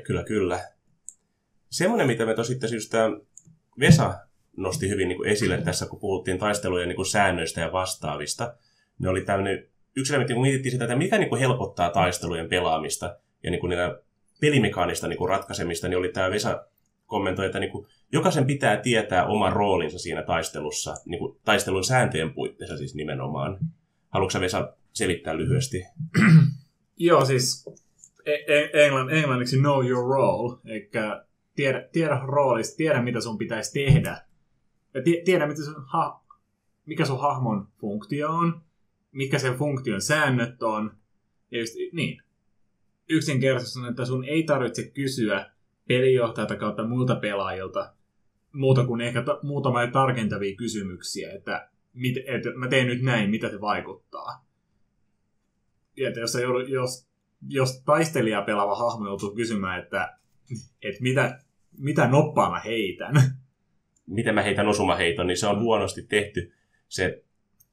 Kyllä, 0.04 0.24
kyllä. 0.24 0.60
Semmoinen, 1.70 2.06
mitä 2.06 2.26
me 2.26 2.34
tosiaan 2.34 2.72
just 2.72 2.90
tämä 2.90 3.10
Vesa 3.80 4.18
nosti 4.56 4.88
hyvin 4.88 5.08
niin 5.08 5.16
kuin 5.16 5.28
esille 5.28 5.58
tässä, 5.58 5.86
kun 5.86 6.00
puhuttiin 6.00 6.38
taistelujen 6.38 6.88
niin 6.88 6.96
kuin 6.96 7.06
säännöistä 7.06 7.60
ja 7.60 7.72
vastaavista, 7.72 8.54
ne 8.98 9.08
oli 9.08 9.24
tämmöinen 9.24 9.68
yksi 9.96 10.12
elementti, 10.12 10.34
kun 10.34 10.42
mietittiin 10.42 10.72
sitä, 10.72 10.84
että 10.84 10.96
mikä 10.96 11.18
niin 11.18 11.28
kuin 11.28 11.40
helpottaa 11.40 11.90
taistelujen 11.90 12.48
pelaamista 12.48 13.18
ja 13.42 13.50
niin 13.50 13.60
kuin 13.60 13.72
pelimekaanista 14.40 15.08
niin 15.08 15.18
kuin 15.18 15.28
ratkaisemista, 15.28 15.88
niin 15.88 15.98
oli 15.98 16.12
tämä 16.12 16.30
Vesa 16.30 16.66
kommentoi, 17.06 17.46
että 17.46 17.60
niin 17.60 17.72
kuin, 17.72 17.86
jokaisen 18.12 18.46
pitää 18.46 18.76
tietää 18.76 19.26
oma 19.26 19.50
roolinsa 19.50 19.98
siinä 19.98 20.22
taistelussa, 20.22 20.94
niin 21.04 21.18
kuin, 21.18 21.40
taistelun 21.44 21.84
sääntöjen 21.84 22.34
puitteissa 22.34 22.76
siis 22.76 22.94
nimenomaan. 22.94 23.58
Haluatko 24.10 24.40
Vesa 24.40 24.72
selittää 24.92 25.36
lyhyesti? 25.36 25.84
Joo, 26.96 27.24
siis 27.24 27.64
e- 28.26 28.54
e- 28.54 28.86
englann, 28.86 29.10
englanniksi 29.10 29.56
know 29.56 29.86
your 29.86 30.08
role, 30.08 30.58
eli 30.64 30.90
tiedä, 31.56 31.88
tiedä 31.92 32.20
roolista, 32.24 32.76
tiedä 32.76 33.02
mitä 33.02 33.20
sun 33.20 33.38
pitäisi 33.38 33.72
tehdä. 33.72 34.24
Ja 34.94 35.02
tiedä, 35.24 35.46
mitä 35.46 35.62
sun 35.62 35.84
ha- 35.86 36.24
mikä 36.86 37.04
sun 37.04 37.20
hahmon 37.20 37.68
funktio 37.80 38.30
on, 38.30 38.60
mikä 39.12 39.38
sen 39.38 39.54
funktion 39.54 40.00
säännöt 40.00 40.62
on. 40.62 40.96
Ja 41.50 41.58
just, 41.58 41.74
niin. 41.92 42.22
Yksinkertaisesti 43.08 43.78
on, 43.78 43.88
että 43.88 44.04
sun 44.04 44.24
ei 44.24 44.42
tarvitse 44.42 44.90
kysyä 44.90 45.50
pelijohtajalta 45.88 46.56
kautta 46.56 46.86
muilta 46.86 47.16
pelaajilta 47.16 47.94
muuta 48.52 48.86
kuin 48.86 49.00
ehkä 49.00 49.22
ta- 49.22 49.38
muutamia 49.42 49.90
tarkentavia 49.90 50.56
kysymyksiä, 50.56 51.32
että 51.32 51.70
mit, 51.92 52.16
että 52.16 52.50
mä 52.56 52.68
teen 52.68 52.86
nyt 52.86 53.02
näin, 53.02 53.30
mitä 53.30 53.48
se 53.48 53.60
vaikuttaa. 53.60 54.46
Ja 55.96 56.08
että 56.08 56.20
jos, 56.20 56.34
joudut, 56.34 56.68
jos, 56.68 57.08
jos 57.48 57.82
taistelija 57.84 58.42
pelaava 58.42 58.74
hahmo 58.74 59.06
joutuu 59.06 59.34
kysymään, 59.34 59.82
että, 59.82 60.18
että 60.82 61.02
mitä, 61.02 61.38
mitä 61.78 62.08
noppaa 62.08 62.50
mä 62.50 62.60
heitän. 62.60 63.14
Miten 64.06 64.34
mä 64.34 64.42
heitän 64.42 64.68
osumaheiton, 64.68 65.26
niin 65.26 65.36
se 65.36 65.46
on 65.46 65.60
huonosti 65.60 66.02
tehty 66.02 66.52
se 66.88 67.24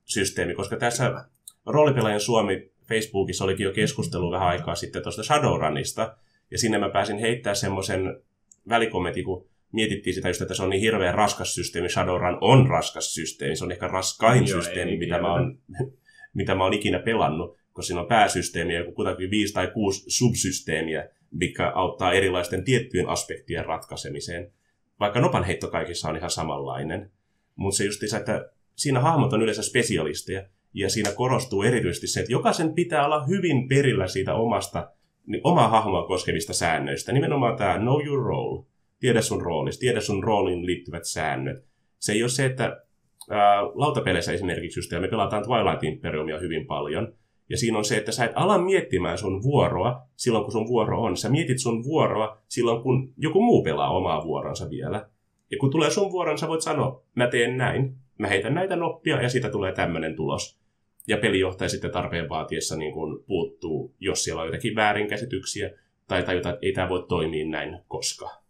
systeemi, 0.05 0.53
koska 0.53 0.77
tässä 0.77 1.25
roolipelaajan 1.65 2.21
Suomi 2.21 2.71
Facebookissa 2.87 3.43
olikin 3.43 3.63
jo 3.63 3.71
keskustelu 3.71 4.31
vähän 4.31 4.47
aikaa 4.47 4.75
sitten 4.75 5.03
tuosta 5.03 5.23
Shadowrunista, 5.23 6.17
ja 6.51 6.57
sinne 6.57 6.77
mä 6.77 6.89
pääsin 6.89 7.19
heittää 7.19 7.53
semmoisen 7.53 8.21
välikommentin, 8.69 9.23
kun 9.23 9.49
mietittiin 9.71 10.13
sitä 10.13 10.29
just, 10.29 10.41
että 10.41 10.53
se 10.53 10.63
on 10.63 10.69
niin 10.69 10.81
hirveän 10.81 11.15
raskas 11.15 11.55
systeemi. 11.55 11.89
Shadowrun 11.89 12.37
on 12.41 12.67
raskas 12.67 13.13
systeemi. 13.13 13.55
Se 13.55 13.63
on 13.63 13.71
ehkä 13.71 13.87
raskain 13.87 14.47
Joo, 14.47 14.61
systeemi, 14.61 14.97
mitä 14.97 15.21
mä, 15.21 15.33
oon, 15.33 15.59
mitä 16.33 16.55
mä 16.55 16.63
oon 16.63 16.73
ikinä 16.73 16.99
pelannut, 16.99 17.57
koska 17.73 17.87
siinä 17.87 18.01
on 18.01 18.07
pääsysteemi 18.07 18.73
ja 18.73 18.91
kutakin 18.91 19.31
viisi 19.31 19.53
tai 19.53 19.67
kuusi 19.67 20.03
subsysteemiä, 20.07 21.09
mikä 21.31 21.71
auttaa 21.75 22.13
erilaisten 22.13 22.63
tiettyjen 22.63 23.09
aspektien 23.09 23.65
ratkaisemiseen. 23.65 24.51
Vaikka 24.99 25.19
nopanheitto 25.19 25.67
kaikissa 25.67 26.09
on 26.09 26.17
ihan 26.17 26.29
samanlainen. 26.29 27.11
Mutta 27.55 27.77
se 27.77 27.83
just 27.83 28.03
että 28.03 28.49
siinä 28.75 28.99
hahmot 28.99 29.33
on 29.33 29.41
yleensä 29.41 29.63
spesialisteja, 29.63 30.43
ja 30.73 30.89
siinä 30.89 31.11
korostuu 31.11 31.63
erityisesti 31.63 32.07
se, 32.07 32.19
että 32.19 32.31
jokaisen 32.31 32.73
pitää 32.73 33.05
olla 33.05 33.25
hyvin 33.25 33.67
perillä 33.67 34.07
siitä 34.07 34.33
omasta, 34.33 34.91
niin 35.25 35.41
omaa 35.43 35.67
hahmoa 35.67 36.07
koskevista 36.07 36.53
säännöistä. 36.53 37.11
Nimenomaan 37.11 37.57
tämä 37.57 37.79
know 37.79 38.05
your 38.05 38.25
role 38.25 38.65
tiedä 38.99 39.21
sun 39.21 39.41
roolista, 39.41 39.79
tiedä 39.79 40.01
sun 40.01 40.23
rooliin 40.23 40.65
liittyvät 40.65 41.03
säännöt. 41.05 41.65
Se 41.99 42.13
ei 42.13 42.23
ole 42.23 42.29
se, 42.29 42.45
että 42.45 42.81
ää, 43.29 43.63
lautapeleissä 43.63 44.31
esimerkiksi 44.31 44.79
just, 44.79 44.91
ja 44.91 44.99
me 44.99 45.07
pelataan 45.07 45.43
Twilight 45.43 45.83
Imperiumia 45.83 46.39
hyvin 46.39 46.67
paljon, 46.67 47.13
ja 47.49 47.57
siinä 47.57 47.77
on 47.77 47.85
se, 47.85 47.97
että 47.97 48.11
sä 48.11 48.25
et 48.25 48.31
ala 48.35 48.57
miettimään 48.57 49.17
sun 49.17 49.43
vuoroa 49.43 50.01
silloin, 50.15 50.43
kun 50.43 50.51
sun 50.51 50.67
vuoro 50.67 51.01
on. 51.01 51.17
Sä 51.17 51.29
mietit 51.29 51.59
sun 51.59 51.83
vuoroa 51.83 52.37
silloin, 52.47 52.83
kun 52.83 53.13
joku 53.17 53.41
muu 53.41 53.63
pelaa 53.63 53.97
omaa 53.97 54.23
vuoronsa 54.23 54.69
vielä. 54.69 55.09
Ja 55.51 55.57
kun 55.59 55.71
tulee 55.71 55.89
sun 55.89 56.11
vuoron, 56.11 56.37
sä 56.37 56.47
voit 56.47 56.61
sanoa, 56.61 57.03
mä 57.15 57.27
teen 57.27 57.57
näin, 57.57 57.95
mä 58.17 58.27
heitän 58.27 58.53
näitä 58.53 58.75
noppia 58.75 59.21
ja 59.21 59.29
siitä 59.29 59.49
tulee 59.49 59.71
tämmöinen 59.71 60.15
tulos. 60.15 60.59
Ja 61.07 61.17
pelijohtaja 61.17 61.69
sitten 61.69 61.91
tarpeen 61.91 62.29
vaatiessa 62.29 62.75
niin 62.75 62.93
kun 62.93 63.23
puuttuu, 63.27 63.95
jos 63.99 64.23
siellä 64.23 64.41
on 64.41 64.47
jotakin 64.47 64.75
väärinkäsityksiä 64.75 65.69
tai 66.07 66.23
tajutaan, 66.23 66.55
että 66.55 66.65
ei 66.65 66.73
tämä 66.73 66.89
voi 66.89 67.05
toimia 67.09 67.45
näin 67.45 67.79
koskaan. 67.87 68.43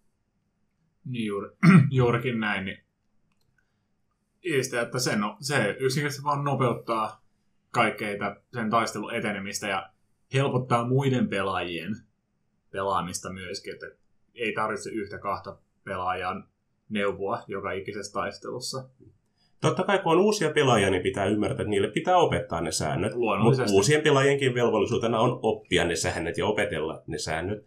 Niin 1.10 1.26
juuri, 1.26 1.50
juurikin 1.92 2.40
näin. 2.40 2.66
Niin 2.66 2.84
sitä, 4.62 4.82
että 4.82 5.00
se, 5.00 5.16
no, 5.16 5.38
se 5.40 5.78
yksinkertaisesti 5.80 6.24
vaan 6.24 6.44
nopeuttaa 6.44 7.22
kaikkeita 7.72 8.36
sen 8.54 8.70
taistelun 8.70 9.14
etenemistä 9.14 9.68
ja 9.68 9.90
helpottaa 10.34 10.88
muiden 10.88 11.28
pelaajien 11.28 11.96
pelaamista 12.72 13.34
myöskin, 13.34 13.74
että 13.74 13.86
ei 14.36 14.54
tarvitse 14.54 14.90
yhtä 14.90 15.20
kahta 15.20 15.58
pelaajan 15.84 16.48
neuvoa 16.90 17.44
joka 17.48 17.72
ikisessä 17.72 18.14
taistelussa. 18.14 18.90
Totta 19.62 19.84
kai 19.84 20.00
kun 20.00 20.12
on 20.12 20.20
uusia 20.20 20.50
pelaajia, 20.50 20.90
niin 20.90 21.04
pitää 21.04 21.26
ymmärtää, 21.26 21.62
että 21.62 21.70
niille 21.70 21.88
pitää 21.88 22.18
opettaa 22.18 22.62
ne 22.62 22.72
säännöt. 22.72 23.14
Mutta 23.44 23.64
uusien 23.72 24.02
pelaajienkin 24.02 24.54
velvollisuutena 24.54 25.20
on 25.20 25.40
oppia 25.42 25.86
ne 25.86 25.96
säännöt 25.96 26.38
ja 26.38 26.46
opetella 26.46 27.04
ne 27.08 27.18
säännöt. 27.18 27.66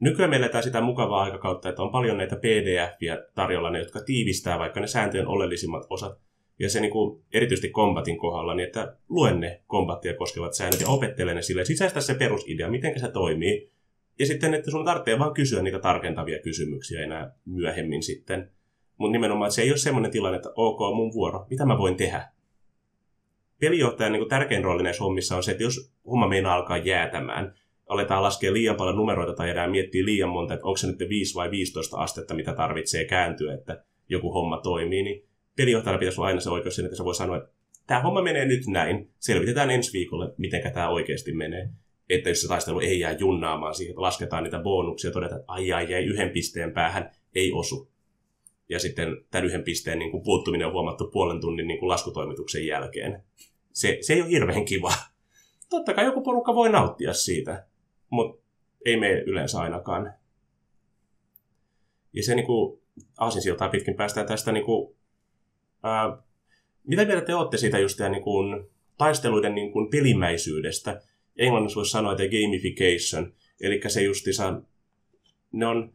Nykyään 0.00 0.30
meillä 0.30 0.44
eletään 0.44 0.64
sitä 0.64 0.80
mukavaa 0.80 1.22
aikakautta, 1.22 1.68
että 1.68 1.82
on 1.82 1.90
paljon 1.90 2.18
näitä 2.18 2.36
pdf-iä 2.36 3.24
tarjolla, 3.34 3.70
ne, 3.70 3.78
jotka 3.78 4.00
tiivistää 4.00 4.58
vaikka 4.58 4.80
ne 4.80 4.86
sääntöjen 4.86 5.26
oleellisimmat 5.26 5.86
osat. 5.90 6.18
Ja 6.58 6.70
se 6.70 6.80
niin 6.80 6.90
kuin, 6.90 7.22
erityisesti 7.32 7.68
kombatin 7.68 8.18
kohdalla, 8.18 8.54
niin 8.54 8.66
että 8.66 8.96
luen 9.08 9.40
ne 9.40 9.62
kombattia 9.66 10.14
koskevat 10.14 10.54
säännöt 10.54 10.80
ja 10.80 10.88
opettelen 10.88 11.36
ne 11.36 11.42
sille. 11.42 11.64
Sisäistä 11.64 12.00
se 12.00 12.14
perusidea, 12.14 12.70
miten 12.70 13.00
se 13.00 13.10
toimii. 13.10 13.70
Ja 14.18 14.26
sitten, 14.26 14.54
että 14.54 14.70
sun 14.70 14.84
tarvitsee 14.84 15.18
vaan 15.18 15.34
kysyä 15.34 15.62
niitä 15.62 15.78
tarkentavia 15.78 16.38
kysymyksiä 16.38 17.00
enää 17.00 17.34
myöhemmin 17.44 18.02
sitten. 18.02 18.50
Mutta 18.96 19.12
nimenomaan, 19.12 19.48
että 19.48 19.54
se 19.54 19.62
ei 19.62 19.70
ole 19.70 19.78
semmoinen 19.78 20.10
tilanne, 20.10 20.36
että 20.36 20.50
ok, 20.54 20.94
mun 20.94 21.12
vuoro, 21.12 21.46
mitä 21.50 21.66
mä 21.66 21.78
voin 21.78 21.96
tehdä? 21.96 22.28
Pelijohtajan 23.60 24.12
niin 24.12 24.28
tärkein 24.28 24.64
rooli 24.64 24.82
näissä 24.82 25.04
hommissa 25.04 25.36
on 25.36 25.42
se, 25.42 25.50
että 25.50 25.62
jos 25.62 25.92
homma 26.06 26.28
meinaa 26.28 26.54
alkaa 26.54 26.76
jäätämään, 26.76 27.54
aletaan 27.90 28.22
laskea 28.22 28.52
liian 28.52 28.76
paljon 28.76 28.96
numeroita 28.96 29.32
tai 29.32 29.48
jäädään 29.48 29.70
miettiä 29.70 30.04
liian 30.04 30.28
monta, 30.28 30.54
että 30.54 30.66
onko 30.66 30.76
se 30.76 30.86
nyt 30.86 31.08
5 31.08 31.34
vai 31.34 31.50
15 31.50 31.96
astetta, 31.96 32.34
mitä 32.34 32.54
tarvitsee 32.54 33.04
kääntyä, 33.04 33.54
että 33.54 33.84
joku 34.08 34.32
homma 34.32 34.58
toimii, 34.58 35.02
niin 35.02 35.24
pelijohtajalla 35.56 35.98
pitäisi 35.98 36.20
olla 36.20 36.28
aina 36.28 36.40
se 36.40 36.50
oikeus 36.50 36.78
että 36.78 36.96
se 36.96 37.04
voi 37.04 37.14
sanoa, 37.14 37.36
että 37.36 37.50
tämä 37.86 38.00
homma 38.00 38.22
menee 38.22 38.44
nyt 38.44 38.66
näin, 38.66 39.10
selvitetään 39.18 39.70
ensi 39.70 39.92
viikolla, 39.92 40.32
miten 40.36 40.72
tämä 40.72 40.88
oikeasti 40.88 41.32
menee. 41.32 41.68
Että 42.08 42.28
jos 42.28 42.40
se 42.40 42.48
taistelu 42.48 42.80
ei 42.80 43.00
jää 43.00 43.12
junnaamaan 43.12 43.74
siihen, 43.74 43.90
että 43.90 44.02
lasketaan 44.02 44.44
niitä 44.44 44.58
bonuksia 44.58 45.08
ja 45.08 45.12
todetaan, 45.12 45.40
että 45.40 45.52
ai 45.52 45.72
ai, 45.72 45.90
jäi 45.90 46.04
yhden 46.04 46.30
pisteen 46.30 46.72
päähän, 46.72 47.10
ei 47.34 47.52
osu. 47.52 47.90
Ja 48.68 48.78
sitten 48.78 49.16
tämän 49.30 49.46
yhden 49.46 49.62
pisteen 49.62 49.98
niin 49.98 50.10
kuin 50.10 50.22
puuttuminen 50.22 50.66
on 50.66 50.72
huomattu 50.72 51.10
puolen 51.10 51.40
tunnin 51.40 51.68
niin 51.68 51.78
kuin 51.78 51.88
laskutoimituksen 51.88 52.66
jälkeen. 52.66 53.22
Se, 53.72 53.98
se 54.00 54.12
ei 54.12 54.20
ole 54.20 54.30
hirveän 54.30 54.64
kiva. 54.64 54.92
Totta 55.70 55.94
kai 55.94 56.04
joku 56.04 56.20
porukka 56.20 56.54
voi 56.54 56.70
nauttia 56.70 57.12
siitä. 57.12 57.69
Mutta 58.10 58.42
ei 58.84 59.00
mene 59.00 59.20
yleensä 59.20 59.58
ainakaan. 59.58 60.14
Ja 62.12 62.22
se 62.22 62.34
niin 62.34 62.46
kuin, 62.46 62.80
aasinsiltaa 63.18 63.68
pitkin 63.68 63.94
päästään 63.94 64.26
tästä, 64.26 64.52
niin 64.52 64.64
kuin, 64.64 64.96
ää, 65.82 66.22
mitä 66.86 67.04
mieltä 67.04 67.26
te 67.26 67.34
olette 67.34 67.56
siitä 67.56 67.78
just 67.78 68.00
niin 68.10 68.22
kuin, 68.22 68.64
taisteluiden 68.98 69.54
niin 69.54 69.72
kuin, 69.72 69.90
pelimäisyydestä? 69.90 71.00
Englannissa 71.36 71.76
voisi 71.76 71.90
sanoa, 71.90 72.12
että 72.12 72.24
gamification, 72.24 73.32
eli 73.60 73.80
se 73.88 74.02
justiinsa, 74.02 74.62
ne 75.52 75.66
on, 75.66 75.92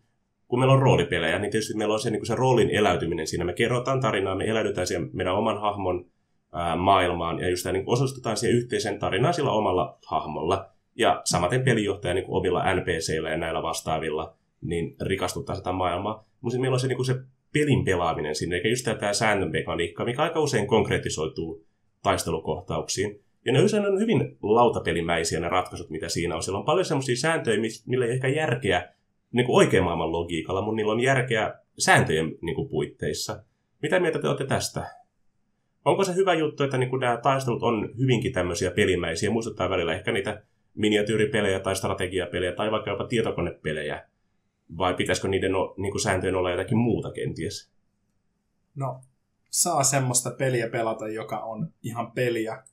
kun 0.48 0.60
meillä 0.60 0.74
on 0.74 0.82
roolipelejä, 0.82 1.40
niin 1.40 1.52
tietysti 1.52 1.78
meillä 1.78 1.94
on 1.94 2.00
se, 2.00 2.10
niin 2.10 2.20
kuin 2.20 2.28
se 2.28 2.36
roolin 2.36 2.70
eläytyminen 2.70 3.28
siinä. 3.28 3.46
Me 3.46 3.54
kerrotaan 3.54 4.00
tarinaa, 4.00 4.36
me 4.36 4.46
eläydytään 4.46 4.88
siihen 4.88 5.10
meidän 5.14 5.36
oman 5.36 5.62
hahmon 5.62 6.06
ää, 6.54 6.76
maailmaan 6.76 7.40
ja 7.40 7.50
just 7.50 7.66
niin 7.66 7.84
osallistutaan 7.86 8.38
siihen 8.38 8.58
yhteiseen 8.58 9.00
tarinaan 9.00 9.34
sillä 9.34 9.52
omalla 9.52 10.00
hahmolla. 10.06 10.75
Ja 10.96 11.22
samaten 11.24 11.64
pelijohtaja 11.64 12.14
niin 12.14 12.26
kuin 12.26 12.38
omilla 12.38 12.74
NPCillä 12.76 13.30
ja 13.30 13.38
näillä 13.38 13.62
vastaavilla 13.62 14.36
niin 14.62 14.96
rikastuttaa 15.02 15.56
sitä 15.56 15.72
maailmaa. 15.72 16.24
Mutta 16.42 16.60
meillä 16.60 16.76
on 16.76 16.80
se, 16.80 16.88
niin 16.88 16.96
kuin 16.96 17.06
se 17.06 17.16
pelin 17.54 17.86
pelaaminen 17.86 18.36
sinne, 18.36 18.56
eikä 18.56 18.70
just 18.70 18.86
tämä 19.00 19.14
sääntömekaniikka, 19.14 20.06
mikä 20.06 20.24
aika 20.24 20.40
usein 20.40 20.68
konkretisoituu 20.68 21.66
taistelukohtauksiin. 22.04 23.22
Ja 23.46 23.54
ne 23.54 23.64
usein 23.64 23.86
on 23.86 24.00
hyvin 24.00 24.38
lautapelimäisiä 24.42 25.40
ne 25.40 25.50
ratkaisut, 25.50 25.90
mitä 25.90 26.10
siinä 26.10 26.36
on. 26.36 26.44
Siellä 26.44 26.60
on 26.60 26.66
paljon 26.66 26.86
sellaisia 26.86 27.16
sääntöjä, 27.16 27.62
millä 27.86 28.06
ei 28.06 28.12
ehkä 28.12 28.28
järkeä 28.28 28.90
niin 29.32 29.46
kuin 29.46 29.56
oikean 29.56 29.84
maailman 29.84 30.12
logiikalla, 30.12 30.62
mutta 30.62 30.76
niillä 30.76 30.94
on 30.94 31.00
järkeä 31.00 31.54
sääntöjen 31.80 32.36
niin 32.42 32.56
kuin, 32.56 32.70
puitteissa. 32.70 33.44
Mitä 33.82 34.00
mieltä 34.00 34.20
te 34.20 34.28
olette 34.28 34.46
tästä? 34.46 34.92
Onko 35.86 36.04
se 36.04 36.16
hyvä 36.16 36.34
juttu, 36.34 36.64
että 36.64 36.78
niin 36.78 36.90
kuin 36.90 37.00
nämä 37.00 37.18
taistelut 37.18 37.64
on 37.64 37.90
hyvinkin 38.00 38.34
tämmöisiä 38.34 38.72
pelimäisiä, 38.72 39.30
muistuttaa 39.30 39.70
välillä 39.70 39.94
ehkä 39.94 40.12
niitä 40.12 40.44
miniatyyripelejä 40.76 41.60
tai 41.60 41.76
strategiapelejä 41.76 42.52
tai 42.52 42.72
vaikka 42.72 42.90
jopa 42.90 43.08
tietokonepelejä, 43.08 44.08
vai 44.78 44.94
pitäisikö 44.94 45.28
niiden 45.28 45.52
niin 45.78 45.92
kuin 45.92 46.02
sääntöjen 46.02 46.36
olla 46.36 46.52
jotakin 46.52 46.78
muuta 46.78 47.12
kenties? 47.12 47.72
No, 48.76 49.02
saa 49.50 49.84
semmoista 49.84 50.32
peliä 50.32 50.70
pelata, 50.70 51.08
joka 51.08 51.40
on 51.40 51.74
ihan 51.84 52.12
peliä. 52.12 52.64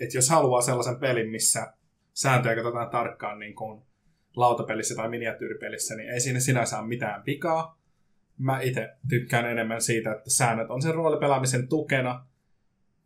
että 0.00 0.16
jos 0.16 0.30
haluaa 0.30 0.60
sellaisen 0.60 1.00
pelin, 1.00 1.30
missä 1.30 1.72
sääntöjä 2.14 2.54
katsotaan 2.54 2.90
tarkkaan 2.90 3.38
niin 3.38 3.54
kuin 3.54 3.82
lautapelissä 4.36 4.94
tai 4.94 5.08
miniatyyripelissä, 5.08 5.96
niin 5.96 6.10
ei 6.10 6.20
siinä 6.20 6.40
sinänsä 6.40 6.78
ole 6.78 6.88
mitään 6.88 7.22
vikaa. 7.26 7.78
Mä 8.38 8.60
itse 8.60 8.88
tykkään 9.08 9.50
enemmän 9.50 9.80
siitä, 9.80 10.12
että 10.12 10.30
säännöt 10.30 10.70
on 10.70 10.82
sen 10.82 10.94
roolipelaamisen 10.94 11.68
tukena, 11.68 12.26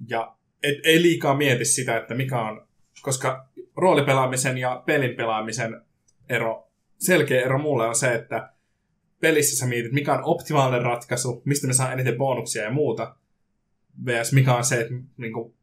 ja 0.08 0.36
et, 0.62 0.76
ei 0.84 1.02
liikaa 1.02 1.36
mieti 1.36 1.64
sitä, 1.64 1.96
että 1.96 2.14
mikä 2.14 2.40
on, 2.40 2.66
koska 3.02 3.48
roolipelaamisen 3.76 4.58
ja 4.58 4.82
pelin 4.86 5.16
pelaamisen 5.16 5.80
ero, 6.28 6.68
selkeä 6.98 7.40
ero 7.40 7.58
mulle 7.58 7.86
on 7.86 7.94
se, 7.94 8.14
että 8.14 8.52
pelissä 9.20 9.56
sä 9.56 9.66
mietit, 9.66 9.92
mikä 9.92 10.14
on 10.14 10.24
optimaalinen 10.24 10.82
ratkaisu, 10.82 11.42
mistä 11.44 11.66
me 11.66 11.72
saa 11.72 11.92
eniten 11.92 12.16
bonuksia 12.16 12.62
ja 12.62 12.70
muuta, 12.70 13.16
vs. 14.06 14.32
mikä 14.32 14.54
on 14.54 14.64
se, 14.64 14.80
että 14.80 14.94
niin 15.16 15.32
kuin, 15.32 15.54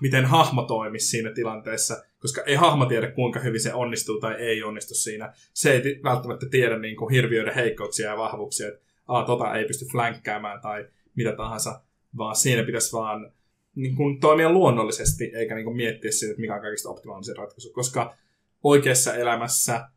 miten 0.00 0.24
hahmo 0.24 0.62
toimisi 0.62 1.06
siinä 1.06 1.30
tilanteessa, 1.32 2.04
koska 2.20 2.42
ei 2.46 2.54
hahmo 2.54 2.86
tiedä, 2.86 3.10
kuinka 3.10 3.40
hyvin 3.40 3.60
se 3.60 3.74
onnistuu 3.74 4.20
tai 4.20 4.34
ei 4.34 4.62
onnistu 4.62 4.94
siinä. 4.94 5.32
Se 5.54 5.72
ei 5.72 6.00
välttämättä 6.04 6.46
tiedä 6.50 6.78
niin 6.78 6.96
kuin, 6.96 7.12
hirviöiden 7.12 7.54
heikkouksia 7.54 8.10
ja 8.10 8.16
vahvuuksia, 8.16 8.68
että 8.68 8.80
tota 9.26 9.54
ei 9.54 9.64
pysty 9.64 9.84
flänkkäämään 9.84 10.60
tai 10.60 10.86
mitä 11.14 11.32
tahansa, 11.32 11.80
vaan 12.16 12.36
siinä 12.36 12.62
pitäisi 12.62 12.92
vaan 12.92 13.32
niin 13.74 13.96
kuin, 13.96 14.20
toimia 14.20 14.52
luonnollisesti, 14.52 15.24
eikä 15.24 15.54
niin 15.54 15.64
kuin, 15.64 15.76
miettiä 15.76 16.12
siitä, 16.12 16.30
että 16.30 16.40
mikä 16.40 16.54
on 16.54 16.60
kaikista 16.60 16.88
optimaalisin 16.88 17.36
ratkaisu. 17.36 17.72
Koska 17.72 18.14
oikeassa 18.62 19.14
elämässä 19.14 19.88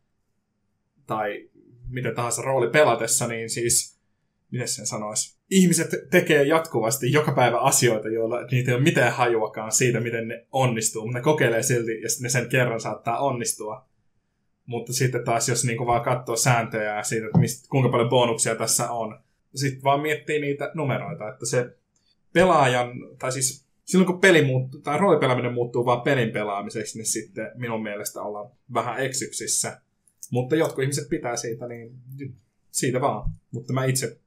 tai 1.06 1.48
mitä 1.88 2.14
tahansa 2.14 2.42
rooli 2.42 2.70
pelatessa, 2.70 3.26
niin 3.26 3.50
siis, 3.50 3.98
miten 4.50 4.68
sen 4.68 4.86
sanoisi, 4.86 5.38
ihmiset 5.50 5.90
tekee 6.10 6.42
jatkuvasti 6.42 7.12
joka 7.12 7.32
päivä 7.32 7.58
asioita, 7.58 8.08
joilla 8.08 8.44
niitä 8.50 8.70
ei 8.70 8.74
ole 8.74 8.82
mitään 8.82 9.12
hajuakaan 9.12 9.72
siitä, 9.72 10.00
miten 10.00 10.28
ne 10.28 10.46
onnistuu, 10.52 11.02
mutta 11.02 11.18
ne 11.18 11.22
kokeilee 11.22 11.62
silti, 11.62 12.00
ja 12.00 12.08
ne 12.20 12.28
sen 12.28 12.48
kerran 12.48 12.80
saattaa 12.80 13.18
onnistua. 13.18 13.88
Mutta 14.66 14.92
sitten 14.92 15.24
taas, 15.24 15.48
jos 15.48 15.64
niinku 15.64 15.86
vaan 15.86 16.04
katsoo 16.04 16.36
sääntöjä 16.36 17.02
siitä, 17.02 17.26
että 17.26 17.38
mistä, 17.38 17.68
kuinka 17.70 17.88
paljon 17.88 18.08
bonuksia 18.08 18.54
tässä 18.54 18.90
on, 18.90 19.20
sitten 19.54 19.84
vaan 19.84 20.00
miettii 20.00 20.40
niitä 20.40 20.70
numeroita, 20.74 21.28
että 21.28 21.46
se 21.46 21.76
pelaajan, 22.32 22.92
tai 23.18 23.32
siis 23.32 23.67
silloin 23.88 24.06
kun 24.06 24.20
peli 24.20 24.42
muuttuu, 24.42 24.80
tai 24.80 24.98
roolipelaaminen 24.98 25.52
muuttuu 25.52 25.84
vaan 25.84 26.00
pelin 26.00 26.30
pelaamiseksi, 26.30 26.98
niin 26.98 27.06
sitten 27.06 27.50
minun 27.54 27.82
mielestä 27.82 28.22
ollaan 28.22 28.50
vähän 28.74 29.00
eksyksissä. 29.00 29.80
Mutta 30.30 30.56
jotkut 30.56 30.82
ihmiset 30.82 31.08
pitää 31.08 31.36
siitä, 31.36 31.68
niin 31.68 31.92
siitä 32.70 33.00
vaan. 33.00 33.30
Mutta 33.50 33.72
mä 33.72 33.84
itse 33.84 34.20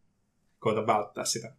koitan 0.59 0.87
välttää 0.87 1.25
sitä. 1.25 1.53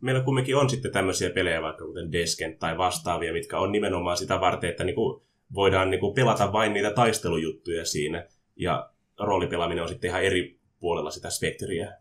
Meillä 0.00 0.22
kumminkin 0.22 0.56
on 0.56 0.70
sitten 0.70 0.92
tämmöisiä 0.92 1.30
pelejä, 1.30 1.62
vaikka 1.62 1.84
kuten 1.84 2.12
Descent 2.12 2.58
tai 2.58 2.78
vastaavia, 2.78 3.32
mitkä 3.32 3.58
on 3.58 3.72
nimenomaan 3.72 4.16
sitä 4.16 4.40
varten, 4.40 4.70
että 4.70 4.84
niinku 4.84 5.22
voidaan 5.54 5.90
niinku 5.90 6.14
pelata 6.14 6.52
vain 6.52 6.72
niitä 6.72 6.90
taistelujuttuja 6.90 7.84
siinä. 7.84 8.28
Ja 8.56 8.90
roolipelaaminen 9.18 9.82
on 9.82 9.88
sitten 9.88 10.08
ihan 10.08 10.24
eri 10.24 10.58
puolella 10.80 11.10
sitä 11.10 11.30
spektriä. 11.30 11.96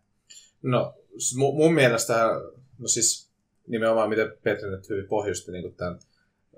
No, 0.62 0.94
mun 1.38 1.74
mielestä, 1.74 2.30
no 2.78 2.88
siis 2.88 3.27
nimenomaan 3.68 4.10
miten 4.10 4.34
Petri 4.44 4.72
nyt 4.72 4.90
hyvin 4.90 5.08
pohjusti 5.08 5.52
niin 5.52 5.74
tämän 5.74 6.00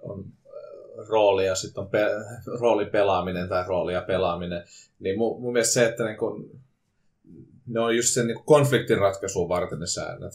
on 0.01 0.25
äh, 0.47 1.07
rooli 1.07 1.45
ja 1.45 1.55
sitten 1.55 1.83
on 1.83 1.89
pe- 1.89 2.59
roolipelaaminen 2.59 3.49
tai 3.49 3.63
roolia 3.67 4.01
pelaaminen, 4.01 4.63
niin 4.99 5.17
mun, 5.17 5.41
mun 5.41 5.53
mielestä 5.53 5.73
se, 5.73 5.85
että 5.85 6.03
niin 6.03 6.17
kun, 6.17 6.61
ne 7.67 7.79
on 7.79 7.95
just 7.95 8.09
sen 8.09 8.27
niin 8.27 8.43
konfliktin 8.45 8.97
ratkaisuun 8.97 9.49
varten 9.49 9.79
ne 9.79 9.87
säännöt. 9.87 10.33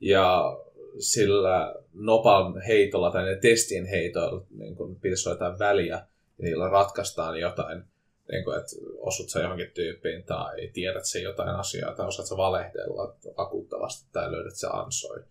Ja 0.00 0.56
sillä 0.98 1.74
nopan 1.94 2.60
heitolla 2.60 3.10
tai 3.10 3.24
ne 3.24 3.36
testien 3.36 3.86
heitoilla 3.86 4.42
niin 4.50 4.76
kun 4.76 4.96
pitäisi 4.96 5.28
olla 5.28 5.34
jotain 5.34 5.58
väliä, 5.58 5.94
ja 6.38 6.44
niillä 6.44 6.68
ratkaistaan 6.68 7.40
jotain, 7.40 7.84
niin 8.32 8.44
kun, 8.44 8.56
että 8.56 8.76
osut 8.98 9.28
sä 9.28 9.40
johonkin 9.40 9.70
tyyppiin 9.74 10.24
tai 10.24 10.70
tiedät 10.72 11.04
se 11.04 11.20
jotain 11.20 11.56
asiaa 11.56 11.94
tai 11.94 12.06
osaat 12.06 12.28
sä 12.28 12.36
valehdella 12.36 13.14
akuuttavasti 13.36 14.08
tai 14.12 14.32
löydät 14.32 14.56
se 14.56 14.66
ansoi. 14.72 15.24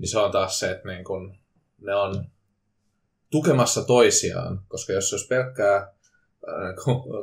Niin 0.00 0.08
se 0.08 0.18
on 0.18 0.32
taas 0.32 0.58
se, 0.58 0.70
että 0.70 0.88
niin 0.88 1.04
kun, 1.04 1.36
ne 1.80 1.94
on 1.94 2.24
tukemassa 3.30 3.84
toisiaan, 3.84 4.60
koska 4.68 4.92
jos 4.92 5.10
se 5.10 5.14
olisi 5.14 5.28
pelkkää 5.28 5.76
äh, 5.76 6.74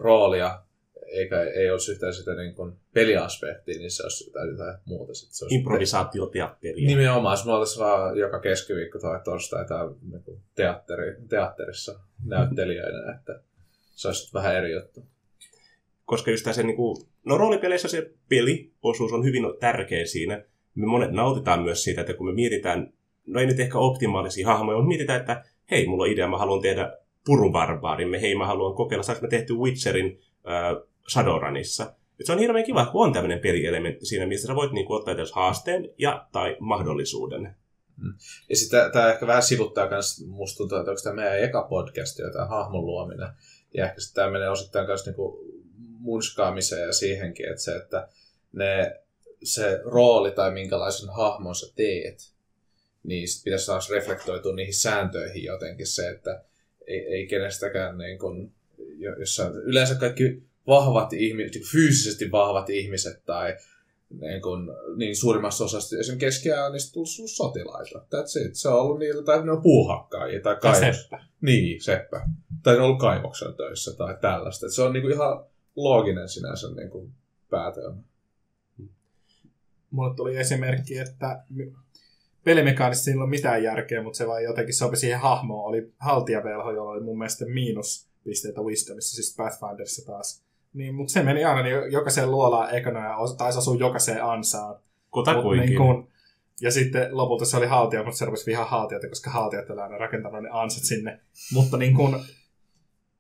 roolia 0.01 0.63
eikä 1.07 1.41
ei 1.41 1.71
olisi 1.71 1.91
yhtään 1.91 2.13
sitä 2.13 2.36
niin 2.36 2.55
kuin 2.55 2.73
peliaspektia, 2.93 3.78
niin 3.78 3.91
se 3.91 4.03
olisi 4.03 4.25
jotain, 4.28 4.49
jotain 4.49 4.78
muuta. 4.86 5.13
Sitten 5.13 5.36
se 5.36 5.45
olisi 5.45 5.55
Improvisaatioteatteria. 5.55 6.88
Nimenomaan, 6.88 7.38
me 7.45 7.51
oltaisiin 7.51 7.86
vaan 7.86 8.17
joka 8.17 8.39
keskiviikko 8.39 8.99
tai 8.99 9.19
torstai 9.23 9.65
tai 9.65 9.89
niin 10.11 10.41
teatteri, 10.55 11.15
teatterissa 11.30 11.99
näyttelijöinä, 12.25 13.15
että 13.15 13.39
se 13.95 14.07
olisi 14.07 14.34
vähän 14.34 14.55
eri 14.55 14.71
juttu. 14.71 15.05
Koska 16.05 16.32
just 16.32 16.47
se, 16.51 16.63
niin 16.63 16.75
kuin, 16.75 17.07
no 17.25 17.38
roolipeleissä 17.38 17.88
se 17.88 18.11
peliosuus 18.30 19.13
on 19.13 19.23
hyvin 19.23 19.43
tärkeä 19.59 20.05
siinä. 20.05 20.43
Me 20.78 20.86
monet 20.86 21.11
nautitaan 21.11 21.63
myös 21.63 21.84
siitä, 21.84 22.01
että 22.01 22.13
kun 22.13 22.25
me 22.25 22.34
mietitään, 22.34 22.93
no 23.25 23.39
ei 23.39 23.45
nyt 23.45 23.59
ehkä 23.59 23.78
optimaalisia 23.78 24.47
hahmoja, 24.47 24.78
mutta 24.78 24.88
mietitään, 24.88 25.19
että 25.19 25.43
hei, 25.71 25.88
mulla 25.88 26.03
on 26.03 26.11
idea, 26.11 26.28
mä 26.28 26.38
haluan 26.38 26.61
tehdä 26.61 26.97
purubarbaarin, 27.25 28.19
hei, 28.19 28.36
mä 28.36 28.45
haluan 28.45 28.75
kokeilla, 28.75 29.03
saanko 29.03 29.21
me 29.21 29.28
tehty 29.28 29.53
Witcherin 29.53 30.19
äh, 30.47 30.84
Shadowrunissa. 31.09 31.93
Et 32.19 32.25
se 32.25 32.32
on 32.32 32.39
hirveän 32.39 32.65
kiva, 32.65 32.86
kun 32.86 33.05
on 33.05 33.13
tämmöinen 33.13 33.39
pelielementti 33.39 34.05
siinä, 34.05 34.25
mistä 34.25 34.47
sä 34.47 34.55
voit 34.55 34.71
niinku 34.71 34.93
ottaa 34.93 35.13
edes 35.13 35.32
haasteen 35.32 35.89
ja 35.97 36.28
tai 36.32 36.57
mahdollisuuden. 36.59 37.55
Mm. 37.97 38.13
Ja 38.49 38.55
sitten 38.55 38.91
tämä 38.91 39.11
ehkä 39.11 39.28
vähän 39.28 39.43
sivuttaa 39.43 39.89
myös, 39.89 40.25
musta 40.28 40.57
tuntuu, 40.57 40.78
että 40.78 40.91
onko 40.91 41.01
tämä 41.03 41.15
meidän 41.15 41.39
eka 41.39 41.61
podcast, 41.69 42.19
tämä 42.34 42.45
hahmon 42.45 42.86
luominen. 42.86 43.30
Ja 43.73 43.86
ehkä 43.86 44.01
sitten 44.01 44.15
tämä 44.15 44.32
menee 44.32 44.49
osittain 44.49 44.88
myös 44.88 45.05
niinku 45.05 45.45
munskaamiseen 45.99 46.88
ja 46.88 46.93
siihenkin, 46.93 47.49
että 47.49 47.61
se, 47.61 47.75
että 47.75 48.07
ne, 48.53 49.01
se 49.43 49.81
rooli 49.83 50.31
tai 50.31 50.51
minkälaisen 50.51 51.09
hahmon 51.09 51.55
sä 51.55 51.73
teet, 51.75 52.31
niin 53.03 53.27
sit 53.27 53.43
pitäisi 53.43 53.65
taas 53.65 53.89
reflektoitua 53.89 54.55
niihin 54.55 54.73
sääntöihin 54.73 55.43
jotenkin 55.43 55.88
se, 55.88 56.09
että 56.09 56.43
ei, 56.88 56.99
ei 56.99 57.27
kenestäkään 57.27 57.97
niin 57.97 58.19
kun, 58.19 58.51
jossa 59.19 59.51
yleensä 59.63 59.95
kaikki 59.95 60.43
vahvat 60.67 61.13
ihmiset, 61.13 61.53
niin 61.53 61.67
fyysisesti 61.71 62.31
vahvat 62.31 62.69
ihmiset 62.69 63.25
tai 63.25 63.57
niin, 64.09 64.41
kun, 64.41 64.75
niin 64.95 65.15
suurimmassa 65.15 65.65
osassa 65.65 65.97
esimerkiksi 65.97 66.25
keskiään 66.25 66.71
niin 66.71 66.93
tullut 66.93 67.09
sotilaita. 67.31 67.99
That's 67.99 68.45
it. 68.45 68.55
Se 68.55 68.69
on 68.69 68.79
ollut 68.79 68.99
niitä, 68.99 69.21
tai 69.21 69.45
ne 69.45 69.51
on 69.51 69.61
puuhakkaajia 69.61 70.41
tai 70.41 70.55
kaivos. 70.55 71.01
seppä. 71.01 71.23
Niin, 71.41 71.83
seppä. 71.83 72.21
Tai 72.63 72.73
ne 72.73 72.79
on 72.79 72.85
ollut 72.85 72.99
kaivoksen 72.99 73.53
töissä 73.53 73.93
tai 73.97 74.17
tällaista. 74.21 74.65
Et 74.65 74.73
se 74.73 74.81
on 74.81 74.93
niin 74.93 75.01
kuin 75.01 75.13
ihan 75.13 75.45
looginen 75.75 76.29
sinänsä 76.29 76.67
niin 76.67 76.89
kuin 76.89 77.11
päätelmä. 77.49 77.97
Mulle 79.91 80.15
tuli 80.15 80.38
esimerkki, 80.38 80.97
että 80.97 81.43
pelimekaanisesti 82.43 83.11
ei 83.11 83.17
ole 83.17 83.29
mitään 83.29 83.63
järkeä, 83.63 84.03
mutta 84.03 84.17
se 84.17 84.27
vaan 84.27 84.43
jotenkin 84.43 84.73
sopi 84.73 84.97
siihen 84.97 85.19
hahmoon. 85.19 85.65
Oli 85.65 85.93
haltijavelho, 85.97 86.71
jolla 86.71 86.91
oli 86.91 87.03
mun 87.03 87.17
mielestä 87.17 87.45
miinus 87.45 88.07
pisteitä 88.23 88.61
Wisdomissa, 88.61 89.15
siis 89.15 89.35
Pathfinderissa 89.38 90.05
taas 90.05 90.43
Niin, 90.73 90.95
mutta 90.95 91.13
se 91.13 91.23
meni 91.23 91.45
aina 91.45 91.63
niin 91.63 91.91
jokaiseen 91.91 92.31
luolaan 92.31 92.75
ekana 92.75 92.99
ja 92.99 93.17
taisi 93.38 93.59
asua 93.59 93.75
jokaiseen 93.75 94.23
ansaan. 94.23 94.75
Kutakuinkin. 95.11 95.69
Niin 95.69 95.77
kun, 95.77 96.07
ja 96.61 96.71
sitten 96.71 97.17
lopulta 97.17 97.45
se 97.45 97.57
oli 97.57 97.65
haltija, 97.65 98.03
mutta 98.03 98.17
se 98.17 98.25
rupesi 98.25 98.45
vihaa 98.45 98.65
haltijoita, 98.65 99.09
koska 99.09 99.29
haltijat 99.29 99.69
oli 99.69 99.81
aina 99.81 99.97
rakentanut 99.97 100.43
ne 100.43 100.49
ansat 100.51 100.83
sinne. 100.83 101.19
Mutta 101.53 101.77
niin 101.77 101.93
kun, 101.95 102.19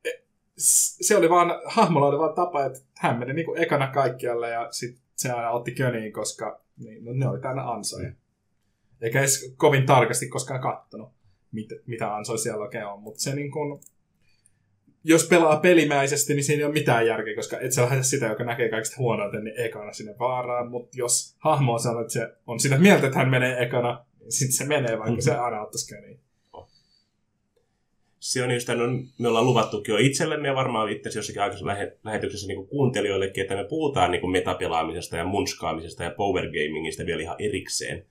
e, 0.05 0.09
se 1.01 1.17
oli 1.17 1.29
vaan, 1.29 1.61
hahmolla 1.65 2.07
oli 2.07 2.19
vaan 2.19 2.35
tapa, 2.35 2.65
että 2.65 2.79
hän 2.97 3.19
meni 3.19 3.33
niin 3.33 3.45
kuin 3.45 3.61
ekana 3.61 3.87
kaikkialle 3.87 4.49
ja 4.49 4.67
sitten 4.71 5.06
se 5.17 5.31
aina 5.31 5.51
otti 5.51 5.71
köniin, 5.71 6.13
koska 6.13 6.61
niin, 6.77 7.05
no, 7.05 7.13
ne 7.13 7.27
oli 7.27 7.39
täynnä 7.39 7.71
ansoja. 7.71 8.11
Eikä 9.01 9.19
edes 9.19 9.53
kovin 9.57 9.85
tarkasti 9.85 10.27
koskaan 10.27 10.61
kattonut, 10.61 11.09
mit, 11.51 11.69
mitä 11.85 12.15
ansoja 12.15 12.37
siellä 12.37 12.63
oikein 12.63 12.85
on. 12.85 13.01
Mutta 13.01 13.19
se 13.19 13.35
niin 13.35 13.51
kun, 13.51 13.79
jos 15.03 15.27
pelaa 15.27 15.59
pelimäisesti, 15.59 16.33
niin 16.33 16.43
siinä 16.43 16.59
ei 16.59 16.65
ole 16.65 16.73
mitään 16.73 17.07
järkeä, 17.07 17.35
koska 17.35 17.59
et 17.59 17.71
sä 17.71 17.81
lähetä 17.81 18.03
sitä, 18.03 18.25
joka 18.25 18.43
näkee 18.43 18.69
kaikista 18.69 18.97
huonoiten, 18.97 19.43
niin 19.43 19.59
ekana 19.59 19.93
sinne 19.93 20.15
vaaraan. 20.19 20.69
Mutta 20.69 20.97
jos 20.97 21.35
hahmo 21.39 21.73
on 21.73 21.79
sanonut, 21.79 22.01
että 22.01 22.13
se 22.13 22.35
on 22.47 22.59
sitä 22.59 22.77
mieltä, 22.77 23.07
että 23.07 23.19
hän 23.19 23.29
menee 23.29 23.63
ekana, 23.63 24.05
niin 24.19 24.31
sitten 24.31 24.57
se 24.57 24.65
menee, 24.65 24.99
vaikka 24.99 25.21
se 25.21 25.35
aina 25.35 25.61
ottaisi 25.61 25.95
köniin. 25.95 26.19
Se 28.27 28.43
on 28.43 28.49
no, 28.77 29.03
me 29.19 29.27
ollaan 29.27 29.45
luvattukin 29.45 29.93
jo 29.93 29.97
itsellemme 29.97 30.47
ja 30.47 30.55
varmaan 30.55 30.89
itse 30.89 31.19
jossakin 31.19 31.41
aikaisessa 31.41 31.67
lähe- 31.67 31.97
lähetyksessä 32.03 32.47
niin 32.47 32.67
kuuntelijoillekin, 32.67 33.41
että 33.41 33.55
me 33.55 33.63
puhutaan 33.63 34.11
niin 34.11 34.21
kuin 34.21 34.31
metapelaamisesta 34.31 35.17
ja 35.17 35.25
munskaamisesta 35.25 36.03
ja 36.03 36.11
power 36.11 36.45
gamingista 36.45 37.05
vielä 37.05 37.21
ihan 37.21 37.35
erikseen. 37.39 38.05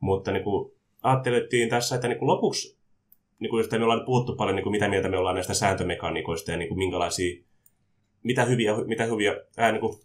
Mutta 0.00 0.32
niin 0.32 0.44
kuin, 0.44 0.72
ajattelettiin 1.02 1.68
tässä, 1.68 1.94
että 1.94 2.08
niin 2.08 2.18
kuin 2.18 2.26
lopuksi, 2.26 2.78
niin 3.38 3.50
kuin 3.50 3.64
me 3.78 3.84
ollaan 3.84 4.04
puhuttu 4.04 4.36
paljon, 4.36 4.56
niin 4.56 4.62
kuin 4.62 4.70
mitä 4.70 4.88
mieltä 4.88 5.08
me 5.08 5.18
ollaan 5.18 5.34
näistä 5.34 5.54
sääntömekaniikoista 5.54 6.50
ja 6.50 6.56
niin 6.56 6.68
kuin 6.68 6.78
minkälaisia, 6.78 7.44
mitä 8.22 8.44
hyviä, 8.44 8.74
mitä 8.86 9.04
hyviä, 9.04 9.36
ää, 9.56 9.72
niin 9.72 9.80
kuin, 9.80 9.98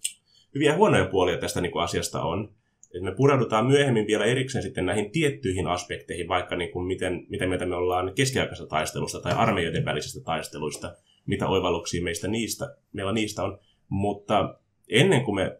hyviä 0.55 0.71
ja 0.71 0.77
huonoja 0.77 1.05
puolia 1.05 1.37
tästä 1.37 1.61
niin 1.61 1.71
kuin 1.71 1.83
asiasta 1.83 2.21
on. 2.21 2.53
Et 2.95 3.03
me 3.03 3.15
pureudutaan 3.15 3.65
myöhemmin 3.65 4.07
vielä 4.07 4.25
erikseen 4.25 4.63
sitten 4.63 4.85
näihin 4.85 5.11
tiettyihin 5.11 5.67
aspekteihin, 5.67 6.27
vaikka 6.27 6.55
niin 6.55 6.71
kuin 6.71 6.85
miten, 6.85 7.25
mitä 7.29 7.47
mieltä 7.47 7.65
me 7.65 7.75
ollaan 7.75 8.13
keskiaikaisesta 8.15 8.69
taistelusta 8.69 9.21
tai 9.21 9.33
armeijoiden 9.33 9.85
välisistä 9.85 10.23
taisteluista, 10.25 10.95
mitä 11.25 11.47
oivalluksia 11.47 12.03
meistä 12.03 12.27
niistä, 12.27 12.75
meillä 12.93 13.11
niistä 13.11 13.43
on. 13.43 13.59
Mutta 13.89 14.55
ennen 14.89 15.23
kuin 15.23 15.35
me 15.35 15.57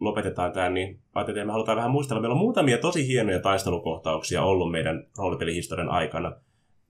lopetetaan 0.00 0.52
tämä, 0.52 0.70
niin 0.70 1.00
ajattelin, 1.14 1.38
että 1.38 1.46
me 1.46 1.52
halutaan 1.52 1.76
vähän 1.76 1.90
muistella. 1.90 2.20
Meillä 2.20 2.34
on 2.34 2.40
muutamia 2.40 2.78
tosi 2.78 3.08
hienoja 3.08 3.40
taistelukohtauksia 3.40 4.42
ollut 4.42 4.70
meidän 4.70 5.06
roolipelihistorian 5.18 5.88
aikana, 5.88 6.32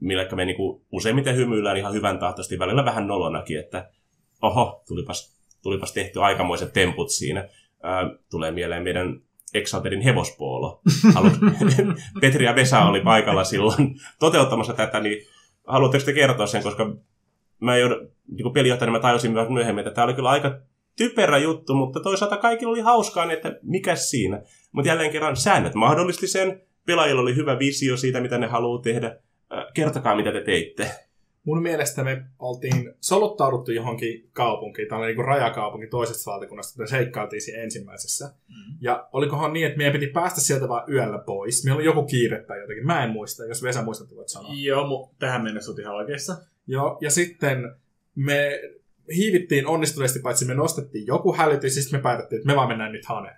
millä 0.01 0.29
me 0.35 0.45
niin 0.45 0.57
kuin 0.57 0.83
useimmiten 0.93 1.37
hymyillään 1.37 1.77
ihan 1.77 1.93
hyvän 1.93 2.19
tahtoisesti, 2.19 2.59
välillä 2.59 2.85
vähän 2.85 3.07
nolonakin, 3.07 3.59
että 3.59 3.91
oho, 4.43 4.83
tulipas, 4.89 5.41
tulipas 5.63 5.93
tehty 5.93 6.23
aikamoiset 6.23 6.73
temput 6.73 7.11
siinä. 7.11 7.49
Tulee 8.31 8.51
mieleen 8.51 8.83
meidän 8.83 9.21
Exaltedin 9.55 10.01
hevospoolo. 10.01 10.81
Halu- 11.15 11.31
Petri 12.21 12.45
ja 12.45 12.55
Vesa 12.55 12.85
oli 12.85 13.01
paikalla 13.01 13.45
silloin 13.45 13.97
toteuttamassa 14.19 14.73
tätä, 14.73 15.01
niin 15.01 15.27
haluatteko 15.67 16.05
te 16.05 16.13
kertoa 16.13 16.47
sen, 16.47 16.63
koska 16.63 16.97
mä 17.61 17.77
joudun, 17.77 18.11
niin 18.29 18.53
pelijohtajana 18.53 18.93
mä 18.93 19.01
tajusin 19.01 19.33
myös 19.33 19.49
myöhemmin, 19.49 19.87
että 19.87 19.95
tämä 19.95 20.05
oli 20.05 20.15
kyllä 20.15 20.31
aika 20.31 20.59
typerä 20.97 21.39
juttu, 21.39 21.75
mutta 21.75 22.01
toisaalta 22.01 22.37
kaikilla 22.37 22.73
oli 22.73 22.81
hauskaa, 22.81 23.27
niin 23.27 23.37
että 23.37 23.59
mikä 23.63 23.97
siinä. 23.97 24.43
Mutta 24.73 24.89
jälleen 24.89 25.13
kerran 25.13 25.37
säännöt 25.37 25.75
mahdollisti 25.75 26.27
sen, 26.27 26.63
pelaajilla 26.87 27.23
oli 27.23 27.37
hyvä 27.37 27.59
visio 27.59 27.97
siitä, 27.97 28.21
mitä 28.21 28.39
ne 28.39 28.47
haluaa 28.47 28.83
tehdä. 28.83 29.07
Äh, 29.53 29.65
Kertokaa, 29.75 30.17
mitä 30.17 30.33
te 30.33 30.41
teitte. 30.41 30.91
Mun 31.47 31.63
mielestä 31.63 32.05
me 32.05 32.25
oltiin 32.39 32.95
soluttauduttu 33.01 33.73
johonkin 33.73 34.29
kaupunkiin, 34.33 34.89
tämä 34.89 34.99
oli 34.99 35.07
niin 35.07 35.25
rajakaupunki 35.25 35.87
toisesta 35.87 36.31
valtakunnasta, 36.31 36.83
me 36.83 36.87
seikkailtiin 36.87 37.43
siinä 37.43 37.63
ensimmäisessä. 37.63 38.27
Mm. 38.49 38.79
Ja 38.81 39.09
olikohan 39.13 39.53
niin, 39.53 39.67
että 39.67 39.79
meidän 39.79 39.93
piti 39.93 40.07
päästä 40.07 40.41
sieltä 40.41 40.69
vaan 40.69 40.93
yöllä 40.93 41.19
pois. 41.19 41.65
Meillä 41.65 41.79
oli 41.79 41.85
joku 41.85 42.03
kiire 42.03 42.43
tai 42.43 42.61
jotenkin. 42.61 42.87
Mä 42.87 43.05
en 43.05 43.11
muista, 43.11 43.45
jos 43.45 43.63
Vesa 43.63 43.83
muistat, 43.83 44.17
voit 44.17 44.29
sanoa. 44.29 44.53
Joo, 44.55 44.85
mu- 44.85 45.15
tähän 45.19 45.43
mennessä 45.43 45.71
olet 45.71 45.79
ihan 45.79 45.97
oikeassa. 45.97 46.37
Joo, 46.67 46.99
ja 47.01 47.11
sitten 47.11 47.73
me 48.15 48.61
hiivittiin 49.15 49.67
onnistuneesti, 49.67 50.19
paitsi 50.19 50.45
me 50.45 50.55
nostettiin 50.55 51.07
joku 51.07 51.35
hälytys, 51.35 51.77
ja 51.77 51.83
sitten 51.83 51.99
me 51.99 52.03
päätettiin, 52.03 52.37
että 52.37 52.47
me 52.47 52.57
vaan 52.57 52.69
mennään 52.69 52.93
nyt 52.93 53.07
haneen. 53.07 53.37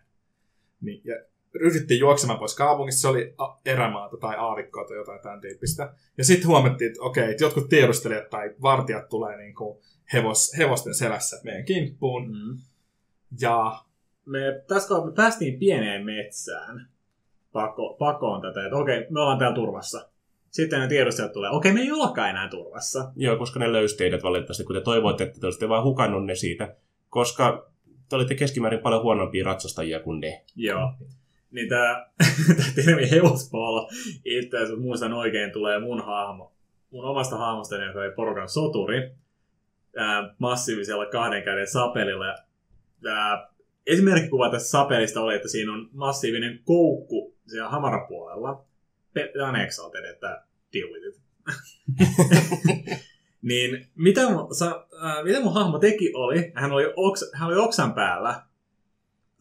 Niin, 0.81 1.01
ja 1.05 1.15
ryhdyttiin 1.55 2.01
juoksemaan 2.01 2.39
pois 2.39 2.57
kaupungista, 2.57 3.01
se 3.01 3.09
oli 3.09 3.35
erämaata 3.65 4.17
tai 4.17 4.37
aavikkoa 4.39 4.85
tai 4.85 4.97
jotain 4.97 5.21
tämän 5.23 5.41
tyyppistä. 5.41 5.95
Ja 6.19 6.25
sitten 6.25 6.49
huomattiin, 6.49 6.91
että 6.91 7.03
okei, 7.03 7.31
että 7.31 7.45
jotkut 7.45 7.69
tiedustelijat 7.69 8.31
tai 8.31 8.55
vartijat 8.63 9.09
tulee 9.09 9.37
niin 9.37 9.55
kuin 9.55 9.79
hevos, 10.13 10.53
hevosten 10.59 10.95
selässä 10.95 11.41
meidän 11.45 11.65
kimppuun. 11.65 12.29
Mm. 12.29 12.59
Ja 13.41 13.85
Me, 14.25 14.39
tässä 14.69 14.89
kohdassa 14.89 15.11
me 15.11 15.15
päästiin 15.15 15.59
pieneen 15.59 16.05
metsään 16.05 16.89
pako, 17.53 17.97
pakoon 17.99 18.41
tätä, 18.41 18.65
että 18.65 18.77
okei, 18.77 19.07
me 19.11 19.21
ollaan 19.21 19.39
täällä 19.39 19.55
turvassa. 19.55 20.09
Sitten 20.51 20.81
ne 20.81 20.89
tiedustajat 20.89 21.33
tulee, 21.33 21.51
okei, 21.51 21.73
me 21.73 21.81
ei 21.81 21.93
olekaan 21.93 22.31
enää 22.31 22.49
turvassa. 22.49 23.13
Joo, 23.17 23.37
koska 23.37 23.61
ne 23.61 23.73
löysi 23.73 23.97
teidät 23.97 24.23
valitettavasti, 24.23 24.65
kun 24.65 24.75
te 24.77 24.81
toivoitte, 24.81 25.25
että 25.25 25.41
te 25.41 25.47
olisitte 25.47 25.69
vaan 25.69 25.85
hukannut 25.85 26.27
ne 26.27 26.35
siitä, 26.35 26.77
koska 27.11 27.71
te 28.09 28.17
olitte 28.17 28.35
keskimäärin 28.35 28.81
paljon 28.81 29.03
huonompia 29.03 29.45
ratsastajia 29.45 30.01
kuin 30.01 30.21
ne. 30.21 30.45
Joo. 30.57 30.93
Niin 31.51 31.69
tää, 31.69 32.11
tää 32.57 32.85
termi 32.85 33.11
hevospaala, 33.11 33.89
itse 34.25 34.57
asiassa 34.57 34.77
muistan 34.77 35.13
oikein, 35.13 35.53
tulee 35.53 35.79
mun 35.81 36.05
hahmo, 36.05 36.53
mun 36.91 37.05
omasta 37.05 37.37
hahmostani, 37.37 37.87
joka 37.87 38.01
oli 38.01 38.11
porukan 38.11 38.49
soturi, 38.49 39.11
ää, 39.97 40.35
massiivisella 40.39 41.07
kahden 41.07 41.43
käden 41.43 41.67
sapelilla. 41.67 42.35
Ää, 43.07 43.49
esimerkkikuva 43.87 44.51
tästä 44.51 44.69
sapelista 44.69 45.21
oli, 45.21 45.35
että 45.35 45.49
siinä 45.49 45.73
on 45.73 45.89
massiivinen 45.93 46.61
koukku 46.65 47.35
siellä 47.47 47.69
hamarapuolella. 47.69 48.65
Tämä 49.15 49.49
on 49.49 49.57
Exalted, 49.57 50.05
että 50.05 50.45
deal 50.73 50.89
with 50.89 51.07
it. 51.09 51.23
niin 53.43 53.87
mitä 53.95 54.31
mun, 54.31 54.55
sa, 54.55 54.87
ää, 55.03 55.23
mitä 55.25 55.41
mun 55.41 55.55
hahmo 55.55 55.79
teki 55.79 56.13
oli, 56.15 56.53
hän 56.55 56.73
oli, 56.73 56.93
oks, 56.97 57.31
hän 57.35 57.49
oli 57.49 57.57
oksan 57.57 57.95
päällä, 57.95 58.43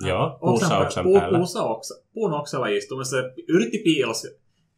Joo, 0.05 0.37
puussa 0.39 0.69
pää- 0.69 0.79
oksan 0.79 1.03
puu- 1.03 1.19
päällä. 1.19 1.37
Puussa 1.37 1.63
oksa, 1.63 2.03
puun 2.13 2.33
oksalla 2.33 2.67
istumassa. 2.67 3.17
ja 3.17 3.23
Yritti 3.47 3.77
piilos, 3.77 4.27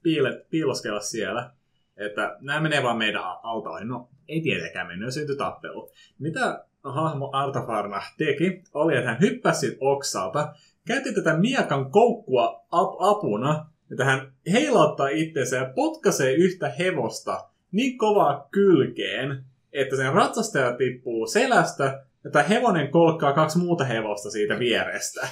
piile, 0.04 0.46
piiloskella 0.50 1.00
siellä, 1.00 1.52
että 1.98 2.38
nämä 2.42 2.60
menee 2.60 2.84
vaan 2.84 2.98
meidän 2.98 3.24
alta. 3.44 3.84
No, 3.84 4.10
ei 4.28 4.42
tietenkään 4.42 4.88
mennyt, 4.88 5.14
syntyi 5.14 5.36
tappelu. 5.36 5.92
Mitä 6.20 6.66
hahmo 6.84 7.30
Artafarna 7.34 8.02
teki, 8.18 8.64
oli, 8.74 8.98
että 8.98 9.10
hän 9.10 9.20
hyppäsi 9.22 9.78
oksalta, 9.80 10.54
käytti 10.88 11.14
tätä 11.14 11.38
miekan 11.38 11.92
koukkua 11.92 12.66
ap- 12.72 12.96
apuna, 13.00 13.66
että 13.92 14.06
hän 14.06 14.34
heilauttaa 14.52 15.08
itsensä 15.08 15.56
ja 15.56 15.72
potkaisee 15.76 16.34
yhtä 16.34 16.70
hevosta 16.80 17.50
niin 17.72 17.98
kovaa 17.98 18.48
kylkeen, 18.52 19.44
että 19.74 19.96
sen 19.96 20.14
ratsastaja 20.14 20.78
tippuu 20.78 21.28
selästä 21.28 22.06
ja 22.24 22.32
tämä 22.32 22.44
hevonen 22.44 22.92
kolkkaa 22.92 23.34
kaksi 23.34 23.58
muuta 23.58 23.84
hevosta 23.84 24.32
siitä 24.32 24.60
vierestä. 24.60 25.28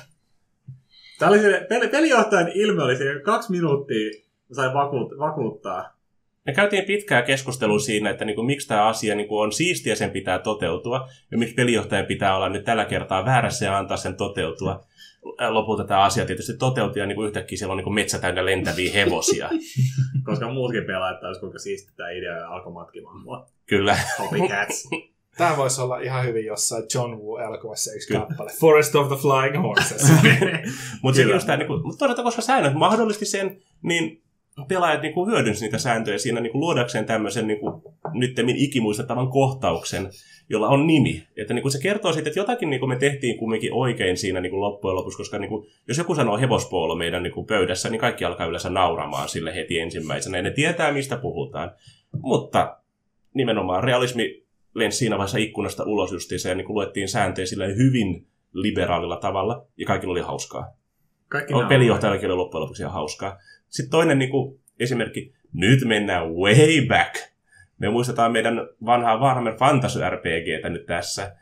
Tämä 1.19 1.29
oli 1.29 1.39
se, 1.39 1.65
peli, 1.69 1.87
pelijohtajan 1.87 2.51
ilme 2.53 2.83
oli 2.83 2.97
siinä 2.97 3.19
kaksi 3.19 3.51
minuuttia, 3.51 4.11
sai 4.51 4.73
vakuut, 4.73 5.19
vakuuttaa. 5.19 5.97
Me 6.45 6.53
käytiin 6.53 6.85
pitkää 6.85 7.21
keskustelua 7.21 7.79
siinä, 7.79 8.09
että 8.09 8.25
niin 8.25 8.35
kuin, 8.35 8.45
miksi 8.45 8.67
tämä 8.67 8.87
asia 8.87 9.15
niin 9.15 9.27
kuin 9.27 9.43
on 9.43 9.51
siistiä, 9.51 9.95
sen 9.95 10.11
pitää 10.11 10.39
toteutua, 10.39 11.09
ja 11.31 11.37
miksi 11.37 11.55
pelijohtajan 11.55 12.05
pitää 12.05 12.35
olla 12.35 12.49
nyt 12.49 12.63
tällä 12.63 12.85
kertaa 12.85 13.25
väärässä 13.25 13.65
ja 13.65 13.77
antaa 13.77 13.97
sen 13.97 14.15
toteutua. 14.15 14.83
Lopulta 15.49 15.83
tämä 15.83 16.03
asia 16.03 16.25
tietysti 16.25 16.57
toteutui, 16.57 16.99
ja 16.99 17.05
niin 17.05 17.15
kuin 17.15 17.27
yhtäkkiä 17.27 17.57
siellä 17.57 17.71
on 17.71 17.77
niin 17.77 17.83
kuin 17.83 17.93
metsä 17.93 18.19
täynnä 18.19 18.45
lentäviä 18.45 18.93
hevosia. 18.93 19.49
Koska 20.25 20.53
muutkin 20.53 20.85
pelaajat 20.85 21.19
taisi 21.19 21.39
kuinka 21.39 21.59
siisti 21.59 21.91
tämä 21.97 22.09
idea 22.09 22.49
alkoi 22.49 22.73
matkimaan 22.73 23.21
mua. 23.21 23.47
Kyllä. 23.65 23.97
Copycats. 24.17 24.89
tämä 25.37 25.57
voisi 25.57 25.81
olla 25.81 25.99
ihan 25.99 26.25
hyvin 26.25 26.45
jossain 26.45 26.83
John 26.93 27.13
Woo-elokuvassa 27.13 27.93
yksi 27.95 28.07
Kyllä. 28.07 28.19
kappale. 28.19 28.51
Forest 28.59 28.95
of 28.95 29.07
the 29.07 29.15
Flying 29.15 29.63
Horses. 29.63 30.11
Mutta 31.01 31.15
sekin 31.15 31.33
just 31.33 31.45
tämä, 31.45 31.57
niin 31.57 31.67
kuin, 31.67 31.81
mutta 31.83 31.99
toisaalta, 31.99 32.23
koska 32.23 32.41
säännöt 32.41 32.73
mahdollisti 32.73 33.25
sen, 33.25 33.61
niin 33.81 34.21
pelaajat 34.67 35.01
niin 35.01 35.13
kuin 35.13 35.31
hyödynsivät 35.31 35.61
niitä 35.61 35.77
sääntöjä 35.77 36.17
siinä 36.17 36.41
niin 36.41 36.51
kuin 36.51 36.59
luodakseen 36.59 37.05
tämmöisen 37.05 37.47
niin 37.47 37.59
kuin, 37.59 37.81
nyttemmin 38.13 38.55
ikimuistettavan 38.55 39.27
kohtauksen, 39.27 40.09
jolla 40.49 40.67
on 40.67 40.87
nimi. 40.87 41.23
Että 41.37 41.53
niin 41.53 41.61
kuin 41.61 41.71
se 41.71 41.81
kertoo 41.81 42.13
siitä, 42.13 42.29
että 42.29 42.39
jotakin 42.39 42.69
niin 42.69 42.79
kuin 42.79 42.89
me 42.89 42.95
tehtiin 42.95 43.37
kumminkin 43.37 43.73
oikein 43.73 44.17
siinä 44.17 44.41
niin 44.41 44.49
kuin 44.49 44.61
loppujen 44.61 44.95
lopuksi, 44.95 45.17
koska 45.17 45.39
niin 45.39 45.49
kuin, 45.49 45.67
jos 45.87 45.97
joku 45.97 46.15
sanoo 46.15 46.37
hevospoolo 46.37 46.95
meidän 46.95 47.23
niin 47.23 47.33
kuin 47.33 47.47
pöydässä, 47.47 47.89
niin 47.89 47.99
kaikki 47.99 48.25
alkaa 48.25 48.47
yleensä 48.47 48.69
nauramaan 48.69 49.29
sille 49.29 49.55
heti 49.55 49.79
ensimmäisenä, 49.79 50.37
ja 50.37 50.41
ne 50.41 50.51
tietää, 50.51 50.91
mistä 50.91 51.17
puhutaan. 51.17 51.71
Mutta 52.21 52.77
nimenomaan 53.33 53.83
realismi 53.83 54.46
lensi 54.77 54.97
siinä 54.97 55.17
vaiheessa 55.17 55.37
ikkunasta 55.37 55.83
ulos 55.83 56.11
justiinsa, 56.11 56.49
ja 56.49 56.55
niin 56.55 56.65
kuin 56.65 56.75
luettiin 56.75 57.07
sääntöjä 57.09 57.45
silleen 57.45 57.77
hyvin 57.77 58.27
liberaalilla 58.53 59.17
tavalla, 59.17 59.65
ja 59.77 59.85
kaikilla 59.85 60.11
oli 60.11 60.21
hauskaa. 60.21 60.67
Kaikki 61.29 61.53
On 61.53 61.67
pelijohtajallakin 61.67 62.29
oli 62.29 62.37
loppujen 62.37 62.61
lopuksi 62.61 62.83
ihan 62.83 62.93
hauskaa. 62.93 63.37
Sitten 63.69 63.91
toinen 63.91 64.19
niin 64.19 64.31
kuin, 64.31 64.59
esimerkki, 64.79 65.33
nyt 65.53 65.79
mennään 65.85 66.33
way 66.33 66.87
back. 66.87 67.15
Me 67.79 67.89
muistetaan 67.89 68.31
meidän 68.31 68.67
vanhaa 68.85 69.19
Warhammer 69.19 69.57
Fantasy 69.57 69.99
RPGtä 70.09 70.69
nyt 70.69 70.85
tässä. 70.85 71.35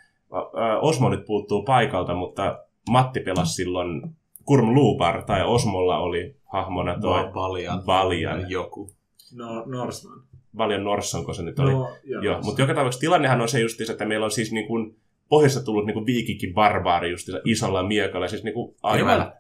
Osmo 0.81 1.09
nyt 1.09 1.25
puuttuu 1.25 1.63
paikalta, 1.63 2.13
mutta 2.13 2.59
Matti 2.89 3.19
pelasi 3.19 3.53
silloin 3.53 4.15
Kurm 4.45 4.73
Luupar, 4.73 5.23
tai 5.23 5.43
Osmolla 5.43 5.97
oli 5.97 6.35
hahmona 6.45 6.99
toi 7.01 7.31
Baljan. 7.31 7.81
Baljan. 7.85 8.49
Joku. 8.49 8.91
No, 9.35 9.65
Norseman. 9.65 10.23
Baljan 10.55 10.83
Norsson, 10.83 11.25
kun 11.25 11.35
se 11.35 11.43
nyt 11.43 11.59
oli. 11.59 11.71
No, 11.71 11.97
joo, 12.03 12.21
Joo, 12.21 12.41
mutta 12.41 12.61
joka 12.61 12.73
tapauksessa 12.73 13.01
tilannehan 13.01 13.41
on 13.41 13.49
se 13.49 13.59
justiinsa, 13.59 13.93
että 13.93 14.05
meillä 14.05 14.25
on 14.25 14.31
siis 14.31 14.51
niin 14.51 14.67
kuin 14.67 14.95
pohjassa 15.29 15.65
tullut 15.65 15.85
niin 15.85 15.93
kuin 15.93 16.05
viikikin 16.05 16.53
barbaari 16.53 17.11
justiinsa 17.11 17.41
isolla 17.45 17.83
miekalla. 17.83 18.27
Siis 18.27 18.43
niin 18.43 18.53
kuin 18.53 18.75
aivan... 18.83 19.33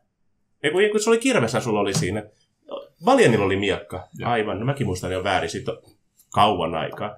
Ei 0.63 0.71
kun, 0.71 0.81
kun 0.91 0.99
se 0.99 1.09
oli 1.09 1.17
kirvessä, 1.17 1.59
sulla 1.59 1.79
oli 1.79 1.93
siinä. 1.93 2.23
Valjanilla 3.05 3.45
oli 3.45 3.55
miekka. 3.57 4.07
Joo. 4.17 4.29
Aivan, 4.29 4.59
no 4.59 4.65
mäkin 4.65 4.87
muistan 4.87 5.11
jo 5.11 5.23
väärin, 5.23 5.49
siitä 5.49 5.71
on 5.71 5.77
kauan 6.33 6.75
aikaa. 6.75 7.15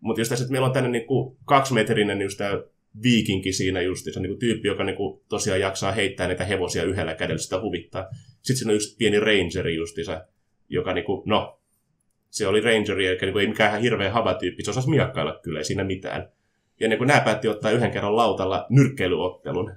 Mutta 0.00 0.20
just 0.20 0.28
tässä, 0.28 0.42
että 0.42 0.52
meillä 0.52 0.66
on 0.66 0.72
tänne 0.72 0.90
niin 0.90 1.06
kuin 1.06 1.36
kaksimetrinen 1.44 2.20
just 2.20 2.38
tämä 2.38 2.62
viikinki 3.02 3.52
siinä 3.52 3.82
justiinsa, 3.82 4.20
niin 4.20 4.30
kuin 4.30 4.38
tyyppi, 4.38 4.68
joka 4.68 4.84
niin 4.84 4.96
kuin 4.96 5.20
tosiaan 5.28 5.60
jaksaa 5.60 5.92
heittää 5.92 6.26
näitä 6.26 6.44
hevosia 6.44 6.84
yhdellä 6.84 7.14
kädellä, 7.14 7.38
sitä 7.38 7.60
huvittaa. 7.60 8.06
Sitten 8.42 8.56
siinä 8.56 8.70
on 8.70 8.76
just 8.76 8.98
pieni 8.98 9.20
rangeri 9.20 9.76
justiinsa, 9.76 10.24
joka 10.68 10.94
niin 10.94 11.04
kuin, 11.04 11.22
no, 11.26 11.60
se 12.34 12.46
oli 12.46 12.60
rangeri, 12.60 13.06
eli 13.06 13.18
niin 13.20 13.38
ei 13.38 13.46
mikään 13.46 13.68
ihan 13.70 13.80
hirveä 13.80 14.12
havatyyppi, 14.12 14.64
se 14.64 14.70
osasi 14.70 14.90
miakkailla 14.90 15.40
kyllä, 15.42 15.58
ei 15.58 15.64
siinä 15.64 15.84
mitään. 15.84 16.28
Ja 16.80 16.88
niin 16.88 16.98
kuin 16.98 17.08
nämä 17.08 17.20
päätti 17.20 17.48
ottaa 17.48 17.70
yhden 17.70 17.90
kerran 17.90 18.16
lautalla 18.16 18.66
nyrkkeilyottelun. 18.70 19.72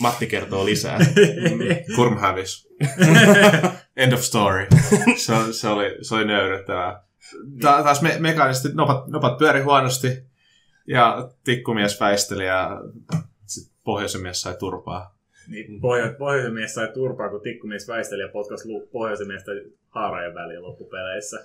Matti 0.00 0.26
kertoo 0.26 0.64
lisää. 0.64 0.98
Kurm 1.96 2.18
hävis. 2.18 2.68
End 3.96 4.12
of 4.12 4.20
story. 4.20 4.66
Se, 5.16 5.32
se, 5.52 5.68
oli, 5.68 5.96
se 6.02 6.14
oli 6.14 6.24
nöyryttävää. 6.24 7.02
Ta- 7.60 7.82
taas 7.82 8.02
me, 8.02 8.16
mekaanisesti 8.18 8.68
nopat, 8.74 9.06
nopat 9.08 9.38
pyöri 9.38 9.60
huonosti 9.60 10.08
ja 10.88 11.28
tikkumies 11.44 12.00
väisteli 12.00 12.46
ja 12.46 12.80
sit 13.46 13.72
pohjoisemies 13.84 14.40
sai 14.40 14.54
turpaa. 14.58 15.18
Niin, 15.48 15.80
pohjo- 15.80 16.14
pohjoismies 16.18 16.74
sai 16.74 16.88
turpaa, 16.94 17.28
kun 17.28 17.40
tikkumies 17.40 17.88
väisteli 17.88 18.22
ja 18.22 18.28
potkas 18.28 18.64
lu- 18.64 18.88
pohjoisemiestä 18.92 19.50
haarajen 19.88 20.34
väliin 20.34 20.62
loppupeleissä. 20.62 21.36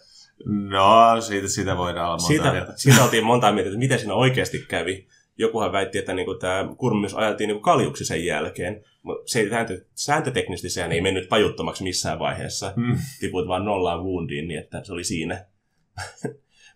No, 0.45 1.21
siitä, 1.21 1.47
siitä 1.47 1.77
voidaan 1.77 2.05
olla 2.05 2.17
monta 2.17 2.27
Siitä, 2.27 2.51
mieltä. 2.51 2.73
siitä 2.75 3.03
oltiin 3.03 3.23
monta 3.25 3.51
mieltä, 3.51 3.67
että 3.69 3.79
miten 3.79 3.99
siinä 3.99 4.13
oikeasti 4.13 4.65
kävi. 4.67 5.07
Jokuhan 5.37 5.71
väitti, 5.71 5.97
että 5.97 6.13
niinku 6.13 6.35
tämä 6.35 6.69
kurmius 6.77 7.13
ajeltiin 7.15 7.47
niinku 7.47 7.61
kaljuksi 7.61 8.05
sen 8.05 8.25
jälkeen. 8.25 8.83
Mutta 9.01 9.23
se 9.31 9.39
ei, 9.39 9.49
sääntö, 9.49 9.85
sääntöteknisesti 9.95 10.69
sehän 10.69 10.91
ei 10.91 11.01
mennyt 11.01 11.29
tajuttomaksi 11.29 11.83
missään 11.83 12.19
vaiheessa. 12.19 12.73
Mm. 12.75 12.97
Tipuit 13.19 13.47
vaan 13.47 13.65
nollaan 13.65 14.03
woundiin, 14.03 14.47
niin 14.47 14.59
että 14.59 14.83
se 14.83 14.93
oli 14.93 15.03
siinä. 15.03 15.45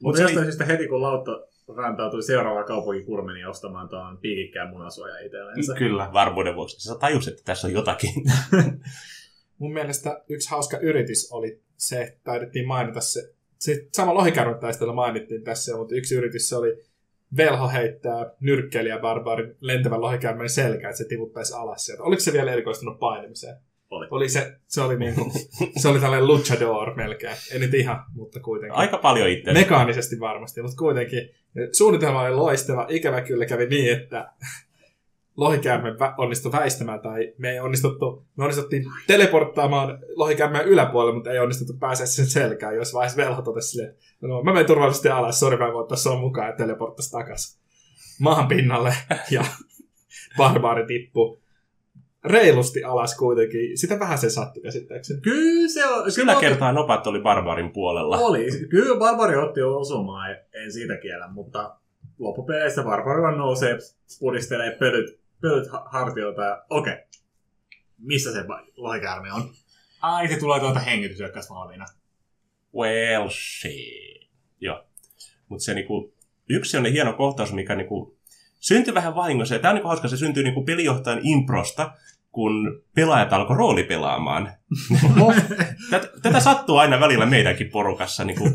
Mutta 0.03 0.17
se 0.17 0.23
jostain 0.23 0.37
oli- 0.37 0.45
syystä 0.45 0.65
heti 0.65 0.87
kun 0.87 1.01
Lautta 1.01 1.31
rantautui 1.77 2.23
seuraava 2.23 2.63
kaupunki 2.63 3.03
Kurmeni 3.03 3.45
ostamaan 3.45 3.89
tuon 3.89 4.17
piikikkään 4.17 4.69
munasuoja 4.69 5.19
itsellensä. 5.19 5.73
Kyllä. 5.75 6.09
varmuuden 6.13 6.55
vuoksi. 6.55 6.79
Sä 6.79 6.95
tajusit, 6.99 7.33
että 7.33 7.43
tässä 7.45 7.67
on 7.67 7.73
jotakin. 7.73 8.13
Mun 9.59 9.73
mielestä 9.73 10.23
yksi 10.29 10.49
hauska 10.49 10.77
yritys 10.77 11.31
oli 11.31 11.61
se, 11.77 12.01
että 12.01 12.19
taidettiin 12.23 12.67
mainita 12.67 13.01
se, 13.01 13.19
se 13.63 13.87
sama 13.93 14.13
lohikärmen 14.13 14.59
taistelu 14.59 14.93
mainittiin 14.93 15.43
tässä, 15.43 15.77
mutta 15.77 15.95
yksi 15.95 16.15
yritys 16.15 16.49
se 16.49 16.55
oli 16.55 16.83
velho 17.37 17.67
heittää 17.67 18.31
nyrkkeilijä 18.39 18.99
barbaarin 18.99 19.55
lentävän 19.59 20.01
lohikärmen 20.01 20.49
selkään, 20.49 20.89
että 20.89 20.97
se 20.97 21.07
tiputtaisi 21.07 21.53
alas 21.53 21.85
sieltä. 21.85 22.03
Oliko 22.03 22.19
se 22.19 22.33
vielä 22.33 22.51
erikoistunut 22.51 22.99
painimiseen? 22.99 23.55
Oli. 23.89 24.07
oli 24.11 24.29
se, 24.29 24.55
se 24.67 24.81
oli 24.81 24.97
niinku, 24.99 25.31
se 25.81 25.87
oli 25.87 25.99
tällainen 25.99 26.27
luchador 26.27 26.95
melkein. 26.95 27.37
Ei 27.51 27.59
nyt 27.59 27.73
ihan, 27.73 28.03
mutta 28.15 28.39
kuitenkin. 28.39 28.77
Aika 28.77 28.97
paljon 28.97 29.29
itse. 29.29 29.53
Mekaanisesti 29.53 30.19
varmasti, 30.19 30.61
mutta 30.61 30.77
kuitenkin. 30.77 31.29
Suunnitelma 31.71 32.21
oli 32.21 32.35
loistava. 32.35 32.87
Ikävä 32.89 33.21
kyllä 33.21 33.45
kävi 33.45 33.65
niin, 33.65 33.93
että 33.93 34.31
lohikäärme 35.37 35.89
vä- 35.89 36.13
onnistui 36.17 36.51
väistämään, 36.51 36.99
tai 36.99 37.33
me 37.37 37.51
ei 37.51 37.59
onnistuttu, 37.59 38.25
me 38.37 38.43
onnistuttiin 38.43 38.85
teleporttaamaan 39.07 39.99
lohikäärmeen 40.15 40.65
yläpuolelle, 40.65 41.15
mutta 41.15 41.31
ei 41.31 41.39
onnistuttu 41.39 41.73
pääsemään 41.79 42.07
sen 42.07 42.25
selkään, 42.25 42.75
jos 42.75 42.93
vaiheessa 42.93 43.17
velho 43.17 43.41
totesi 43.41 43.69
silleen, 43.69 43.95
no, 44.21 44.43
mä 44.43 44.53
menen 44.53 44.65
turvallisesti 44.65 45.09
alas, 45.09 45.39
sori 45.39 45.57
mä 45.57 45.67
en 45.67 45.73
voi 45.73 45.81
ottaa 45.81 45.97
sua 45.97 46.19
mukaan 46.19 46.47
ja 46.47 46.55
teleporttasi 46.55 47.11
takas 47.11 47.59
maan 48.19 48.47
pinnalle, 48.47 48.93
ja 49.31 49.43
barbaari 50.37 50.85
tippui 50.85 51.43
reilusti 52.23 52.83
alas 52.83 53.17
kuitenkin. 53.17 53.77
Sitä 53.77 53.99
vähän 53.99 54.17
se 54.17 54.29
sattui 54.29 54.63
käsittääkseni. 54.63 55.21
Kyllä 55.21 55.69
se 55.69 55.85
on... 55.85 56.03
Kyllä 56.15 56.35
kertaa 56.35 56.71
nopat 56.71 57.07
oli 57.07 57.19
barbaarin 57.19 57.71
puolella. 57.71 58.17
Oli. 58.17 58.47
Kyllä 58.69 58.99
Barbari 58.99 59.35
otti 59.35 59.61
osumaa, 59.61 60.29
en 60.29 60.71
siitä 60.71 60.97
kiellä, 60.97 61.27
mutta 61.27 61.75
loppupeleissä 62.19 62.83
Barbari 62.83 63.21
vaan 63.21 63.37
nousee, 63.37 63.77
pudistelee 64.19 64.75
pölyt, 64.79 65.19
pölyt 65.43 65.71
ha- 65.71 65.87
hartioilta 65.91 66.41
ja 66.41 66.65
okei. 66.69 66.93
Okay. 66.93 67.03
Missä 67.97 68.33
se 68.33 68.43
lohikäärme 68.75 69.33
on? 69.33 69.53
Ai, 70.01 70.27
se 70.27 70.39
tulee 70.39 70.59
tuolta 70.59 70.79
hengityshyökkäys 70.79 71.49
valmiina. 71.49 71.85
Well, 72.75 73.29
shit. 73.29 74.29
Joo. 74.59 74.85
Mutta 75.49 75.63
se 75.63 75.73
niinku, 75.73 76.13
yksi 76.49 76.77
on 76.77 76.85
hieno 76.85 77.13
kohtaus, 77.13 77.53
mikä 77.53 77.75
niinku, 77.75 78.17
syntyi 78.59 78.93
vähän 78.93 79.15
vahingossa. 79.15 79.55
Ja 79.55 79.59
tämä 79.59 79.69
on 79.69 79.75
niinku 79.75 79.87
hauska, 79.87 80.07
se 80.07 80.17
syntyi 80.17 80.43
niinku 80.43 80.63
pelijohtajan 80.63 81.19
improsta, 81.23 81.91
kun 82.31 82.83
pelaajat 82.95 83.33
alkoi 83.33 83.57
roolipelaamaan. 83.57 84.51
tätä, 85.89 86.09
tätä 86.21 86.39
sattuu 86.39 86.77
aina 86.77 86.99
välillä 86.99 87.25
meidänkin 87.25 87.69
porukassa. 87.69 88.23
Niinku, 88.23 88.49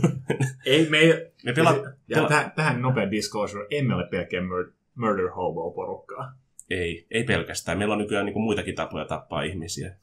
Ei, 0.66 0.88
me 0.90 0.98
ei... 0.98 1.32
me 1.44 1.52
pela, 1.52 1.74
ja 2.08 2.16
pela- 2.16 2.28
tähän, 2.28 2.52
tähän 2.56 2.82
nopea 2.82 3.10
disclosure, 3.10 3.66
emme 3.70 3.94
ole 3.94 4.08
pelkkää 4.10 4.40
mur- 4.40 4.72
murder 4.94 5.30
hobo 5.30 5.70
porukkaa. 5.70 6.32
Ei, 6.70 7.06
ei 7.10 7.24
pelkästään. 7.24 7.78
Meillä 7.78 7.92
on 7.92 7.98
nykyään 7.98 8.26
niinku 8.26 8.40
muitakin 8.40 8.74
tapoja 8.74 9.04
tappaa 9.04 9.42
ihmisiä. 9.42 9.96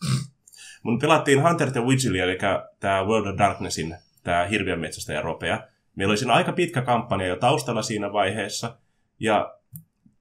Mun 0.84 1.00
pelattiin 1.00 1.44
Hunter 1.44 1.72
the 1.72 1.82
Vigilia, 1.88 2.24
eli 2.24 2.38
tämä 2.80 3.04
World 3.04 3.28
of 3.28 3.38
Darknessin, 3.38 3.96
tämä 4.24 4.46
hirviönmetsästä 4.46 5.14
ja 5.14 5.22
ropea. 5.22 5.64
Meillä 5.96 6.12
oli 6.12 6.18
siinä 6.18 6.34
aika 6.34 6.52
pitkä 6.52 6.82
kampanja 6.82 7.28
jo 7.28 7.36
taustalla 7.36 7.82
siinä 7.82 8.14
vaiheessa. 8.14 8.78
Ja 9.20 9.56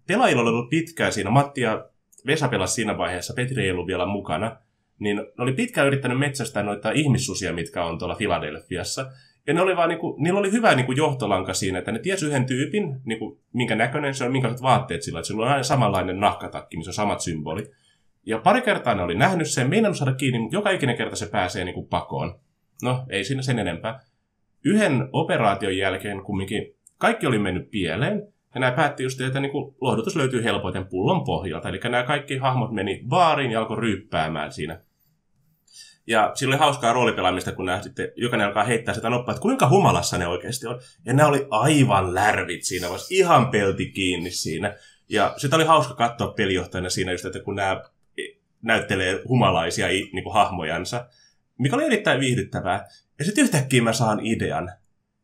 pelaajilla 0.07 0.42
oli 0.42 0.51
ollut 0.51 0.70
pitkään 0.70 1.12
siinä. 1.12 1.30
Matti 1.30 1.61
ja 1.61 1.88
Vesa 2.26 2.49
pelasi 2.49 2.74
siinä 2.74 2.99
vaiheessa, 2.99 3.34
Petri 3.34 3.64
ei 3.64 3.70
ollut 3.70 3.86
vielä 3.86 4.07
mukana. 4.07 4.57
Niin 4.99 5.16
ne 5.16 5.24
oli 5.38 5.53
pitkään 5.53 5.86
yrittänyt 5.86 6.18
metsästää 6.18 6.62
noita 6.62 6.90
ihmissusia, 6.90 7.53
mitkä 7.53 7.84
on 7.84 7.99
tuolla 7.99 8.14
Filadelfiassa. 8.14 9.12
Ja 9.47 9.55
ne 9.55 9.61
oli 9.61 9.76
vaan, 9.76 9.88
niinku, 9.88 10.16
niillä 10.18 10.40
oli 10.40 10.53
hyvä 10.53 10.74
niinku, 10.74 10.92
johtolanka 10.92 11.55
siinä, 11.55 11.78
että 11.78 11.92
ne 11.92 11.99
tiesi 11.99 12.26
yhden 12.26 12.47
tyypin, 12.47 13.01
niinku, 13.05 13.40
minkä 13.53 13.74
näköinen 13.74 14.14
se 14.14 14.24
on, 14.24 14.32
minkälaiset 14.32 14.62
vaatteet 14.62 15.03
sillä 15.03 15.18
on. 15.18 15.24
Sillä 15.24 15.42
on 15.42 15.51
aina 15.51 15.62
samanlainen 15.62 16.20
nahkatakki, 16.20 16.76
missä 16.76 16.90
on 16.90 16.95
samat 16.95 17.20
symboli. 17.20 17.70
Ja 18.26 18.38
pari 18.38 18.62
kertaa 18.62 18.95
ne 18.95 19.03
oli 19.03 19.14
nähnyt 19.14 19.51
sen, 19.51 19.70
meinannut 19.70 19.99
saada 19.99 20.14
kiinni, 20.14 20.38
mutta 20.38 20.57
joka 20.57 20.70
ikinen 20.70 20.97
kerta 20.97 21.16
se 21.16 21.26
pääsee 21.26 21.64
niinku, 21.64 21.86
pakoon. 21.86 22.38
No, 22.82 23.05
ei 23.09 23.24
siinä 23.24 23.42
sen 23.42 23.59
enempää. 23.59 24.01
Yhden 24.64 25.09
operaation 25.12 25.76
jälkeen 25.76 26.22
kumminkin 26.22 26.74
kaikki 26.99 27.26
oli 27.26 27.38
mennyt 27.38 27.70
pieleen, 27.70 28.22
ja 28.55 28.61
nämä 28.61 28.72
päätti 28.72 29.03
just, 29.03 29.20
että 29.20 29.40
niinku, 29.40 29.76
lohdutus 29.80 30.16
löytyy 30.16 30.45
helpoiten 30.45 30.86
pullon 30.86 31.24
pohjalta. 31.24 31.68
Eli 31.68 31.80
nämä 31.84 32.03
kaikki 32.03 32.36
hahmot 32.36 32.72
meni 32.72 33.03
baariin 33.09 33.51
ja 33.51 33.61
alkoi 33.61 33.80
ryyppäämään 33.80 34.53
siinä 34.53 34.80
ja 36.07 36.32
sillä 36.34 36.52
oli 36.52 36.59
hauskaa 36.59 36.92
roolipelaamista, 36.92 37.52
kun 37.52 37.66
nämä 37.66 37.82
sitten 37.82 38.09
jokainen 38.16 38.46
alkaa 38.46 38.64
heittää 38.64 38.94
sitä 38.94 39.11
noppaa, 39.11 39.32
että 39.32 39.42
kuinka 39.42 39.68
humalassa 39.68 40.18
ne 40.18 40.26
oikeasti 40.26 40.66
on. 40.66 40.80
Ja 41.05 41.12
nämä 41.12 41.28
oli 41.28 41.46
aivan 41.50 42.14
lärvit 42.14 42.64
siinä 42.64 42.86
vaiheessa, 42.86 43.14
ihan 43.14 43.48
pelti 43.48 43.90
kiinni 43.90 44.30
siinä. 44.30 44.76
Ja 45.09 45.34
sitä 45.36 45.57
oli 45.57 45.64
hauska 45.64 45.94
katsoa 45.94 46.32
pelijohtajana 46.32 46.90
siinä 46.90 47.12
just, 47.12 47.24
että 47.24 47.40
kun 47.40 47.55
nämä 47.55 47.82
näyttelee 48.62 49.22
humalaisia 49.28 49.86
niin 49.86 50.24
kuin 50.24 50.34
hahmojansa, 50.34 51.07
mikä 51.59 51.76
oli 51.76 51.84
erittäin 51.84 52.20
viihdyttävää. 52.20 52.88
Ja 53.18 53.24
sitten 53.24 53.44
yhtäkkiä 53.44 53.82
mä 53.82 53.92
saan 53.92 54.26
idean. 54.26 54.72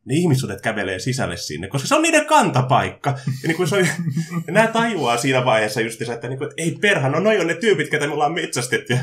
Ne 0.04 0.14
ihmissuudet 0.14 0.60
kävelee 0.60 0.98
sisälle 0.98 1.36
sinne, 1.36 1.68
koska 1.68 1.88
se 1.88 1.94
on 1.94 2.02
niiden 2.02 2.26
kantapaikka. 2.26 3.10
Ja, 3.10 3.48
niin 3.48 3.56
kuin 3.56 3.68
se 3.68 3.76
on, 3.76 3.86
nämä 4.54 4.66
tajuaa 4.66 5.16
siinä 5.16 5.44
vaiheessa 5.44 5.80
just, 5.80 6.02
että, 6.02 6.28
niin 6.28 6.38
kuin, 6.38 6.50
että 6.50 6.62
ei 6.62 6.78
perha, 6.80 7.08
no 7.08 7.20
noi 7.20 7.40
on 7.40 7.46
ne 7.46 7.54
tyypit, 7.54 7.88
ketä 7.88 8.06
me 8.06 8.12
ollaan 8.12 8.34
metsästetty. 8.34 8.98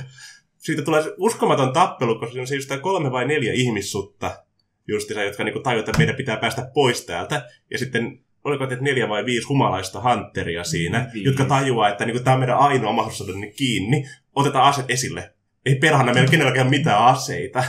Siitä 0.68 0.82
tulee 0.82 1.04
uskomaton 1.18 1.74
tappelu, 1.74 2.20
koska 2.20 2.32
siinä 2.32 2.42
on 2.42 2.48
siis 2.48 2.70
just 2.70 2.82
kolme 2.82 3.12
vai 3.12 3.28
neljä 3.28 3.54
ihmissutta, 3.54 4.44
justiinsa, 4.88 5.24
jotka 5.24 5.44
niin 5.44 5.64
tajuavat, 5.64 5.90
että 5.90 5.98
meidän 5.98 6.16
pitää 6.16 6.38
päästä 6.38 6.72
pois 6.74 7.06
täältä. 7.06 7.50
Ja 7.72 7.78
sitten 7.78 8.20
oliko 8.44 8.64
että 8.64 8.76
neljä 8.82 9.10
vai 9.10 9.26
viisi 9.26 9.48
humalaista 9.48 10.02
hunteria 10.02 10.64
siinä, 10.64 11.10
Viisi. 11.14 11.30
jotka 11.30 11.46
tajuaa, 11.46 11.90
että 11.90 12.06
niin 12.06 12.24
tämä 12.24 12.34
on 12.34 12.40
meidän 12.40 12.58
ainoa 12.58 12.92
mahdollisuus 12.92 13.28
saada 13.28 13.40
ne 13.40 13.52
kiinni. 13.52 14.10
Otetaan 14.36 14.66
aset 14.66 14.86
esille. 14.90 15.34
Ei 15.66 15.76
perhana 15.76 16.14
meillä 16.14 16.32
kenelläkään 16.32 16.70
mitään 16.70 17.06
aseita. 17.06 17.64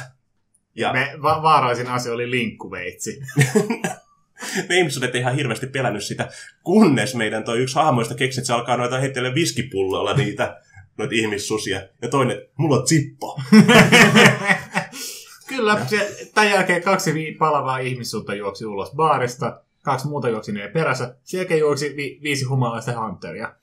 Ja 0.74 0.92
Me, 0.92 1.12
va- 1.22 1.42
vaaraisin 1.42 1.86
asia 1.88 2.12
oli 2.12 2.30
linkkuveitsi. 2.30 3.20
ne 4.68 4.78
ihmiset 4.78 5.14
ei 5.14 5.20
ihan 5.20 5.34
hirveästi 5.34 5.66
pelännyt 5.66 6.04
sitä, 6.04 6.28
kunnes 6.62 7.14
meidän 7.14 7.44
toi 7.44 7.58
yksi 7.58 7.74
hahmoista 7.74 8.14
keksi, 8.14 8.40
että 8.40 8.46
se 8.46 8.52
alkaa 8.52 8.76
noita 8.76 8.98
heittelee 9.00 9.34
viskipullolla 9.34 10.14
niitä 10.14 10.60
noita 10.98 11.14
ihmissusia. 11.14 11.82
Ja 12.02 12.08
toinen, 12.08 12.42
mulla 12.56 12.76
on 12.76 12.88
zippo. 12.88 13.40
Kyllä, 15.48 15.86
se, 15.86 16.16
tämän 16.34 16.50
jälkeen 16.50 16.82
kaksi 16.82 17.14
vi- 17.14 17.36
palavaa 17.38 17.78
ihmissuutta 17.78 18.34
juoksi 18.34 18.66
ulos 18.66 18.90
baarista, 18.96 19.60
kaksi 19.82 20.08
muuta 20.08 20.28
juoksi 20.28 20.52
niiden 20.52 20.72
perässä, 20.72 21.16
sen 21.24 21.38
jälkeen 21.38 21.60
juoksi 21.60 21.96
vi- 21.96 22.18
viisi 22.22 22.44
humalaista 22.44 23.06
hunteria. 23.06 23.54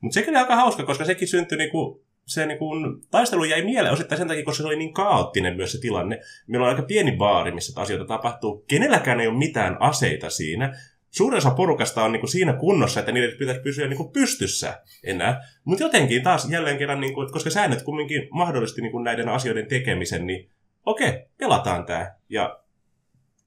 Mutta 0.00 0.14
sekin 0.14 0.30
oli 0.30 0.38
aika 0.38 0.56
hauska, 0.56 0.84
koska 0.84 1.04
sekin 1.04 1.28
syntyi 1.28 1.58
niinku, 1.58 2.04
se 2.26 2.46
niinku, 2.46 2.66
taistelu 3.10 3.44
jäi 3.44 3.64
mieleen 3.64 3.92
osittain 3.92 4.18
sen 4.18 4.28
takia, 4.28 4.44
koska 4.44 4.62
se 4.62 4.66
oli 4.66 4.76
niin 4.76 4.94
kaoottinen 4.94 5.56
myös 5.56 5.72
se 5.72 5.80
tilanne. 5.80 6.20
Meillä 6.46 6.64
on 6.64 6.70
aika 6.70 6.82
pieni 6.82 7.16
baari, 7.16 7.52
missä 7.52 7.80
asioita 7.80 8.04
tapahtuu. 8.04 8.64
Kenelläkään 8.68 9.20
ei 9.20 9.26
ole 9.26 9.38
mitään 9.38 9.76
aseita 9.80 10.30
siinä. 10.30 10.74
Suurin 11.12 11.38
osa 11.38 11.50
porukasta 11.50 12.04
on 12.04 12.12
niinku 12.12 12.26
siinä 12.26 12.52
kunnossa, 12.52 13.00
että 13.00 13.12
niiden 13.12 13.38
pitäisi 13.38 13.60
pysyä 13.60 13.88
niinku 13.88 14.08
pystyssä 14.08 14.82
enää. 15.04 15.40
Mutta 15.64 15.84
jotenkin 15.84 16.22
taas 16.22 16.50
jälleen 16.50 16.78
kerran, 16.78 17.00
niinku, 17.00 17.22
että 17.22 17.32
koska 17.32 17.50
säännöt 17.50 17.82
kumminkin 17.82 18.28
mahdollisti 18.30 18.82
niinku 18.82 18.98
näiden 18.98 19.28
asioiden 19.28 19.66
tekemisen, 19.66 20.26
niin 20.26 20.50
okei, 20.86 21.26
pelataan 21.38 21.86
tämä. 21.86 22.14
Ja 22.28 22.60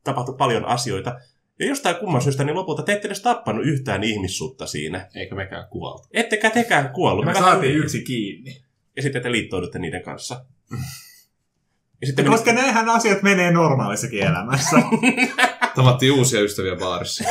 tapahtui 0.03 0.35
paljon 0.37 0.65
asioita. 0.65 1.19
Ja 1.59 1.65
jostain 1.65 1.95
kumman 1.95 2.21
syystä, 2.21 2.43
niin 2.43 2.55
lopulta 2.55 2.83
te 2.83 2.93
ette 2.93 3.07
edes 3.07 3.21
tappanut 3.21 3.65
yhtään 3.65 4.03
ihmissuutta 4.03 4.67
siinä. 4.67 5.09
Eikä 5.15 5.35
mekään 5.35 5.67
kuoltu. 5.69 6.07
Ettekä 6.13 6.49
tekään 6.49 6.89
kuollut. 6.89 7.25
Me 7.25 7.33
Vähän 7.33 7.51
saatiin 7.51 7.75
yksi 7.75 8.03
kiinni. 8.03 8.61
Ja 8.95 9.01
sitten 9.01 9.21
te 9.21 9.31
liittoudutte 9.31 9.79
niiden 9.79 10.03
kanssa. 10.03 10.45
Ja 12.05 12.07
sitten 12.07 12.25
koska 12.25 12.53
näinhän 12.53 12.89
asiat 12.89 13.21
menee 13.21 13.51
normaalissakin 13.51 14.23
elämässä. 14.23 14.77
Tavattiin 15.75 16.11
uusia 16.11 16.41
ystäviä 16.41 16.75
baarissa. 16.75 17.23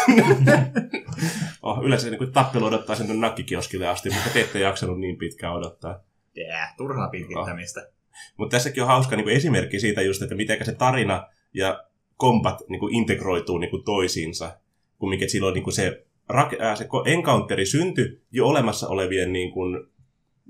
oh, 1.63 1.85
yleensä 1.85 2.11
niin 2.11 2.33
tappelu 2.33 2.65
odottaa 2.65 2.97
sen 2.97 3.21
nakkikioskille 3.21 3.89
asti, 3.89 4.11
mutta 4.11 4.31
te 4.33 4.41
ette 4.41 4.59
jaksanut 4.59 5.01
niin 5.01 5.17
pitkään 5.17 5.55
odottaa. 5.55 6.01
Yeah, 6.39 6.77
turhaa 6.77 7.09
pitkittämistä. 7.09 7.89
Mutta 8.37 8.57
tässäkin 8.57 8.83
on 8.83 8.89
hauska 8.89 9.17
niin 9.17 9.25
kuin 9.25 9.37
esimerkki 9.37 9.81
siitä 9.81 10.03
just, 10.03 10.23
että 10.23 10.35
miten 10.35 10.65
se 10.65 10.73
tarina 10.73 11.29
ja 11.53 11.85
kombat 12.17 12.59
niin 12.69 12.81
kuin 12.81 12.95
integroituu 12.95 13.59
niin 13.59 13.71
kuin 13.71 13.85
toisiinsa. 13.85 14.59
Kumminkin, 14.99 15.31
silloin 15.31 15.55
niin 15.55 15.65
kuin 15.65 15.75
se, 15.75 16.07
rak- 16.33 16.63
äh, 16.63 16.77
se 16.77 16.89
encounteri 17.07 17.67
syntyi 17.67 18.23
jo 18.31 18.47
olemassa 18.47 18.89
olevien 18.89 19.33
niin 19.33 19.53
kuin, 19.53 19.87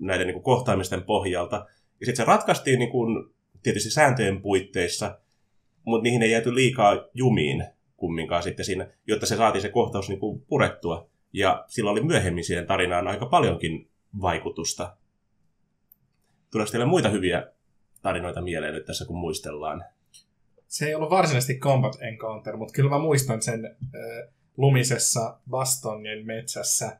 näiden 0.00 0.26
niin 0.26 0.34
kuin 0.34 0.44
kohtaamisten 0.44 1.02
pohjalta. 1.02 1.66
Ja 2.00 2.06
sitten 2.06 2.26
se 2.26 2.30
ratkaistiin 2.30 2.78
niin 2.78 2.90
kuin, 2.90 3.33
tietysti 3.64 3.90
sääntöjen 3.90 4.42
puitteissa, 4.42 5.18
mutta 5.84 6.02
niihin 6.02 6.22
ei 6.22 6.30
jääty 6.30 6.54
liikaa 6.54 7.06
jumiin 7.14 7.64
kumminkaan 7.96 8.42
sitten 8.42 8.64
siinä, 8.64 8.86
jotta 9.06 9.26
se 9.26 9.36
saatiin 9.36 9.62
se 9.62 9.68
kohtaus 9.68 10.08
niin 10.08 10.20
kuin 10.20 10.40
purettua. 10.40 11.08
Ja 11.32 11.64
sillä 11.68 11.90
oli 11.90 12.04
myöhemmin 12.04 12.44
siihen 12.44 12.66
tarinaan 12.66 13.08
aika 13.08 13.26
paljonkin 13.26 13.88
vaikutusta. 14.20 14.96
Tuleeko 16.50 16.70
teille 16.70 16.86
muita 16.86 17.08
hyviä 17.08 17.46
tarinoita 18.02 18.42
mieleen 18.42 18.74
nyt 18.74 18.86
tässä, 18.86 19.04
kun 19.04 19.18
muistellaan? 19.18 19.84
Se 20.66 20.86
ei 20.86 20.94
ollut 20.94 21.10
varsinaisesti 21.10 21.58
Combat 21.58 21.96
Encounter, 22.00 22.56
mutta 22.56 22.72
kyllä 22.72 22.90
mä 22.90 22.98
muistan 22.98 23.42
sen 23.42 23.64
äh, 23.66 24.32
lumisessa 24.56 25.38
Bastonien 25.50 26.26
metsässä 26.26 26.86
äh, 26.86 26.98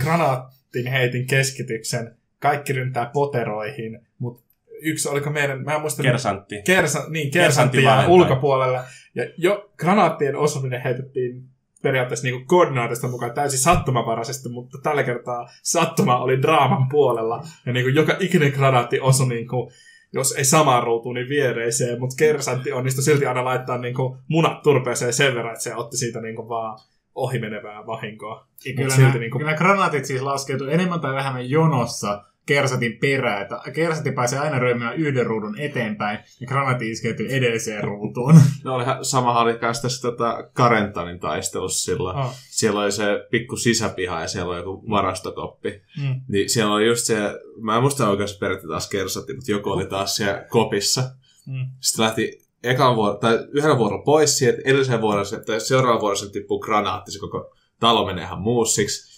granaattin 0.00 0.86
heitin 0.86 1.26
keskityksen, 1.26 2.16
kaikki 2.38 2.72
ryntää 2.72 3.10
poteroihin, 3.12 4.06
mutta 4.18 4.49
yksi, 4.82 5.08
oliko 5.08 5.30
meidän, 5.30 5.64
mä 5.64 5.74
en 5.74 5.80
muista... 5.80 6.02
Kersantti. 6.02 6.62
Kersa, 6.64 7.04
niin, 7.08 7.30
Kersantti 7.30 7.78
kersantti 7.78 8.12
ulkopuolelle. 8.12 8.80
Ja 9.14 9.24
jo 9.36 9.70
granaattien 9.76 10.36
osuminen 10.36 10.82
heitettiin 10.82 11.44
periaatteessa 11.82 12.26
niin 12.26 12.46
koordinaatista 12.46 13.08
mukaan 13.08 13.34
täysin 13.34 13.58
sattumavaraisesti, 13.58 14.48
mutta 14.48 14.78
tällä 14.82 15.02
kertaa 15.02 15.48
sattuma 15.62 16.18
oli 16.18 16.42
draaman 16.42 16.88
puolella. 16.88 17.42
Ja 17.66 17.72
niin 17.72 17.84
kuin 17.84 17.94
joka 17.94 18.16
ikinen 18.20 18.52
granaatti 18.52 19.00
osui, 19.00 19.28
niin 19.28 19.48
kuin, 19.48 19.72
jos 20.12 20.32
ei 20.32 20.44
samaan 20.44 20.82
ruutuun, 20.82 21.14
niin 21.14 21.28
viereiseen, 21.28 22.00
mutta 22.00 22.16
kersantti 22.18 22.72
onnistui 22.72 23.04
silti 23.04 23.26
aina 23.26 23.44
laittaa 23.44 23.78
niin 23.78 23.94
kuin 23.94 24.18
munat 24.28 24.62
turpeeseen 24.62 25.12
sen 25.12 25.34
verran, 25.34 25.52
että 25.52 25.62
se 25.62 25.74
otti 25.74 25.96
siitä 25.96 26.20
niin 26.20 26.36
kuin 26.36 26.48
vaan 26.48 26.78
ohimenevää 27.14 27.86
vahinkoa. 27.86 28.46
Ja 28.64 28.74
kyllä, 28.76 28.94
silti 28.94 29.10
nää, 29.10 29.18
niinku- 29.18 29.38
kyllä 29.38 29.54
granaatit 29.54 30.04
siis 30.04 30.22
laskeutuu 30.22 30.66
enemmän 30.66 31.00
tai 31.00 31.14
vähemmän 31.14 31.50
jonossa 31.50 32.24
kersatin 32.46 32.98
perään. 33.00 33.42
Että 33.42 33.60
kersati 33.74 34.12
pääsee 34.12 34.38
aina 34.38 34.58
ryömään 34.58 34.96
yhden 34.96 35.26
ruudun 35.26 35.58
eteenpäin 35.58 36.18
ja 36.40 36.46
granaatti 36.46 36.90
iskeytyy 36.90 37.26
edelliseen 37.30 37.84
ruutuun. 37.84 38.40
No 38.64 38.74
olihan, 38.74 39.04
samahan 39.04 39.42
oli 39.42 39.58
tässä 39.58 40.02
tota 40.02 40.50
Karentanin 40.52 41.20
taistelussa 41.20 41.84
silloin. 41.84 42.16
Oh. 42.16 42.34
Siellä 42.50 42.80
oli 42.80 42.92
se 42.92 43.04
pikku 43.30 43.56
sisäpiha 43.56 44.20
ja 44.20 44.28
siellä 44.28 44.50
oli 44.50 44.58
joku 44.58 44.90
varastokoppi. 44.90 45.82
Mm. 46.02 46.20
Niin 46.28 46.50
siellä 46.50 46.74
oli 46.74 46.86
just 46.86 47.04
se, 47.04 47.16
mä 47.60 47.76
en 47.76 47.82
muista 47.82 48.10
oikeassa 48.10 48.38
periaatteessa 48.38 48.72
taas 48.72 48.88
kersatti, 48.88 49.34
mutta 49.34 49.50
joku 49.50 49.70
oli 49.70 49.86
taas 49.86 50.16
siellä 50.16 50.44
kopissa. 50.48 51.02
Mm. 51.46 51.66
Sitten 51.80 52.04
lähti 52.04 52.40
ekan 52.64 52.96
vuoro, 52.96 53.14
tai 53.14 53.38
yhdellä 53.52 53.78
vuorolla 53.78 54.04
pois 54.04 54.38
siitä, 54.38 54.58
edellisen 54.64 55.00
vuoron, 55.00 55.26
tai 55.46 55.60
seuraavan 55.60 56.00
vuoron 56.00 56.16
se 56.16 56.30
tippuu 56.30 56.60
granaatti, 56.60 57.12
se 57.12 57.18
koko 57.18 57.54
talo 57.80 58.06
menee 58.06 58.24
ihan 58.24 58.40
muussiksi. 58.40 59.09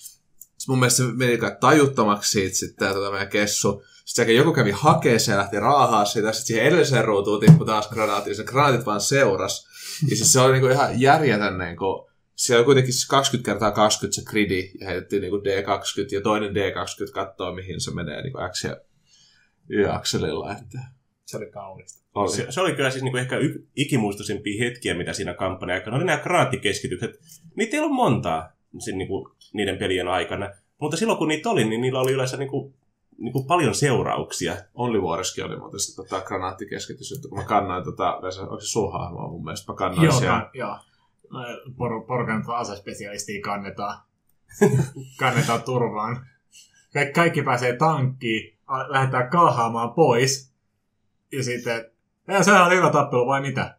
Sitten 0.63 0.73
mun 0.73 0.79
mielestä 0.79 0.97
se 0.97 1.13
meni 1.13 1.39
tajuttomaksi 1.61 2.31
siitä 2.31 2.57
sitten 2.57 2.77
tää 2.79 2.95
tota 2.95 3.11
meidän 3.11 3.29
kessu. 3.29 3.85
Sitten 4.05 4.37
joku 4.37 4.53
kävi 4.53 4.71
hakee 4.71 5.19
se 5.19 5.33
ja 5.33 5.39
lähti 5.39 5.61
raahaa 5.61 6.05
sitä, 6.05 6.33
sitten 6.33 6.47
siihen 6.47 6.65
edelliseen 6.65 7.05
ruutuun 7.05 7.41
tippui 7.41 7.67
taas 7.67 7.89
granaatti, 7.91 8.31
ja 8.31 8.35
se 8.35 8.45
granaatit 8.45 8.87
vaan 8.87 9.01
seuras. 9.01 9.67
Ja 10.11 10.17
siis 10.17 10.33
se 10.33 10.41
oli 10.41 10.53
niinku 10.53 10.67
ihan 10.69 11.01
järjetön 11.01 11.59
niinku, 11.59 12.11
siellä 12.35 12.59
oli 12.59 12.65
kuitenkin 12.65 12.93
siis 12.93 13.07
20 13.07 13.51
kertaa 13.51 13.71
20 13.71 14.15
se 14.21 14.31
gridi, 14.31 14.71
ja 14.81 14.87
heitettiin 14.87 15.23
niinku 15.23 15.37
D20, 15.37 16.15
ja 16.15 16.21
toinen 16.21 16.51
D20 16.51 17.13
kattoo, 17.13 17.55
mihin 17.55 17.81
se 17.81 17.91
menee 17.95 18.23
niinku 18.23 18.39
X 18.53 18.65
ja 18.65 18.77
Y-akselilla. 19.69 20.53
Että 20.53 20.79
Se 21.25 21.37
oli 21.37 21.51
kaunista. 21.51 22.05
oli. 22.15 22.37
Se, 22.37 22.47
se 22.51 22.61
oli 22.61 22.73
kyllä 22.75 22.91
siis 22.91 23.03
niinku 23.05 23.19
ehkä 23.19 23.37
y- 23.37 23.67
ikimuistoisimpia 23.77 24.65
hetkiä, 24.65 24.95
mitä 24.95 25.13
siinä 25.13 25.35
kampanjan 25.35 25.79
aikana 25.79 25.97
oli 25.97 26.05
nämä 26.05 26.23
graattikeskitykset. 26.23 27.11
Niitä 27.57 27.77
ei 27.77 27.81
ollut 27.81 27.97
montaa 27.97 28.53
siinä, 28.79 28.99
niinku, 28.99 29.35
niiden 29.53 29.79
pelien 29.79 30.09
aikana. 30.09 30.51
Mutta 30.79 30.97
silloin 30.97 31.19
kun 31.19 31.29
niitä 31.29 31.51
oli, 31.51 31.65
niin 31.65 31.81
niillä 31.81 32.01
oli 32.01 32.13
yleensä 32.13 32.37
niinku, 32.37 32.75
niinku 33.19 33.45
paljon 33.45 33.75
seurauksia. 33.75 34.57
Olli 34.75 35.03
Vuoreskin 35.03 35.45
oli 35.45 35.57
muuten 35.57 35.81
se 35.81 35.97
tota, 35.97 36.21
granaattikeskitys, 36.21 37.13
että 37.13 37.29
kun 37.29 37.39
mä 37.39 37.45
kannoin 37.45 37.85
tota, 37.85 38.15
onko 38.17 38.61
se 38.61 38.67
sun 38.67 38.93
hahmoa 38.93 39.29
mun 39.29 39.45
mielestä, 39.45 39.73
mä 39.73 39.77
kannoin 39.77 40.05
Joo, 40.05 40.19
siellä. 40.19 40.41
ka- 40.41 40.51
joo. 40.55 40.79
Por, 41.77 42.07
porukan 42.07 42.45
asespesialistia 42.49 43.43
kannetaan. 43.43 43.99
kannetaan 45.21 45.63
turvaan. 45.63 46.27
Kaik, 46.93 47.13
kaikki 47.13 47.43
pääsee 47.43 47.77
tankkiin, 47.77 48.59
lähdetään 48.89 49.31
kaahaamaan 49.31 49.93
pois. 49.93 50.53
Ja 51.33 51.45
sitten, 51.45 51.91
ja 52.29 52.43
sehän 52.43 52.67
oli 52.67 52.77
hyvä 52.77 52.91
tappelu, 52.91 53.27
vai 53.27 53.41
mitä? 53.41 53.79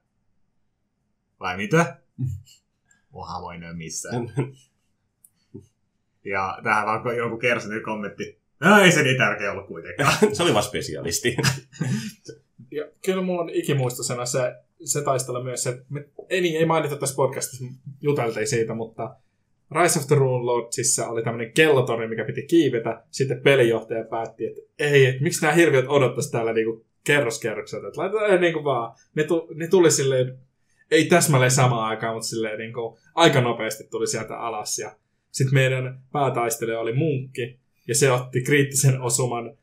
Vai 1.39 1.57
mitä? 1.57 1.97
Oha, 3.13 3.41
voi 3.41 3.57
missään. 3.73 4.33
Ja 6.25 6.59
tähän 6.63 6.85
vaan 6.85 7.17
joku 7.17 7.37
kersanen 7.37 7.83
kommentti. 7.83 8.39
No 8.59 8.77
ei 8.77 8.91
se 8.91 9.03
niin 9.03 9.17
tärkeä 9.17 9.51
ollut 9.51 9.67
kuitenkaan. 9.67 10.13
se 10.33 10.43
oli 10.43 10.53
vaan 10.53 10.63
spesialisti. 10.63 11.35
Ja 12.71 12.87
kyllä 13.05 13.21
mulla 13.21 13.41
on 13.41 13.49
ikimuistosena 13.49 14.25
se, 14.25 14.53
se 14.83 15.01
taistelu 15.01 15.43
myös 15.43 15.63
se, 15.63 15.81
me, 15.89 16.05
ei, 16.29 16.41
niin, 16.41 16.59
ei 16.59 16.65
mainita 16.65 16.95
tässä 16.95 17.15
podcastissa, 17.15 17.65
juteltiin 18.01 18.47
siitä, 18.47 18.73
mutta 18.73 19.15
Rise 19.81 19.99
of 19.99 20.07
the 20.07 20.15
Rune 20.15 20.43
Lordsissa 20.45 21.07
oli 21.07 21.23
tämmöinen 21.23 21.53
kellotorni, 21.53 22.07
mikä 22.07 22.25
piti 22.25 22.43
kiivetä. 22.43 23.03
Sitten 23.11 23.41
pelijohtaja 23.41 24.03
päätti, 24.03 24.45
että 24.45 24.61
ei, 24.79 25.05
että 25.05 25.23
miksi 25.23 25.41
nämä 25.41 25.53
hirviöt 25.53 25.85
odottaisi 25.87 26.31
täällä 26.31 26.53
niinku 26.53 26.85
kerroskerrokselta. 27.03 27.87
Että 27.87 28.01
laitetaan 28.01 28.41
niinku 28.41 28.63
vaan, 28.63 28.95
ne, 29.15 29.23
tu, 29.23 29.47
ne 29.55 29.67
tuli 29.67 29.91
silleen, 29.91 30.37
ei 30.91 31.05
täsmälleen 31.05 31.51
samaan 31.51 31.89
aikaan, 31.89 32.13
mutta 32.13 32.27
silleen 32.27 32.59
niinku, 32.59 32.99
aika 33.15 33.41
nopeasti 33.41 33.83
tuli 33.91 34.07
sieltä 34.07 34.39
alas. 34.39 34.79
Ja 34.79 34.91
sitten 35.33 35.53
meidän 35.53 35.99
päätaistelija 36.11 36.79
oli 36.79 36.93
munkki, 36.93 37.59
ja 37.87 37.95
se 37.95 38.11
otti 38.11 38.41
kriittisen 38.41 39.01
osuman 39.01 39.57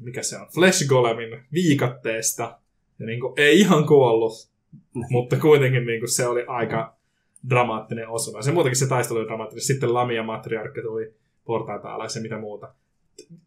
mikä 0.00 0.22
se 0.22 0.38
on, 0.38 0.46
Flesh 0.54 0.86
Golemin 0.86 1.44
viikatteesta. 1.52 2.58
Ja 2.98 3.06
niin 3.06 3.20
kuin, 3.20 3.32
ei 3.36 3.60
ihan 3.60 3.86
kuollut, 3.86 4.50
mutta 5.10 5.36
kuitenkin 5.36 5.86
niin 5.86 6.00
kuin, 6.00 6.10
se 6.10 6.26
oli 6.26 6.44
aika 6.46 6.96
dramaattinen 7.48 8.08
osuma. 8.08 8.42
Se 8.42 8.52
muutenkin 8.52 8.78
se 8.78 8.88
taistelu 8.88 9.18
oli 9.18 9.26
dramaattinen. 9.26 9.64
Sitten 9.64 9.94
Lamia 9.94 10.22
Matriarkki 10.22 10.82
tuli 10.82 11.14
portaita 11.44 11.94
alas 11.94 12.16
ja 12.16 12.22
mitä 12.22 12.38
muuta. 12.38 12.74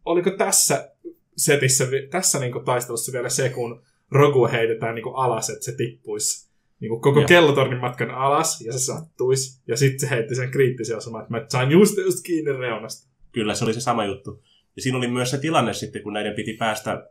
Oliko 0.04 0.30
tässä 0.30 0.92
setissä, 1.36 1.86
tässä 2.10 2.38
niin 2.38 2.52
kuin, 2.52 2.64
taistelussa 2.64 3.12
vielä 3.12 3.28
se, 3.28 3.48
kun 3.48 3.82
Rogu 4.10 4.46
heitetään 4.46 4.94
niin 4.94 5.02
kuin, 5.02 5.16
alas, 5.16 5.50
että 5.50 5.64
se 5.64 5.76
tippuisi 5.76 6.47
niin 6.80 6.88
kuin, 6.88 7.00
koko 7.00 7.20
Joo. 7.20 7.28
kellotornin 7.28 7.80
matkan 7.80 8.10
alas 8.10 8.60
ja 8.60 8.72
se 8.72 8.78
sattuisi. 8.78 9.62
Ja 9.68 9.76
sitten 9.76 10.00
se 10.00 10.10
heitti 10.10 10.34
sen 10.34 10.50
kriittisen 10.50 10.96
osuman, 10.96 11.22
että 11.22 11.34
mä 11.34 11.44
sain 11.48 11.70
just, 11.70 11.98
just 11.98 12.24
kiinni 12.26 12.52
reunasta. 12.52 13.08
Kyllä, 13.32 13.54
se 13.54 13.64
oli 13.64 13.74
se 13.74 13.80
sama 13.80 14.04
juttu. 14.04 14.42
Ja 14.76 14.82
siinä 14.82 14.98
oli 14.98 15.08
myös 15.08 15.30
se 15.30 15.38
tilanne 15.38 15.74
sitten, 15.74 16.02
kun 16.02 16.12
näiden 16.12 16.34
piti 16.34 16.52
päästä 16.52 17.10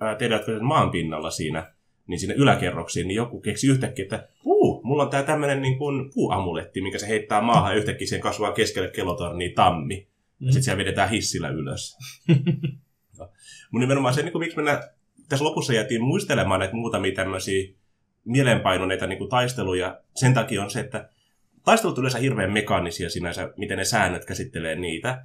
ää, 0.00 0.18
olivat 0.48 0.62
maan 0.62 0.90
pinnalla 0.90 1.30
siinä, 1.30 1.72
niin 2.06 2.20
sinne 2.20 2.34
yläkerroksiin, 2.34 3.08
niin 3.08 3.16
joku 3.16 3.40
keksi 3.40 3.66
yhtäkkiä, 3.66 4.02
että 4.02 4.28
puu, 4.42 4.80
mulla 4.84 5.02
on 5.02 5.10
tää 5.10 5.22
tämmönen 5.22 5.62
niin 5.62 5.78
kuin 5.78 6.10
puuamuletti, 6.14 6.80
mikä 6.80 6.98
se 6.98 7.08
heittää 7.08 7.40
maahan 7.40 7.72
ja 7.72 7.78
yhtäkkiä 7.78 8.06
siihen 8.06 8.22
kasvaa 8.22 8.52
keskelle 8.52 8.88
kellotornia 8.88 9.50
tammi. 9.54 10.08
Mm. 10.38 10.46
Ja 10.46 10.52
sitten 10.52 10.62
siellä 10.62 10.78
vedetään 10.78 11.10
hissillä 11.10 11.48
ylös. 11.48 11.96
Mutta 13.18 13.80
nimenomaan 13.80 14.14
se, 14.14 14.22
niin 14.22 14.32
kuin, 14.32 14.40
miksi 14.40 14.56
mennä, 14.56 14.88
tässä 15.28 15.44
lopussa 15.44 15.72
jäätiin 15.72 16.02
muistelemaan 16.02 16.60
näitä 16.60 16.74
muutamia 16.74 17.14
tämmöisiä 17.14 17.68
mieleenpainuneita 18.24 19.06
niin 19.06 19.18
kuin 19.18 19.30
taisteluja. 19.30 20.00
Sen 20.14 20.34
takia 20.34 20.62
on 20.62 20.70
se, 20.70 20.80
että 20.80 21.08
taistelut 21.64 21.98
yleensä 21.98 22.18
hirveän 22.18 22.52
mekaanisia 22.52 23.10
sinänsä, 23.10 23.52
miten 23.56 23.78
ne 23.78 23.84
säännöt 23.84 24.24
käsittelee 24.24 24.74
niitä. 24.74 25.24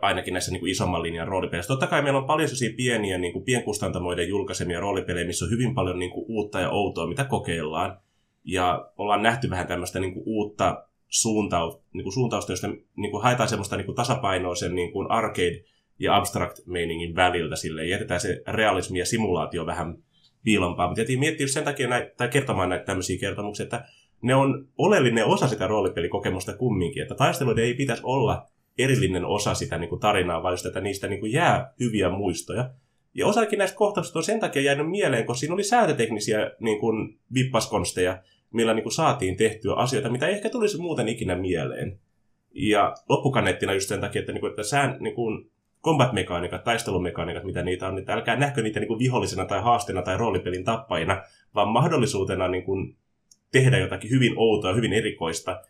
ainakin 0.00 0.32
näissä 0.32 0.50
niin 0.50 0.60
kuin 0.60 0.72
isomman 0.72 1.02
linjan 1.02 1.28
roolipeleissä. 1.28 1.68
Totta 1.68 1.86
kai 1.86 2.02
meillä 2.02 2.18
on 2.18 2.26
paljon 2.26 2.48
sellaisia 2.48 2.76
pieniä 2.76 3.18
niin 3.18 3.32
kuin 3.32 3.44
pienkustantamoiden 3.44 4.28
julkaisemia 4.28 4.80
roolipelejä, 4.80 5.26
missä 5.26 5.44
on 5.44 5.50
hyvin 5.50 5.74
paljon 5.74 5.98
niin 5.98 6.10
kuin 6.10 6.24
uutta 6.28 6.60
ja 6.60 6.70
outoa, 6.70 7.06
mitä 7.06 7.24
kokeillaan. 7.24 7.98
Ja 8.44 8.90
ollaan 8.98 9.22
nähty 9.22 9.50
vähän 9.50 9.66
tämmöistä 9.66 10.00
niin 10.00 10.14
kuin 10.14 10.22
uutta 10.26 10.84
suuntausta, 11.08 11.82
niin 11.92 12.02
kuin 12.02 12.12
suuntausta, 12.12 12.52
josta 12.52 12.68
niin 12.96 13.10
kuin 13.10 13.22
haetaan 13.22 13.48
semmoista 13.48 13.76
niin 13.76 13.86
kuin 13.86 13.96
tasapainoa 13.96 14.54
sen 14.54 14.74
niin 14.74 14.92
kuin 14.92 15.10
arcade- 15.10 15.64
ja 15.98 16.16
abstract-meiningin 16.16 17.16
väliltä 17.16 17.56
sille. 17.56 17.86
Jätetään 17.86 18.20
se 18.20 18.42
realismi 18.46 18.98
ja 18.98 19.06
simulaatio 19.06 19.66
vähän 19.66 19.98
piilompaa. 20.44 20.86
Mutta 20.86 21.00
jätin 21.00 21.18
miettiä 21.18 21.46
sen 21.46 21.64
takia 21.64 21.88
näitä, 21.88 22.14
tai 22.16 22.28
kertomaan 22.28 22.68
näitä 22.68 22.84
tämmöisiä 22.84 23.18
kertomuksia, 23.18 23.64
että 23.64 23.84
ne 24.22 24.34
on 24.34 24.68
oleellinen 24.78 25.26
osa 25.26 25.48
sitä 25.48 25.66
roolipelikokemusta 25.66 26.56
kumminkin. 26.56 27.02
Että 27.02 27.14
taisteluiden 27.14 27.64
ei 27.64 27.74
pitäisi 27.74 28.02
olla 28.06 28.46
erillinen 28.78 29.24
osa 29.24 29.54
sitä 29.54 29.78
niin 29.78 29.88
kuin 29.88 30.00
tarinaa, 30.00 30.42
vaan 30.42 30.52
just, 30.52 30.66
että 30.66 30.80
niistä 30.80 31.08
niin 31.08 31.20
kuin 31.20 31.32
jää 31.32 31.74
hyviä 31.80 32.10
muistoja. 32.10 32.70
Ja 33.14 33.26
osakin 33.26 33.58
näistä 33.58 33.76
kohtauksista 33.76 34.18
on 34.18 34.22
sen 34.22 34.40
takia 34.40 34.62
jäänyt 34.62 34.90
mieleen, 34.90 35.26
koska 35.26 35.40
siinä 35.40 35.54
oli 35.54 35.64
säätöteknisiä 35.64 36.50
niin 36.60 36.80
kuin 36.80 37.18
vippaskonsteja, 37.34 38.22
millä 38.52 38.74
niin 38.74 38.82
kuin 38.82 38.92
saatiin 38.92 39.36
tehtyä 39.36 39.74
asioita, 39.74 40.10
mitä 40.10 40.26
ei 40.26 40.34
ehkä 40.34 40.50
tulisi 40.50 40.78
muuten 40.78 41.08
ikinä 41.08 41.36
mieleen. 41.36 41.98
Ja 42.54 42.94
loppukaneettina 43.08 43.74
just 43.74 43.88
sen 43.88 44.00
takia, 44.00 44.20
että, 44.20 44.32
niin 44.32 44.40
kuin, 44.40 44.50
että 44.50 44.62
sään, 44.62 44.96
niin 45.00 45.14
kuin 45.14 45.50
combat-mekaniikat, 45.84 46.64
taistelumekaniikat, 46.64 47.44
mitä 47.44 47.62
niitä 47.62 47.88
on, 47.88 47.98
että 47.98 48.12
älkää 48.12 48.36
nähkö 48.36 48.62
niitä 48.62 48.80
niin 48.80 48.88
kuin 48.88 48.98
vihollisena 48.98 49.44
tai 49.44 49.60
haasteena 49.62 50.02
tai 50.02 50.16
roolipelin 50.16 50.64
tappajina, 50.64 51.22
vaan 51.54 51.68
mahdollisuutena 51.68 52.48
niin 52.48 52.64
kuin 52.64 52.96
tehdä 53.52 53.78
jotakin 53.78 54.10
hyvin 54.10 54.32
outoa, 54.36 54.74
hyvin 54.74 54.92
erikoista 54.92 55.62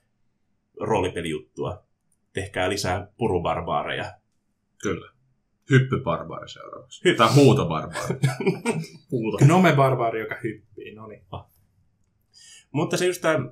roolipelijuttua. 0.80 1.84
Tehkää 2.32 2.68
lisää 2.68 3.08
purubarbaareja. 3.16 4.12
Kyllä. 4.82 5.10
Hyppybarbaari 5.70 6.48
seuraavaksi. 6.48 7.08
Hy- 7.08 7.16
Tai 7.16 7.34
huutobarbaari. 7.34 8.14
Puuta. 9.10 9.38
Gnome-barbaari, 9.44 10.20
joka 10.20 10.36
hyppii, 10.44 10.94
no 10.94 11.06
niin. 11.06 11.22
Mutta 12.72 12.96
se 12.96 13.06
just 13.06 13.22
tämä, 13.22 13.48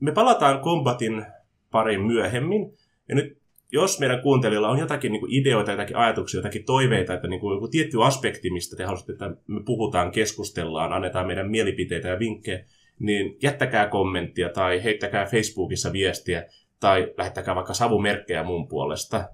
me 0.00 0.12
palataan 0.12 0.60
Combatin 0.60 1.26
pariin 1.70 2.02
myöhemmin. 2.02 2.78
Ja 3.08 3.14
nyt 3.14 3.41
jos 3.72 4.00
meidän 4.00 4.22
kuuntelijoilla 4.22 4.68
on 4.68 4.78
jotakin 4.78 5.12
niin 5.12 5.20
kuin 5.20 5.32
ideoita, 5.32 5.70
jotakin 5.70 5.96
ajatuksia, 5.96 6.38
jotakin 6.38 6.64
toiveita, 6.64 7.14
että 7.14 7.28
niin 7.28 7.40
kuin 7.40 7.54
joku 7.54 7.68
tietty 7.68 8.02
aspekti, 8.02 8.50
mistä 8.50 8.76
te 8.76 8.84
haluaisitte, 8.84 9.12
että 9.12 9.30
me 9.46 9.60
puhutaan, 9.64 10.12
keskustellaan, 10.12 10.92
annetaan 10.92 11.26
meidän 11.26 11.50
mielipiteitä 11.50 12.08
ja 12.08 12.18
vinkkejä, 12.18 12.64
niin 12.98 13.36
jättäkää 13.42 13.88
kommenttia 13.88 14.48
tai 14.48 14.84
heittäkää 14.84 15.26
Facebookissa 15.26 15.92
viestiä 15.92 16.44
tai 16.80 17.14
lähettäkää 17.18 17.54
vaikka 17.54 17.74
savumerkkejä 17.74 18.42
mun 18.42 18.68
puolesta. 18.68 19.28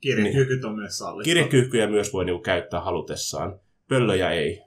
Kirjekykyt 0.00 0.64
on 0.64 0.74
myös 0.74 0.98
sallittu. 0.98 1.24
Kirjekyhkyjä 1.24 1.86
myös 1.86 2.12
voi 2.12 2.24
niinku 2.24 2.42
käyttää 2.42 2.80
halutessaan, 2.80 3.60
pöllöjä 3.88 4.30
ei. 4.30 4.62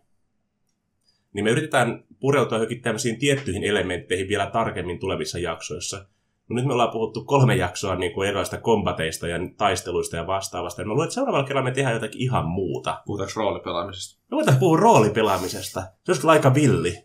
Niin 1.34 1.46
me 1.46 1.52
yritetään 1.52 2.04
pureutua 2.20 2.58
johonkin 2.58 2.82
tämmöisiin 2.82 3.20
tiettyihin 3.20 3.64
elementteihin 3.64 4.28
vielä 4.28 4.50
tarkemmin 4.54 5.00
tulevissa 5.00 5.40
jaksoissa. 5.40 6.06
No 6.50 6.56
nyt 6.56 6.66
me 6.66 6.74
ollaan 6.74 6.92
puhuttu 6.92 7.24
kolme 7.24 7.56
jaksoa 7.56 7.96
niin 7.96 8.14
kuin 8.14 8.28
erilaisista 8.28 8.62
kombateista 8.62 9.28
ja 9.28 9.40
taisteluista 9.58 10.16
ja 10.16 10.28
vastaavasta. 10.28 10.82
Ja 10.82 10.86
mä 10.86 10.94
luulen, 10.94 11.06
että 11.06 11.14
seuraavalla 11.14 11.48
kerralla 11.48 11.70
me 11.70 11.76
tehdään 11.76 11.94
jotakin 11.94 12.22
ihan 12.22 12.46
muuta. 12.46 13.02
Puhutaanko 13.06 13.34
roolipelaamisesta? 13.36 14.22
Me 14.32 14.36
voidaan 14.36 14.58
puhua 14.58 14.78
roolipelaamisesta. 14.78 15.82
Se 15.82 16.12
olisi 16.12 16.22
kyllä 16.22 16.32
aika 16.32 16.54
villi. 16.54 17.04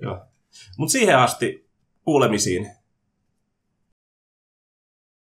Mutta 0.78 0.92
siihen 0.92 1.18
asti 1.18 1.70
kuulemisiin. 2.04 2.81